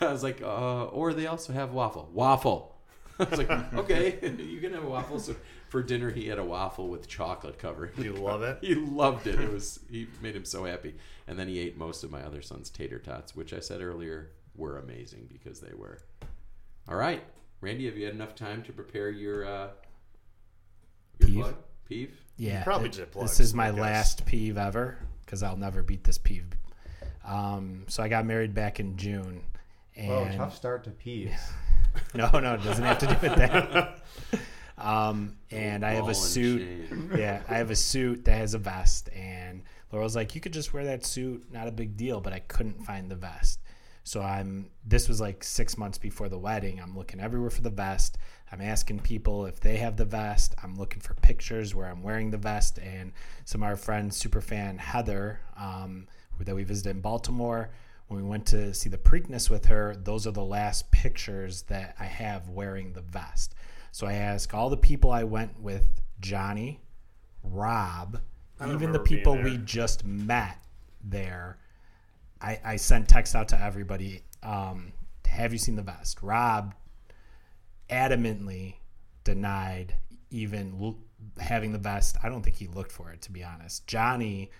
[0.00, 2.08] I was like, uh, or they also have waffle.
[2.12, 2.76] Waffle.
[3.18, 5.18] I was like, okay, you can have a waffle.
[5.18, 5.34] So
[5.68, 7.92] for dinner, he had a waffle with chocolate covering.
[7.98, 8.58] You love it?
[8.62, 9.40] He loved it.
[9.40, 10.94] It was he made him so happy.
[11.26, 14.30] And then he ate most of my other son's tater tots, which I said earlier
[14.54, 15.98] were amazing because they were.
[16.88, 17.22] All right,
[17.60, 19.68] Randy, have you had enough time to prepare your uh,
[21.18, 21.40] your Peeve?
[21.40, 21.54] plug?
[21.88, 22.20] Peeve?
[22.36, 26.18] Yeah, probably th- just This is my last peeve ever because I'll never beat this
[26.18, 26.46] peeve.
[27.24, 29.42] Um, so I got married back in June,
[29.96, 31.40] and Oh, tough start to peeves.
[32.14, 34.00] no, no, it doesn't have to do with that.
[34.78, 36.88] um, and I have a suit.
[37.16, 39.62] yeah, I have a suit that has a vest, and
[39.92, 42.84] Laurel's like, "You could just wear that suit, not a big deal." But I couldn't
[42.84, 43.60] find the vest,
[44.04, 44.70] so I'm.
[44.84, 46.80] This was like six months before the wedding.
[46.80, 48.18] I'm looking everywhere for the vest.
[48.52, 50.54] I'm asking people if they have the vest.
[50.62, 53.12] I'm looking for pictures where I'm wearing the vest, and
[53.44, 56.06] some of our friends, super fan Heather, um,
[56.38, 57.70] that we visited in Baltimore.
[58.08, 61.96] When we went to see the Preakness with her, those are the last pictures that
[61.98, 63.54] I have wearing the vest.
[63.96, 66.82] So I ask all the people I went with Johnny,
[67.42, 68.20] Rob,
[68.60, 70.58] even the people we just met
[71.02, 71.56] there.
[72.38, 74.20] I, I sent text out to everybody.
[74.42, 74.92] Um,
[75.24, 76.20] have you seen the vest?
[76.20, 76.74] Rob
[77.88, 78.74] adamantly
[79.24, 79.94] denied
[80.30, 80.98] even l-
[81.38, 82.18] having the vest.
[82.22, 83.86] I don't think he looked for it, to be honest.
[83.86, 84.50] Johnny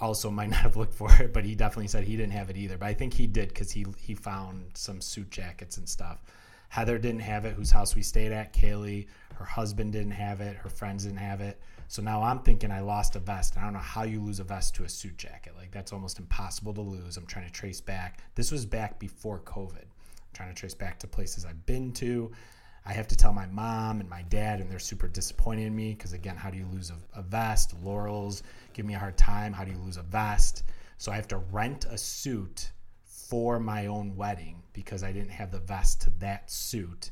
[0.00, 2.56] also might not have looked for it, but he definitely said he didn't have it
[2.56, 2.78] either.
[2.78, 6.18] But I think he did because he he found some suit jackets and stuff.
[6.68, 8.52] Heather didn't have it, whose house we stayed at.
[8.52, 10.56] Kaylee, her husband didn't have it.
[10.56, 11.60] Her friends didn't have it.
[11.88, 13.56] So now I'm thinking I lost a vest.
[13.56, 15.54] I don't know how you lose a vest to a suit jacket.
[15.56, 17.16] Like that's almost impossible to lose.
[17.16, 18.20] I'm trying to trace back.
[18.34, 19.82] This was back before COVID.
[19.82, 22.32] I'm trying to trace back to places I've been to.
[22.84, 25.94] I have to tell my mom and my dad, and they're super disappointed in me
[25.94, 27.74] because, again, how do you lose a, a vest?
[27.82, 28.44] Laurels
[28.74, 29.52] give me a hard time.
[29.52, 30.62] How do you lose a vest?
[30.98, 32.70] So I have to rent a suit
[33.28, 37.10] for my own wedding because I didn't have the vest to that suit.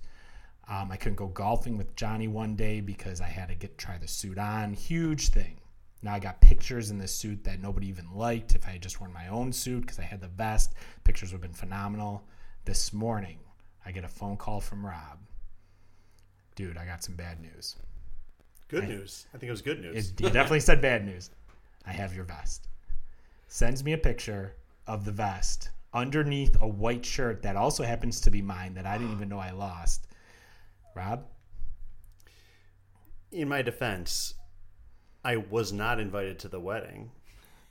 [0.69, 3.99] Um, I couldn't go golfing with Johnny one day because I had to get try
[3.99, 4.73] the suit on.
[4.74, 5.59] Huge thing.
[6.03, 8.55] Now I got pictures in this suit that nobody even liked.
[8.55, 11.43] If I had just worn my own suit because I had the vest, pictures would
[11.43, 12.24] have been phenomenal.
[12.65, 13.39] This morning,
[13.85, 15.19] I get a phone call from Rob.
[16.57, 17.77] Dude, I got some bad news.
[18.69, 19.27] Good news.
[19.35, 20.11] I think it was good news.
[20.11, 21.31] It, he definitely said bad news.
[21.86, 22.69] I have your vest.
[23.49, 24.55] Sends me a picture
[24.86, 28.99] of the vest underneath a white shirt that also happens to be mine that I
[28.99, 30.07] didn't even know I lost.
[30.95, 31.25] Rob,
[33.33, 34.35] In my defense,
[35.25, 37.11] I was not invited to the wedding.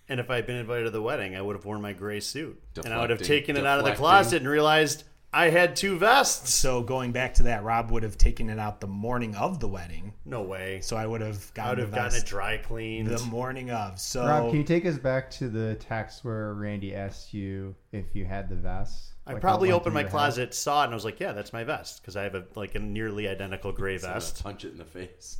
[0.09, 2.19] And if I had been invited to the wedding, I would have worn my gray
[2.19, 2.61] suit.
[2.83, 5.03] and I would have Deflecting, taken it out of the closet and realized
[5.33, 6.53] I had two vests.
[6.53, 9.67] so going back to that, Rob would have taken it out the morning of the
[9.67, 10.13] wedding.
[10.25, 10.79] No way.
[10.81, 13.07] So I would have I gotten would the have gotten it dry cleaned.
[13.07, 13.99] the morning of.
[13.99, 18.15] So Rob, can you take us back to the text where Randy asked you if
[18.15, 19.13] you had the vest?
[19.25, 20.11] I Like, probably what went opened through my your head?
[20.11, 22.43] closet, saw it, and I was like, "Yeah, that's my vest," because I have a
[22.55, 24.43] like a nearly identical gray So I'm gonna vest.
[24.43, 25.37] punch it in the face.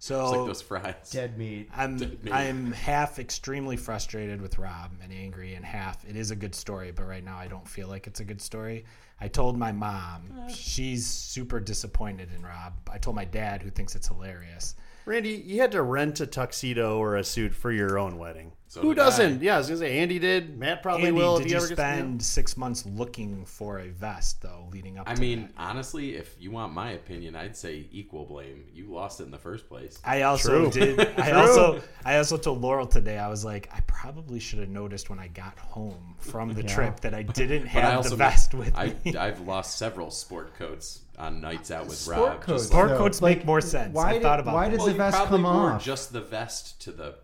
[0.00, 1.10] so It's like those fries.
[1.12, 1.68] Dead meat.
[1.74, 2.32] I'm me.
[2.32, 6.90] I'm half extremely frustrated with Rob and angry, and half it is a good story,
[6.90, 8.84] but right now I don't feel like it's a good story.
[9.22, 10.48] I told my mom, uh.
[10.48, 12.72] she's super disappointed in Rob.
[12.90, 14.74] I told my dad, who thinks it's hilarious.
[15.06, 18.50] Randy, you had to rent a tuxedo or a suit for your own wedding.
[18.72, 19.42] So Who doesn't?
[19.42, 20.58] Yeah, I was gonna say Andy did.
[20.58, 21.36] Matt probably Andy, will.
[21.36, 24.66] did if you he ever gets to- spend six months looking for a vest though,
[24.72, 25.06] leading up?
[25.06, 25.50] I to mean, that?
[25.58, 28.64] honestly, if you want my opinion, I'd say equal blame.
[28.72, 29.98] You lost it in the first place.
[30.06, 30.70] I also True.
[30.70, 30.98] did.
[31.18, 31.38] I True.
[31.38, 33.18] also I also told Laurel today.
[33.18, 36.98] I was like, I probably should have noticed when I got home from the trip
[37.00, 39.14] that I didn't But I have also the vest with I, me.
[39.14, 42.40] I've lost several sport coats on nights out with Sport Rob.
[42.40, 42.64] coats.
[42.68, 42.96] Sport though.
[42.96, 43.92] coats make more sense.
[43.94, 44.70] Why I did, thought about why that.
[44.70, 45.84] did well, the vest probably come wore off?
[45.84, 47.14] just the vest to the the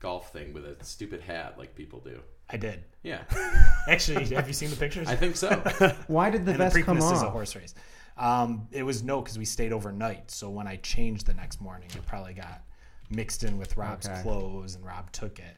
[0.00, 2.20] golf thing with a stupid hat like people do.
[2.50, 2.84] I did.
[3.02, 3.22] Yeah,
[3.88, 5.06] Actually, have you seen the pictures?
[5.08, 5.50] I think so.
[6.06, 7.74] Why did the and vest the come Preakness is a horse race.
[8.16, 10.30] Um, it was no, because we stayed overnight.
[10.30, 12.62] So when I changed the next morning, it probably got
[13.10, 14.22] mixed in with Rob's Okay.
[14.22, 15.56] clothes, and Rob took it.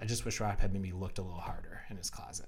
[0.00, 2.46] I just wish Rob had maybe looked a little harder in his closet.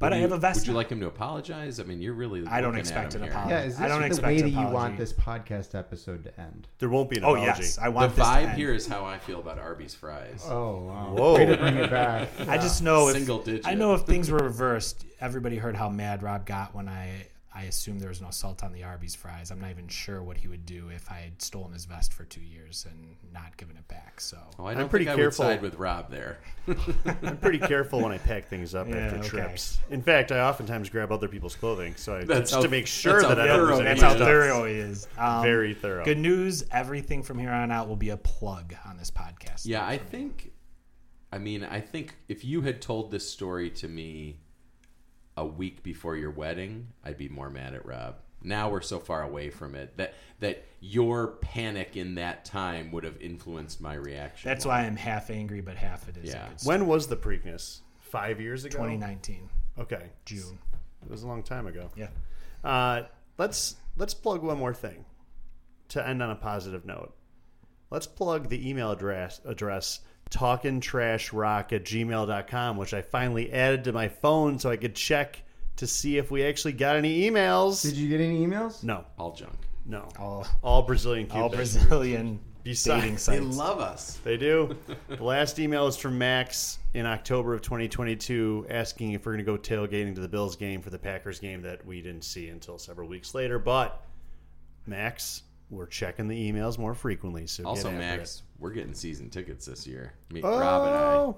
[0.00, 0.60] But I have you- a vest.
[0.60, 1.78] Would you like him to apologize?
[1.80, 2.44] I mean, you're really.
[2.46, 3.32] I don't expect at him an here.
[3.38, 3.54] apology.
[3.54, 6.24] Yeah, is I this don't the expect way that an you want this podcast episode
[6.24, 6.68] to end?
[6.78, 7.62] There won't be an Oh apology.
[7.62, 8.58] yes, I The want this to vibe end.
[8.58, 10.44] here is how I feel about Arby's fries.
[10.48, 11.14] Oh, wow.
[11.16, 11.34] Whoa.
[11.34, 12.28] Way to bring it back.
[12.48, 13.66] I just know if Single digit.
[13.66, 17.26] I know if things were reversed, everybody heard how mad Rob got when I
[17.56, 19.52] I assume there was no salt on the Arby's fries.
[19.52, 22.24] I'm not even sure what he would do if I had stolen his vest for
[22.24, 24.20] two years and not given it back.
[24.20, 25.44] So Oh, I don't pretty think careful.
[25.44, 26.38] I would side with Rob there.
[27.22, 29.28] I'm pretty careful when I pack things up Yeah, after okay.
[29.28, 29.78] trips.
[29.88, 32.88] In fact, I oftentimes grab other people's clothing, so I, That's just how- to make
[32.88, 35.06] sure that I don't lose any that's how thorough he is.
[35.16, 36.04] Um, Very thorough.
[36.04, 36.64] Good news.
[36.72, 39.62] Everything from here on out will be a plug on this podcast.
[39.64, 40.50] Yeah, I think.
[41.30, 44.40] I mean, I think if you had told this story to me
[45.36, 48.16] a week before your wedding, I'd be more mad at Rob.
[48.42, 53.04] Now we're so far away from it that that your panic in that time would
[53.04, 54.48] have influenced my reaction.
[54.48, 56.28] That's why I'm half angry, but half it is.
[56.30, 56.46] Yeah.
[56.46, 56.58] A good.
[56.66, 57.80] When was the Preakness?
[58.00, 58.76] Five years ago.
[58.78, 59.48] 2019
[59.78, 60.58] Okay, June.
[61.04, 61.90] it was a long time ago.
[61.96, 62.08] Yeah.
[62.62, 63.02] Uh,
[63.38, 65.04] let's let's plug one more thing
[65.88, 67.14] to end on a positive note.
[67.90, 74.08] Let's plug the email address address talkingtrashrock at gmail.com, which I finally added to my
[74.08, 75.42] phone so I could check
[75.76, 77.82] to see if we actually got any emails.
[77.82, 78.82] Did you get any emails?
[78.84, 79.54] no, all junk.
[79.86, 80.08] no.
[80.18, 81.76] All All Brazilian all Cupids.
[81.76, 83.56] Brazilian Besides- dating They sites.
[83.58, 84.18] love us.
[84.24, 84.74] They do.
[85.08, 89.50] the last email is from Max in October of 2022 asking if we're going to
[89.50, 92.78] go tailgating to the Bills game for the Packers game that we didn't see until
[92.78, 93.58] several weeks later.
[93.58, 94.00] But,
[94.86, 97.46] Max, we're checking the emails more frequently.
[97.46, 100.14] So Also, after Max, we're getting season tickets this year.
[100.32, 100.44] Me, it.
[100.44, 101.36] Rob and I, Oh!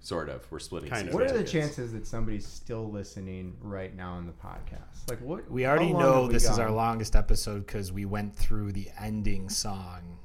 [0.00, 0.50] sort of.
[0.50, 0.88] We're splitting.
[0.88, 1.14] Kind of.
[1.14, 1.52] What are the tickets.
[1.52, 5.10] chances that somebody's still listening right now in the podcast?
[5.10, 5.50] Like what?
[5.50, 8.88] We already know have we this is our longest episode because we went through the
[8.98, 10.16] ending song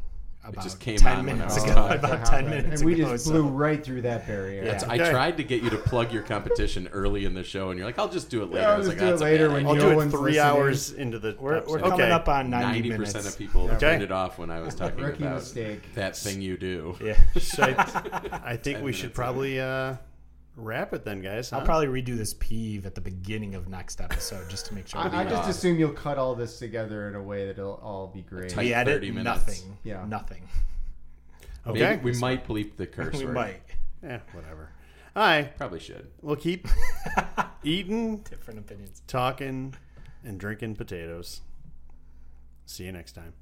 [0.47, 1.73] about just came 10 on when minutes ago.
[1.73, 1.97] talking.
[1.99, 2.49] About 10 happened.
[2.49, 3.11] minutes and we ago.
[3.11, 4.63] just so- blew right through that barrier.
[4.65, 4.81] Yeah.
[4.87, 5.09] I Okay.
[5.11, 7.99] tried to get you to plug your competition early in the show, and you're like,
[7.99, 9.25] "I'll just do it later." Yeah, I'll I was just like, do it "That's a
[9.25, 10.39] later when I'll do it three listening.
[10.39, 11.79] hours into the We're, we're episode.
[11.81, 12.11] coming Okay.
[12.11, 13.13] up on 90 Ninety minutes.
[13.13, 13.77] percent of people Okay.
[13.79, 15.93] turned it off when I was talking about mistake.
[15.95, 16.95] that thing you do.
[17.03, 17.17] Yeah.
[17.39, 19.95] So I, I think we should probably uh,
[20.57, 21.53] wrap it then, guys.
[21.53, 24.99] I'll probably redo this peeve at the beginning of next episode just to make sure.
[24.99, 28.07] I, I just assume you'll cut all this together in a way that it'll all
[28.07, 28.49] be great.
[28.49, 29.23] tight- we edit minutes.
[29.23, 29.77] nothing.
[29.83, 30.05] Yeah.
[30.05, 30.43] Nothing.
[31.65, 31.97] Maybe Okay.
[32.03, 33.35] we might bleep the curse we word.
[33.35, 33.61] might.
[34.03, 34.69] Yeah, whatever.
[35.15, 35.55] All right.
[35.57, 36.07] Probably should.
[36.21, 36.67] We'll keep
[37.63, 39.01] eating, Different opinions.
[39.07, 39.73] talking,
[40.23, 41.41] and drinking potatoes.
[42.65, 43.33] See you next time.